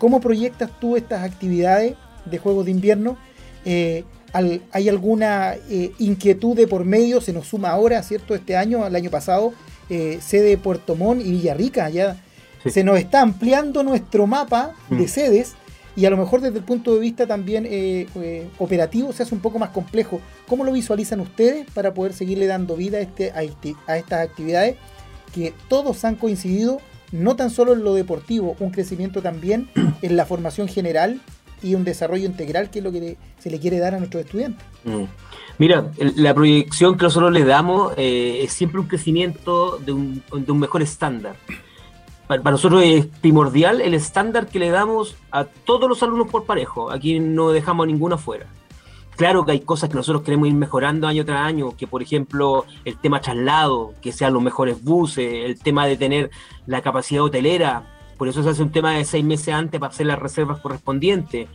¿Cómo 0.00 0.20
proyectas 0.20 0.70
tú 0.80 0.96
estas 0.96 1.22
actividades 1.22 1.94
de 2.24 2.38
Juegos 2.38 2.64
de 2.64 2.72
Invierno? 2.72 3.16
Eh, 3.64 4.02
¿Hay 4.32 4.88
alguna 4.88 5.54
eh, 5.68 5.92
inquietud 5.98 6.56
de 6.56 6.66
por 6.66 6.84
medio? 6.84 7.20
Se 7.20 7.32
nos 7.32 7.46
suma 7.48 7.70
ahora, 7.70 8.02
¿cierto? 8.02 8.34
Este 8.34 8.56
año, 8.56 8.86
el 8.86 8.96
año 8.96 9.10
pasado, 9.10 9.52
eh, 9.90 10.18
sede 10.22 10.56
Puerto 10.56 10.96
Montt 10.96 11.20
y 11.24 11.30
Villarrica. 11.32 11.88
Ya 11.90 12.16
Sí. 12.62 12.70
se 12.70 12.84
nos 12.84 12.98
está 12.98 13.22
ampliando 13.22 13.82
nuestro 13.82 14.26
mapa 14.26 14.74
de 14.90 15.04
Mm. 15.04 15.08
sedes 15.08 15.52
y 15.96 16.04
a 16.06 16.10
lo 16.10 16.16
mejor 16.16 16.40
desde 16.42 16.58
el 16.58 16.64
punto 16.64 16.94
de 16.94 17.00
vista 17.00 17.26
también 17.26 17.66
eh, 17.66 18.06
eh, 18.16 18.48
operativo 18.58 19.12
se 19.12 19.22
hace 19.24 19.34
un 19.34 19.40
poco 19.40 19.58
más 19.58 19.70
complejo. 19.70 20.20
¿Cómo 20.46 20.64
lo 20.64 20.72
visualizan 20.72 21.20
ustedes 21.20 21.66
para 21.74 21.92
poder 21.94 22.12
seguirle 22.12 22.46
dando 22.46 22.76
vida 22.76 22.98
a, 22.98 23.00
este, 23.00 23.32
a, 23.32 23.42
este- 23.42 23.74
a 23.86 23.96
estas 23.98 24.20
actividades 24.28 24.76
que 25.34 25.52
todos 25.68 26.04
han 26.04 26.16
coincidido, 26.16 26.80
no 27.12 27.36
tan 27.36 27.50
solo 27.50 27.72
en 27.72 27.84
lo 27.84 27.94
deportivo, 27.94 28.56
un 28.60 28.70
crecimiento 28.70 29.22
también 29.22 29.68
en 30.02 30.16
la 30.16 30.26
formación 30.26 30.68
general 30.68 31.20
y 31.62 31.74
un 31.74 31.84
desarrollo 31.84 32.26
integral 32.26 32.70
que 32.70 32.78
es 32.78 32.84
lo 32.84 32.92
que 32.92 33.16
se 33.38 33.50
le 33.50 33.58
quiere 33.58 33.78
dar 33.78 33.94
a 33.94 33.98
nuestros 33.98 34.24
estudiantes? 34.24 34.64
Mm. 34.84 35.04
Mira, 35.58 35.90
la 36.16 36.32
proyección 36.32 36.96
que 36.96 37.04
nosotros 37.04 37.32
les 37.32 37.46
damos 37.46 37.92
eh, 37.98 38.40
es 38.42 38.52
siempre 38.52 38.80
un 38.80 38.86
crecimiento 38.86 39.78
de 39.78 39.92
un, 39.92 40.22
de 40.32 40.52
un 40.52 40.58
mejor 40.58 40.80
estándar. 40.80 41.36
Para, 42.26 42.42
para 42.42 42.52
nosotros 42.52 42.82
es 42.82 43.06
primordial 43.06 43.82
el 43.82 43.92
estándar 43.92 44.46
que 44.46 44.58
le 44.58 44.70
damos 44.70 45.16
a 45.30 45.44
todos 45.44 45.86
los 45.86 46.02
alumnos 46.02 46.28
por 46.28 46.44
parejo. 46.44 46.90
Aquí 46.90 47.20
no 47.20 47.50
dejamos 47.50 47.84
a 47.84 47.86
ninguno 47.88 48.14
afuera. 48.14 48.46
Claro 49.20 49.44
que 49.44 49.52
hay 49.52 49.60
cosas 49.60 49.90
que 49.90 49.96
nosotros 49.96 50.22
queremos 50.22 50.48
ir 50.48 50.54
mejorando 50.54 51.06
año 51.06 51.26
tras 51.26 51.46
año, 51.46 51.76
que 51.76 51.86
por 51.86 52.00
ejemplo 52.00 52.64
el 52.86 52.96
tema 52.96 53.20
traslado, 53.20 53.92
que 54.00 54.12
sean 54.12 54.32
los 54.32 54.42
mejores 54.42 54.82
buses, 54.82 55.44
el 55.44 55.60
tema 55.60 55.84
de 55.86 55.98
tener 55.98 56.30
la 56.64 56.80
capacidad 56.80 57.22
hotelera, 57.22 57.84
por 58.16 58.28
eso 58.28 58.42
se 58.42 58.48
hace 58.48 58.62
un 58.62 58.72
tema 58.72 58.94
de 58.94 59.04
seis 59.04 59.22
meses 59.22 59.52
antes 59.52 59.78
para 59.78 59.92
hacer 59.92 60.06
las 60.06 60.18
reservas 60.18 60.58
correspondientes, 60.60 61.50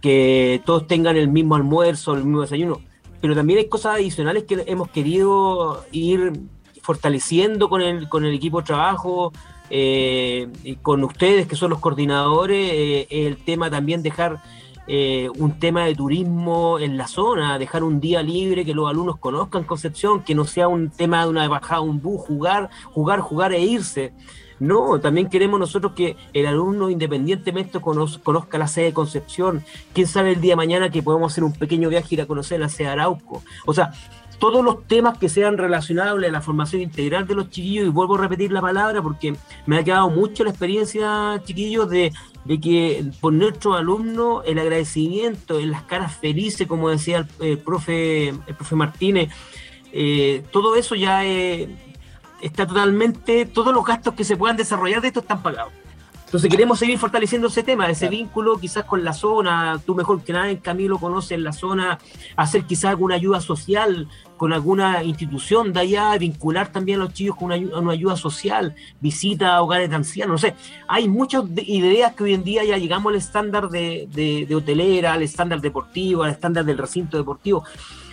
que 0.00 0.62
todos 0.64 0.86
tengan 0.86 1.18
el 1.18 1.28
mismo 1.28 1.56
almuerzo, 1.56 2.14
el 2.14 2.24
mismo 2.24 2.40
desayuno, 2.40 2.80
pero 3.20 3.34
también 3.34 3.58
hay 3.58 3.68
cosas 3.68 3.96
adicionales 3.96 4.44
que 4.44 4.64
hemos 4.66 4.88
querido 4.88 5.84
ir 5.92 6.32
fortaleciendo 6.80 7.68
con 7.68 7.82
el, 7.82 8.08
con 8.08 8.24
el 8.24 8.32
equipo 8.32 8.62
de 8.62 8.66
trabajo, 8.66 9.30
eh, 9.68 10.48
con 10.80 11.04
ustedes 11.04 11.46
que 11.48 11.56
son 11.56 11.68
los 11.68 11.80
coordinadores, 11.80 12.70
eh, 12.72 13.06
el 13.10 13.36
tema 13.36 13.68
también 13.68 14.02
dejar 14.02 14.40
eh, 14.86 15.28
un 15.38 15.58
tema 15.58 15.84
de 15.84 15.94
turismo 15.94 16.78
en 16.78 16.96
la 16.96 17.06
zona, 17.08 17.58
dejar 17.58 17.82
un 17.84 18.00
día 18.00 18.22
libre, 18.22 18.64
que 18.64 18.74
los 18.74 18.88
alumnos 18.88 19.16
conozcan 19.18 19.64
Concepción, 19.64 20.22
que 20.22 20.34
no 20.34 20.44
sea 20.44 20.68
un 20.68 20.90
tema 20.90 21.24
de 21.24 21.30
una 21.30 21.48
bajada, 21.48 21.80
un 21.80 22.00
bus, 22.00 22.20
jugar, 22.20 22.70
jugar, 22.92 23.20
jugar 23.20 23.52
e 23.52 23.60
irse. 23.60 24.12
No, 24.60 25.00
también 25.00 25.28
queremos 25.28 25.58
nosotros 25.58 25.92
que 25.94 26.16
el 26.32 26.46
alumno 26.46 26.88
independientemente 26.88 27.80
conoz- 27.80 28.20
conozca 28.22 28.56
la 28.56 28.68
sede 28.68 28.86
de 28.86 28.92
Concepción. 28.92 29.64
Quién 29.92 30.06
sabe 30.06 30.32
el 30.32 30.40
día 30.40 30.52
de 30.52 30.56
mañana 30.56 30.90
que 30.90 31.02
podemos 31.02 31.32
hacer 31.32 31.42
un 31.44 31.52
pequeño 31.52 31.88
viaje 31.88 32.08
y 32.10 32.14
ir 32.14 32.22
a 32.22 32.26
conocer 32.26 32.60
la 32.60 32.68
sede 32.68 32.86
de 32.86 32.92
Arauco. 32.92 33.42
O 33.66 33.74
sea, 33.74 33.90
todos 34.44 34.62
los 34.62 34.86
temas 34.86 35.16
que 35.16 35.30
sean 35.30 35.56
relacionables 35.56 36.28
a 36.28 36.32
la 36.34 36.42
formación 36.42 36.82
integral 36.82 37.26
de 37.26 37.34
los 37.34 37.48
chiquillos, 37.48 37.86
y 37.86 37.88
vuelvo 37.88 38.16
a 38.16 38.18
repetir 38.18 38.52
la 38.52 38.60
palabra 38.60 39.00
porque 39.00 39.34
me 39.64 39.78
ha 39.78 39.82
quedado 39.82 40.10
mucho 40.10 40.44
la 40.44 40.50
experiencia, 40.50 41.40
chiquillos, 41.46 41.88
de, 41.88 42.12
de 42.44 42.60
que 42.60 43.06
por 43.22 43.32
nuestros 43.32 43.74
alumnos 43.74 44.42
el 44.44 44.58
agradecimiento, 44.58 45.58
en 45.58 45.70
las 45.70 45.84
caras 45.84 46.14
felices, 46.14 46.66
como 46.66 46.90
decía 46.90 47.26
el, 47.40 47.56
profe, 47.56 48.28
el 48.28 48.54
profe 48.54 48.76
Martínez, 48.76 49.30
eh, 49.94 50.44
todo 50.52 50.76
eso 50.76 50.94
ya 50.94 51.24
eh, 51.24 51.74
está 52.42 52.66
totalmente, 52.66 53.46
todos 53.46 53.72
los 53.72 53.82
gastos 53.82 54.12
que 54.12 54.24
se 54.24 54.36
puedan 54.36 54.58
desarrollar 54.58 55.00
de 55.00 55.08
esto 55.08 55.20
están 55.20 55.42
pagados. 55.42 55.72
Entonces 56.34 56.50
queremos 56.50 56.80
seguir 56.80 56.98
fortaleciendo 56.98 57.46
ese 57.46 57.62
tema, 57.62 57.88
ese 57.88 58.08
vínculo 58.08 58.58
quizás 58.58 58.82
con 58.86 59.04
la 59.04 59.12
zona, 59.12 59.80
tú 59.86 59.94
mejor 59.94 60.20
que 60.24 60.32
nadie, 60.32 60.58
Camilo, 60.58 60.98
conoces 60.98 61.38
la 61.38 61.52
zona, 61.52 62.00
hacer 62.34 62.64
quizás 62.64 62.86
alguna 62.86 63.14
ayuda 63.14 63.40
social 63.40 64.08
con 64.36 64.52
alguna 64.52 65.04
institución 65.04 65.72
de 65.72 65.78
allá, 65.78 66.18
vincular 66.18 66.72
también 66.72 67.00
a 67.00 67.04
los 67.04 67.12
chicos 67.14 67.36
con 67.36 67.44
una, 67.46 67.56
ayu- 67.56 67.78
una 67.80 67.92
ayuda 67.92 68.16
social, 68.16 68.74
visita 69.00 69.54
a 69.54 69.62
hogares 69.62 69.88
de 69.90 69.94
ancianos, 69.94 70.32
no 70.32 70.38
sé, 70.48 70.56
hay 70.88 71.06
muchas 71.08 71.54
de- 71.54 71.62
ideas 71.62 72.16
que 72.16 72.24
hoy 72.24 72.34
en 72.34 72.42
día 72.42 72.64
ya 72.64 72.78
llegamos 72.78 73.12
al 73.12 73.16
estándar 73.16 73.68
de, 73.68 74.08
de- 74.12 74.44
de 74.48 74.54
hotelera, 74.56 75.12
al 75.12 75.22
estándar 75.22 75.60
deportivo, 75.60 76.24
al 76.24 76.32
estándar 76.32 76.64
del 76.64 76.78
recinto 76.78 77.16
deportivo. 77.16 77.62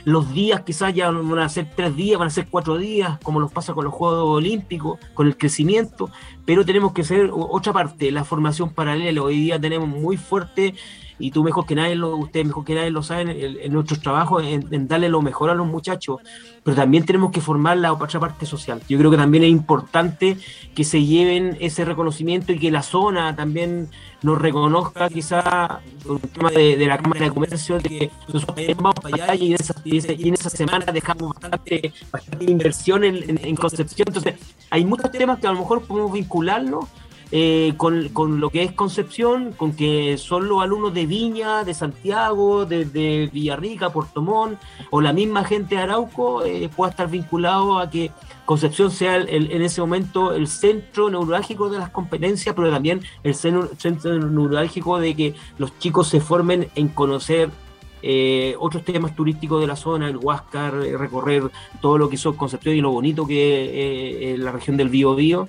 Los 0.04 0.34
días 0.34 0.62
quizás 0.62 0.94
ya 0.94 1.12
van 1.12 1.40
a 1.40 1.50
ser 1.50 1.68
tres 1.76 1.96
días, 1.96 2.18
van 2.18 2.28
a 2.28 2.32
ser 2.32 2.48
cuatro 2.50 2.78
días, 2.78 3.20
como 3.24 3.40
nos 3.40 3.52
pasa 3.52 3.74
con 3.74 3.86
los 3.86 3.94
Juegos 3.94 4.38
Olímpicos, 4.38 5.00
con 5.14 5.28
el 5.28 5.38
crecimiento, 5.38 6.10
pero 6.46 6.66
tenemos 6.66 6.92
que 6.94 7.04
o- 7.32 7.56
otra 7.56 7.72
parte, 7.74 8.12
la 8.12 8.24
formación 8.24 8.72
paralela. 8.72 9.22
Hoy 9.22 9.40
día 9.42 9.60
tenemos 9.60 9.88
muy 9.88 10.18
fuerte, 10.18 10.74
y 11.22 11.32
tú 11.32 11.44
mejor 11.44 11.66
que 11.66 11.76
nadie, 11.76 11.96
lo, 11.96 12.16
ustedes 12.18 12.48
mejor 12.48 12.66
que 12.66 12.76
nadie 12.76 12.92
lo 12.92 13.04
saben, 13.04 13.30
en, 13.30 13.58
en 13.62 13.72
nuestros 13.74 14.00
trabajos, 14.02 14.44
en, 14.44 14.68
en 14.72 14.88
darle 14.88 15.08
lo 15.10 15.22
mejor 15.22 15.50
a 15.50 15.56
los 15.56 15.68
muchachos, 15.68 16.18
pero 16.64 16.76
también 16.76 17.06
tenemos 17.06 17.32
que 17.32 17.42
formar 17.42 17.78
la 17.78 17.94
otra 17.94 18.20
parte 18.20 18.46
social. 18.46 18.82
Yo 18.90 18.98
creo 18.98 19.12
que 19.12 19.18
también 19.18 19.44
es 19.44 19.50
importante 19.50 20.38
que 20.76 20.84
se 20.84 21.04
lleven 21.04 21.58
ese 21.60 21.86
reconocimiento 21.86 22.52
y 22.52 22.60
que 22.60 22.72
la 22.72 22.82
zona 22.84 23.36
también 23.36 23.90
nos 24.22 24.40
reconozca 24.40 25.10
quizá 25.10 25.80
un 26.06 26.20
tema 26.20 26.52
de, 26.52 26.78
de 26.78 26.86
la 26.86 26.98
Cámara 26.98 27.26
de 27.26 27.32
Comercio, 27.32 27.80
de 27.80 27.90
que 27.90 28.12
nosotros 28.32 28.66
vamos 28.78 28.96
para 29.02 29.16
allá 29.24 29.36
y 29.36 29.48
en 29.48 29.54
esa, 29.56 29.74
y 29.84 30.28
en 30.28 30.34
esa 30.34 30.50
semana 30.50 30.86
dejamos 30.92 31.34
bastante, 31.34 31.92
bastante 32.12 32.52
inversión 32.52 33.04
en- 33.04 33.40
en 33.44 33.56
Concepción. 33.56 34.08
Entonces, 34.10 34.36
hay 34.70 34.86
muchos 34.86 35.12
temas 35.12 35.40
que 35.40 35.48
a 35.48 35.52
lo 35.52 35.60
mejor 35.60 35.82
podemos 35.84 36.12
vincularnos 36.12 36.86
eh, 37.32 37.74
con, 37.78 38.10
con 38.10 38.40
lo 38.42 38.50
que 38.50 38.64
es 38.64 38.74
Concepción, 38.74 39.54
con 39.54 39.74
que 39.74 40.18
son 40.18 40.48
los 40.50 40.62
alumnos 40.62 40.94
de 40.94 41.06
Viña, 41.06 41.64
de 41.64 41.74
Santiago, 41.74 42.66
de, 42.66 43.30
Villarrica, 43.32 43.90
Puerto 43.92 44.22
Montt, 44.22 44.60
o 44.90 45.00
la 45.02 45.14
misma 45.14 45.44
gente 45.46 45.76
de 45.76 45.82
Arauco 45.82 46.44
eh, 46.44 46.70
pueda 46.76 46.92
estar 46.92 47.10
vinculado 47.10 47.80
a 47.80 47.90
que 47.90 48.12
Concepción 48.46 48.92
sea 48.92 49.16
el- 49.16 49.50
en 49.52 49.62
ese 49.62 49.80
momento 49.80 50.34
el 50.34 50.48
centro 50.48 51.10
neurálgico 51.10 51.70
de 51.70 51.80
las 51.80 51.90
competencias, 51.90 52.54
pero 52.54 52.70
también 52.70 53.02
el 53.24 53.34
cen- 53.34 53.70
centro 53.78 54.18
neurálgico 54.20 55.00
de 55.00 55.16
que 55.16 55.36
los 55.58 55.78
chicos 55.80 56.08
se 56.10 56.20
formen 56.20 56.68
en 56.76 56.90
conocer 56.90 57.50
eh, 58.04 58.56
otros 58.60 58.84
temas 58.84 59.16
turísticos 59.16 59.62
de 59.62 59.68
la 59.68 59.76
zona, 59.76 60.10
el 60.10 60.18
Huáscar, 60.18 60.74
eh, 60.84 60.98
recorrer 60.98 61.44
todo 61.82 62.00
lo 62.00 62.10
que 62.10 62.18
son 62.18 62.36
Concepción 62.36 62.76
y 62.76 62.82
lo 62.82 62.90
bonito 62.90 63.28
que 63.28 64.34
es 64.34 64.40
la 64.40 64.52
región 64.52 64.76
del 64.76 64.90
Bío 64.90 65.14
Bío. 65.14 65.48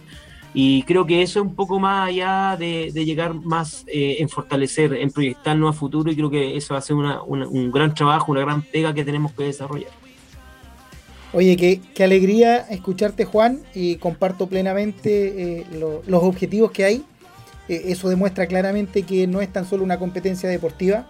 Y 0.54 0.82
creo 0.82 1.06
que 1.06 1.22
eso 1.22 1.40
es 1.40 1.46
un 1.46 1.54
poco 1.54 1.80
más 1.80 2.08
allá 2.08 2.56
de, 2.58 2.90
llegar 2.92 3.34
más 3.34 3.84
en 3.86 4.28
fortalecer, 4.28 4.92
en 4.92 5.10
proyectarnos 5.10 5.74
a 5.74 5.78
futuro 5.78 6.10
y 6.10 6.16
creo 6.16 6.28
que 6.28 6.56
eso 6.56 6.74
va 6.74 6.78
a 6.78 6.82
ser 6.82 6.96
un 6.96 7.72
gran 7.72 7.94
trabajo, 7.94 8.32
una 8.32 8.42
gran 8.42 8.60
pega 8.60 8.92
que 8.92 9.04
tenemos 9.04 9.32
que 9.32 9.44
desarrollar. 9.44 9.90
Oye, 11.32 11.56
qué, 11.56 12.04
alegría 12.04 12.58
escucharte 12.58 13.24
Juan 13.24 13.62
y 13.74 13.96
comparto 13.96 14.46
plenamente 14.46 15.64
los 16.06 16.22
objetivos 16.22 16.70
que 16.70 16.84
hay 16.84 17.04
eh, 17.68 17.84
eso 17.86 18.08
demuestra 18.08 18.46
claramente 18.46 19.02
que 19.02 19.26
no 19.26 19.40
es 19.40 19.52
tan 19.52 19.66
solo 19.66 19.84
una 19.84 19.98
competencia 19.98 20.48
deportiva. 20.48 21.06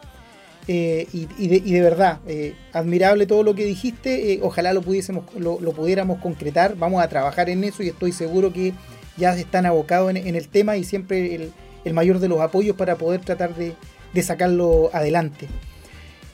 Eh, 0.69 1.09
y, 1.13 1.49
de, 1.49 1.81
verdad, 1.81 2.21
eh, 2.25 2.55
admirable 2.73 3.27
todo 3.27 3.43
lo 3.43 3.55
que 3.55 3.65
dijiste. 3.65 4.39
ojalá 4.43 4.73
lo, 4.73 4.81
pudiésemos, 4.81 5.25
lo, 5.35 5.59
pudiéramos 5.73 6.21
concretar. 6.21 6.77
Vamos 6.77 7.03
a 7.03 7.09
trabajar 7.09 7.51
en 7.51 7.65
eso 7.65 7.83
y 7.83 7.89
estoy 7.89 8.13
seguro 8.13 8.53
que 8.53 8.73
ya 9.17 9.35
están 9.37 9.67
abocados 9.67 10.15
en, 10.15 10.35
el 10.35 10.49
tema 10.49 10.77
y 10.77 10.85
siempre 10.85 11.51
el, 11.85 11.95
mayor 11.95 12.19
de 12.19 12.29
los 12.29 12.41
apoyos 12.41 12.77
para 12.77 12.97
poder 12.97 13.21
tratar 13.21 13.55
de, 13.55 13.75
de 14.13 14.23
sacarlo 14.23 14.91
adelante. 14.93 15.49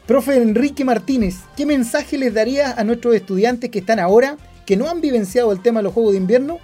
Profe 0.07 0.37
Enrique 0.37 0.85
Martínez, 0.85 1.37
¿qué 1.57 1.66
mensaje 1.66 2.16
les 2.18 2.33
daría 2.33 2.72
a 2.72 2.85
nuestros 2.85 3.14
estudiantes 3.14 3.70
que 3.70 3.81
están 3.81 3.99
ahora, 3.99 4.37
que 4.64 4.76
no 4.76 4.89
han 4.89 5.01
vivenciado 5.01 5.53
el 5.53 5.61
tema 5.61 5.81
de 5.81 5.85
los 5.85 5.93
Juegos 5.93 6.12
de 6.12 6.18
Invierno, 6.18 6.59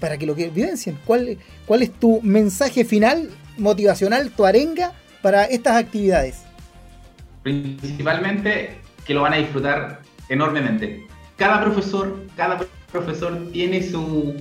para 0.00 0.16
que 0.16 0.26
lo 0.26 0.34
vivencien. 0.34 0.98
¿Cuál, 1.04 1.38
¿Cuál 1.66 1.82
es 1.82 1.92
tu 1.92 2.20
mensaje 2.22 2.84
final, 2.84 3.30
motivacional, 3.56 4.30
tu 4.30 4.44
arenga 4.44 4.92
para 5.22 5.44
estas 5.44 5.76
actividades? 5.76 6.42
Principalmente 7.42 8.78
que 9.06 9.14
lo 9.14 9.22
van 9.22 9.34
a 9.34 9.36
disfrutar 9.36 10.02
enormemente. 10.28 11.06
Cada 11.36 11.62
profesor, 11.62 12.26
cada 12.36 12.60
profesor 12.90 13.50
tiene 13.52 13.82
su, 13.82 14.34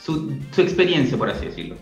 su, 0.00 0.32
experiencia, 0.56 1.16
por 1.16 1.30
así 1.30 1.46
decirlo. 1.46 1.76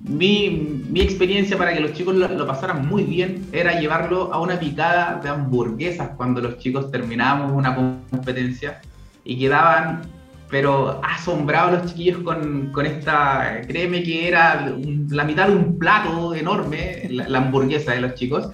Mi, 0.00 0.84
mi, 0.88 1.00
experiencia 1.00 1.56
para 1.56 1.72
que 1.74 1.80
los 1.80 1.92
chicos 1.92 2.14
lo, 2.14 2.46
pasaran 2.46 2.86
muy 2.86 3.02
bien 3.04 3.46
era 3.50 3.80
llevarlo 3.80 4.32
a 4.32 4.40
una 4.40 4.58
picada 4.60 5.20
de 5.22 5.28
hamburguesas 5.30 6.10
cuando 6.16 6.40
los 6.40 6.58
chicos 6.58 6.90
terminábamos 6.90 7.52
una 7.52 7.74
competencia 7.74 8.80
y 9.24 9.38
quedaban 9.38 10.02
pero 10.48 11.00
asombrado 11.02 11.72
los 11.72 11.86
chiquillos 11.86 12.18
con, 12.18 12.70
con, 12.72 12.86
esta, 12.86 13.62
créeme 13.66 14.02
que 14.02 14.28
era 14.28 14.72
la 15.10 15.24
mitad 15.24 15.48
de 15.48 15.56
un 15.56 15.78
plato 15.78 16.34
enorme, 16.34 17.08
la, 17.10 17.38
hamburguesa 17.38 17.92
de 17.92 18.00
los 18.00 18.14
chicos. 18.14 18.50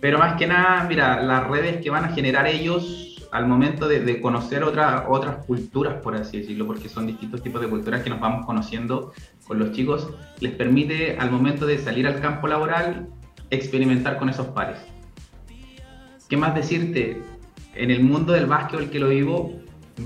Pero 0.00 0.18
más 0.18 0.36
que 0.36 0.46
nada, 0.46 0.84
mira, 0.84 1.22
las 1.22 1.46
redes 1.46 1.80
que 1.82 1.90
van 1.90 2.04
a 2.04 2.08
generar 2.08 2.46
ellos 2.46 3.09
al 3.32 3.46
momento 3.46 3.86
de, 3.88 4.20
conocer 4.20 4.64
otra, 4.64 5.06
otras 5.08 5.44
culturas, 5.46 6.02
por 6.02 6.16
así 6.16 6.40
decirlo, 6.40 6.66
porque 6.66 6.88
son 6.88 7.06
distintos 7.06 7.42
tipos 7.42 7.60
de 7.60 7.68
culturas 7.68 8.02
que 8.02 8.10
nos 8.10 8.20
vamos 8.20 8.44
conociendo 8.44 9.12
con 9.46 9.58
los 9.58 9.72
chicos, 9.72 10.08
les 10.40 10.52
permite 10.52 11.16
al 11.18 11.30
momento 11.30 11.66
de 11.66 11.78
salir 11.78 12.06
al 12.06 12.20
campo 12.20 12.48
laboral 12.48 13.08
experimentar 13.50 14.18
con 14.18 14.28
esos 14.28 14.48
pares. 14.48 14.78
¿Qué 16.28 16.36
más 16.36 16.54
decirte? 16.54 17.20
En 17.74 17.90
el 17.90 18.02
mundo 18.02 18.32
del 18.32 18.46
básquetbol 18.46 18.90
que 18.90 18.98
lo 18.98 19.08
vivo, 19.08 19.52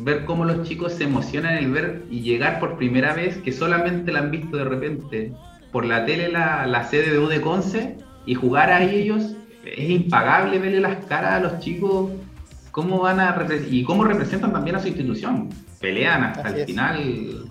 ver 0.02 0.24
cómo 0.24 0.44
los 0.44 0.66
chicos 0.66 0.92
se 0.92 1.04
emocionan 1.04 1.54
el 1.54 1.70
ver 1.70 2.04
y 2.10 2.20
llegar 2.20 2.60
por 2.60 2.76
primera 2.76 3.14
vez, 3.14 3.38
que 3.38 3.52
solamente 3.52 4.12
la 4.12 4.20
han 4.20 4.30
visto 4.30 4.56
de 4.56 4.64
repente 4.64 5.32
por 5.72 5.84
la 5.84 6.04
tele 6.04 6.28
la, 6.28 6.66
la 6.66 6.84
sede 6.84 7.12
de 7.12 7.18
UD 7.18 7.32
y 8.26 8.34
jugar 8.34 8.70
ahí 8.70 8.94
ellos, 8.94 9.34
es 9.64 9.90
impagable 9.90 10.58
verle 10.58 10.80
las 10.80 11.04
caras 11.06 11.34
a 11.34 11.40
los 11.40 11.58
chicos, 11.58 12.10
cómo 12.74 13.02
van 13.02 13.20
a 13.20 13.46
y 13.70 13.84
cómo 13.84 14.02
representan 14.02 14.52
también 14.52 14.74
a 14.74 14.80
su 14.80 14.88
institución. 14.88 15.48
Pelean 15.80 16.24
hasta 16.24 16.48
el 16.48 16.66
final 16.66 17.44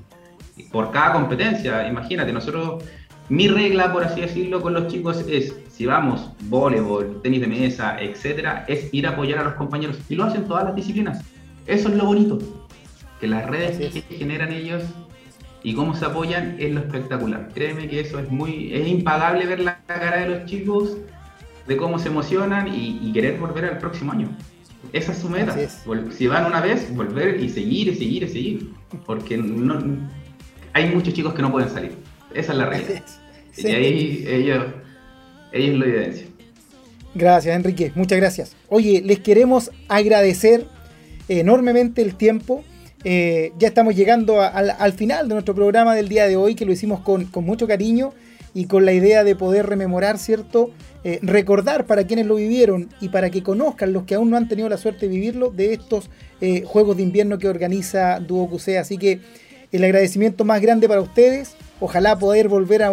por 0.70 0.92
cada 0.92 1.14
competencia. 1.14 1.88
Imagínate, 1.88 2.34
nosotros, 2.34 2.84
mi 3.30 3.48
regla, 3.48 3.94
por 3.94 4.04
así 4.04 4.20
decirlo, 4.20 4.62
con 4.62 4.74
los 4.74 4.90
chicos 4.90 5.24
es, 5.30 5.56
si 5.70 5.86
vamos, 5.86 6.30
voleibol, 6.50 7.22
tenis 7.22 7.40
de 7.40 7.48
mesa, 7.48 7.98
etcétera, 8.02 8.66
es 8.68 8.94
ir 8.94 9.08
a 9.08 9.12
apoyar 9.12 9.40
a 9.40 9.44
los 9.46 9.54
compañeros. 9.54 9.98
Y 10.10 10.16
lo 10.16 10.26
hacen 10.26 10.44
todas 10.44 10.66
las 10.66 10.76
disciplinas. 10.76 11.24
Eso 11.68 11.88
es 11.88 11.96
lo 11.96 12.04
bonito, 12.04 12.40
que 13.22 13.28
las 13.28 13.46
redes 13.46 13.78
que 13.78 14.02
generan 14.18 14.52
ellos 14.52 14.84
y 15.64 15.74
cómo 15.74 15.96
se 15.96 16.04
apoyan 16.04 16.58
es 16.60 16.74
lo 16.74 16.82
espectacular. 16.82 17.48
Créeme 17.54 17.88
que 17.88 18.02
eso 18.02 18.20
es 18.20 18.30
muy, 18.30 18.74
es 18.74 18.86
impagable 18.90 19.46
ver 19.46 19.62
la 19.62 19.80
cara 19.86 20.18
de 20.18 20.28
los 20.28 20.46
chicos, 20.48 20.98
de 21.66 21.78
cómo 21.78 21.98
se 21.98 22.10
emocionan 22.10 22.68
y, 22.68 23.10
querer 23.14 23.40
volver 23.40 23.64
al 23.64 23.78
próximo 23.78 24.12
año. 24.12 24.28
Esa 24.94 25.12
es 25.12 25.18
su 25.18 25.28
meta. 25.28 25.58
Si 26.16 26.28
van 26.28 26.46
una 26.46 26.62
vez, 26.62 26.96
volver 26.96 27.44
y 27.44 27.50
seguir 27.50 27.88
y 27.88 27.96
seguir 27.96 28.24
y 28.24 28.28
seguir. 28.30 28.74
Porque 29.06 29.38
no, 29.38 29.80
hay 30.72 30.94
muchos 30.94 31.14
chicos 31.14 31.34
que 31.34 31.42
no 31.42 31.52
pueden 31.52 31.70
salir. 31.70 31.98
Esa 32.34 32.52
es 32.52 32.58
la 32.58 32.66
realidad. 32.68 33.04
Y 33.58 33.68
ahí 33.68 34.26
ellos, 34.28 34.66
ellos 35.52 35.78
lo 35.78 35.86
evidencian. 35.86 36.28
Gracias, 37.16 37.56
Enrique. 37.56 37.92
Muchas 37.96 38.18
gracias. 38.20 38.56
Oye, 38.70 39.02
les 39.04 39.20
queremos 39.20 39.72
agradecer 39.88 40.66
enormemente 41.28 42.02
el 42.02 42.16
tiempo. 42.16 42.64
Eh, 43.04 43.52
ya 43.60 43.68
estamos 43.68 43.96
llegando 43.96 44.42
al 44.42 44.94
final 44.94 45.28
de 45.28 45.34
nuestro 45.34 45.54
programa 45.54 45.94
del 45.96 46.08
día 46.08 46.28
de 46.28 46.36
hoy, 46.36 46.56
que 46.56 46.66
lo 46.66 46.72
hicimos 46.72 47.02
con, 47.02 47.30
mucho 47.36 47.68
cariño 47.68 48.14
y 48.54 48.66
con 48.66 48.86
la 48.86 48.94
idea 48.94 49.24
de 49.24 49.36
poder 49.36 49.68
rememorar, 49.68 50.18
¿cierto? 50.18 50.72
Eh, 51.04 51.20
recordar 51.22 51.86
para 51.86 52.06
quienes 52.06 52.26
lo 52.26 52.36
vivieron 52.36 52.90
y 53.02 53.10
para 53.10 53.30
que 53.30 53.44
conozcan 53.44 53.94
los 53.94 54.04
que 54.04 54.16
aún 54.16 54.30
no 54.30 54.38
han 54.38 54.48
tenido 54.48 54.70
la 54.70 54.78
suerte 54.78 55.08
de 55.08 55.16
vivirlo 55.16 55.50
de 55.50 55.74
estos 55.74 56.10
eh, 56.40 56.64
Juegos 56.66 56.98
de 56.98 57.04
Invierno 57.04 57.40
que 57.40 57.48
organiza 57.48 58.20
Duo 58.20 58.50
QC. 58.50 58.78
Así 58.78 58.98
que 58.98 59.20
el 59.72 59.84
agradecimiento 59.84 60.46
más 60.46 60.62
grande 60.62 60.88
para 60.88 61.02
ustedes. 61.02 61.56
Ojalá 61.80 62.18
poder 62.18 62.48
volver 62.48 62.84
a, 62.84 62.92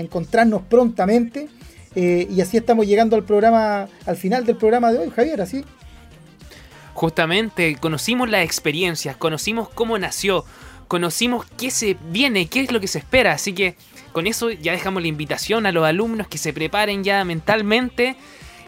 encontrarnos 0.00 0.62
prontamente. 0.62 1.48
y 1.94 2.40
así 2.40 2.56
estamos 2.56 2.86
llegando 2.86 3.16
al 3.16 3.24
programa, 3.24 3.88
al 4.06 4.16
final 4.16 4.46
del 4.46 4.56
programa 4.56 4.92
de 4.92 4.98
hoy, 4.98 5.10
Javier, 5.10 5.42
así 5.42 5.64
justamente 6.94 7.76
conocimos 7.76 8.30
las 8.30 8.44
experiencias, 8.44 9.16
conocimos 9.16 9.68
cómo 9.68 9.98
nació, 9.98 10.44
conocimos 10.88 11.44
qué 11.58 11.70
se 11.70 11.96
viene, 12.10 12.46
qué 12.46 12.60
es 12.60 12.72
lo 12.72 12.80
que 12.80 12.86
se 12.86 13.00
espera. 13.00 13.32
Así 13.32 13.52
que 13.52 13.76
con 14.14 14.26
eso 14.26 14.50
ya 14.50 14.72
dejamos 14.72 15.02
la 15.02 15.08
invitación 15.08 15.66
a 15.66 15.72
los 15.72 15.84
alumnos 15.84 16.28
que 16.28 16.38
se 16.38 16.54
preparen 16.54 17.04
ya 17.04 17.22
mentalmente. 17.26 18.16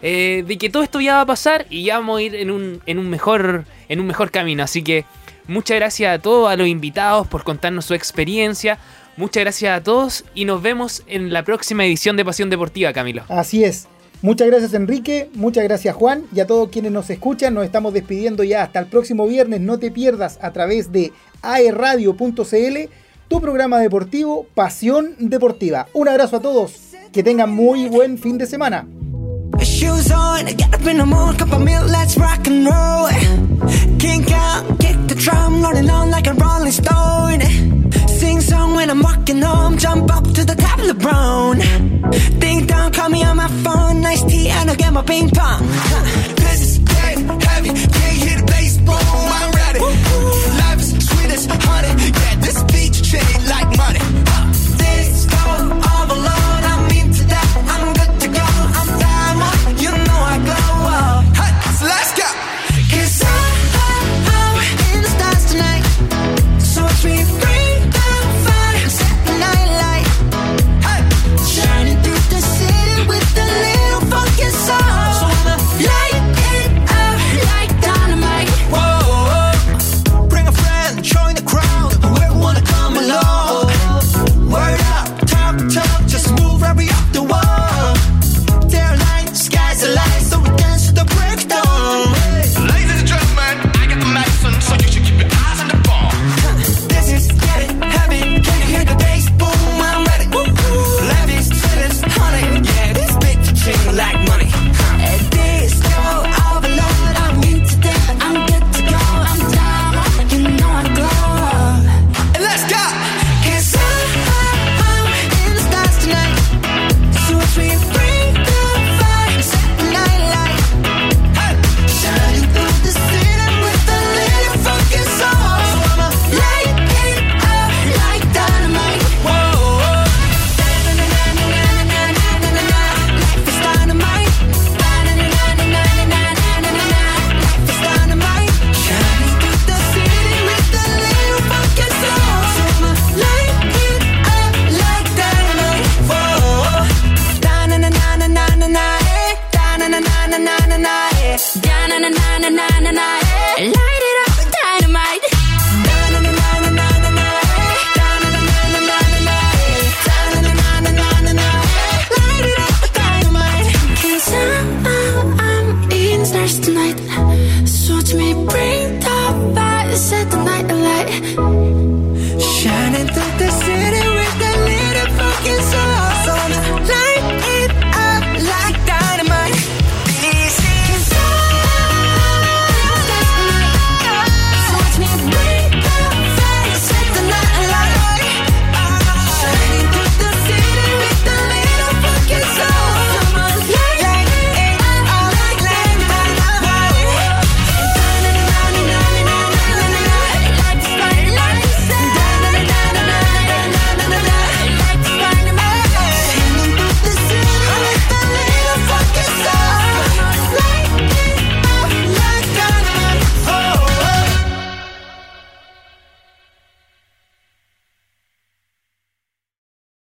Eh, 0.03 0.43
de 0.45 0.59
que 0.59 0.69
todo 0.69 0.83
esto 0.83 1.01
ya 1.01 1.15
va 1.15 1.21
a 1.21 1.25
pasar 1.25 1.65
y 1.71 1.85
ya 1.85 1.97
vamos 1.97 2.19
a 2.19 2.21
ir 2.21 2.35
en 2.35 2.51
un, 2.51 2.81
en 2.85 2.99
un, 2.99 3.09
mejor, 3.09 3.65
en 3.89 3.99
un 3.99 4.05
mejor 4.05 4.29
camino. 4.29 4.61
Así 4.61 4.83
que 4.83 5.05
muchas 5.47 5.77
gracias 5.77 6.13
a 6.13 6.21
todos, 6.21 6.51
a 6.51 6.55
los 6.55 6.67
invitados 6.67 7.25
por 7.25 7.43
contarnos 7.43 7.85
su 7.85 7.95
experiencia. 7.95 8.77
Muchas 9.15 9.41
gracias 9.41 9.75
a 9.75 9.81
todos 9.81 10.25
y 10.35 10.45
nos 10.45 10.61
vemos 10.61 11.01
en 11.07 11.33
la 11.33 11.43
próxima 11.43 11.83
edición 11.83 12.15
de 12.17 12.25
Pasión 12.25 12.51
Deportiva, 12.51 12.93
Camilo. 12.93 13.23
Así 13.29 13.63
es. 13.63 13.87
Muchas 14.21 14.47
gracias 14.47 14.73
Enrique, 14.73 15.29
muchas 15.33 15.63
gracias 15.63 15.95
Juan 15.95 16.23
y 16.33 16.39
a 16.39 16.47
todos 16.47 16.69
quienes 16.69 16.91
nos 16.91 17.09
escuchan. 17.09 17.53
Nos 17.53 17.65
estamos 17.65 17.93
despidiendo 17.93 18.43
ya 18.43 18.63
hasta 18.63 18.79
el 18.79 18.87
próximo 18.87 19.25
viernes. 19.27 19.61
No 19.61 19.79
te 19.79 19.89
pierdas 19.89 20.37
a 20.41 20.51
través 20.53 20.91
de 20.91 21.11
aerradio.cl 21.41 22.89
tu 23.27 23.41
programa 23.41 23.79
deportivo 23.79 24.47
Pasión 24.53 25.15
Deportiva. 25.19 25.87
Un 25.93 26.07
abrazo 26.07 26.37
a 26.37 26.39
todos, 26.41 26.73
que 27.11 27.23
tengan 27.23 27.53
muy 27.53 27.87
buen 27.89 28.17
fin 28.17 28.37
de 28.37 28.45
semana. 28.45 28.87
Shoes 29.59 30.11
on, 30.11 30.47
out. 30.47 30.57
Sing 38.07 38.41
song 38.41 38.75
when 38.75 38.89
I'm 38.89 39.01
walking 39.01 39.41
home, 39.41 39.77
jump 39.77 40.11
up 40.11 40.23
to 40.33 40.45
the. 40.45 40.57
Ding 42.39 42.67
call 42.67 43.09
me 43.09 43.23
on 43.23 43.37
my 43.37 43.47
phone, 43.63 44.01
nice 44.01 44.23
tea, 44.23 44.49
and 44.49 44.69
I'll 44.69 44.75
get 44.75 44.93
my 44.93 45.01
ping 45.01 45.29
pong. 45.29 45.67
This 46.35 46.79
heavy, 46.87 47.69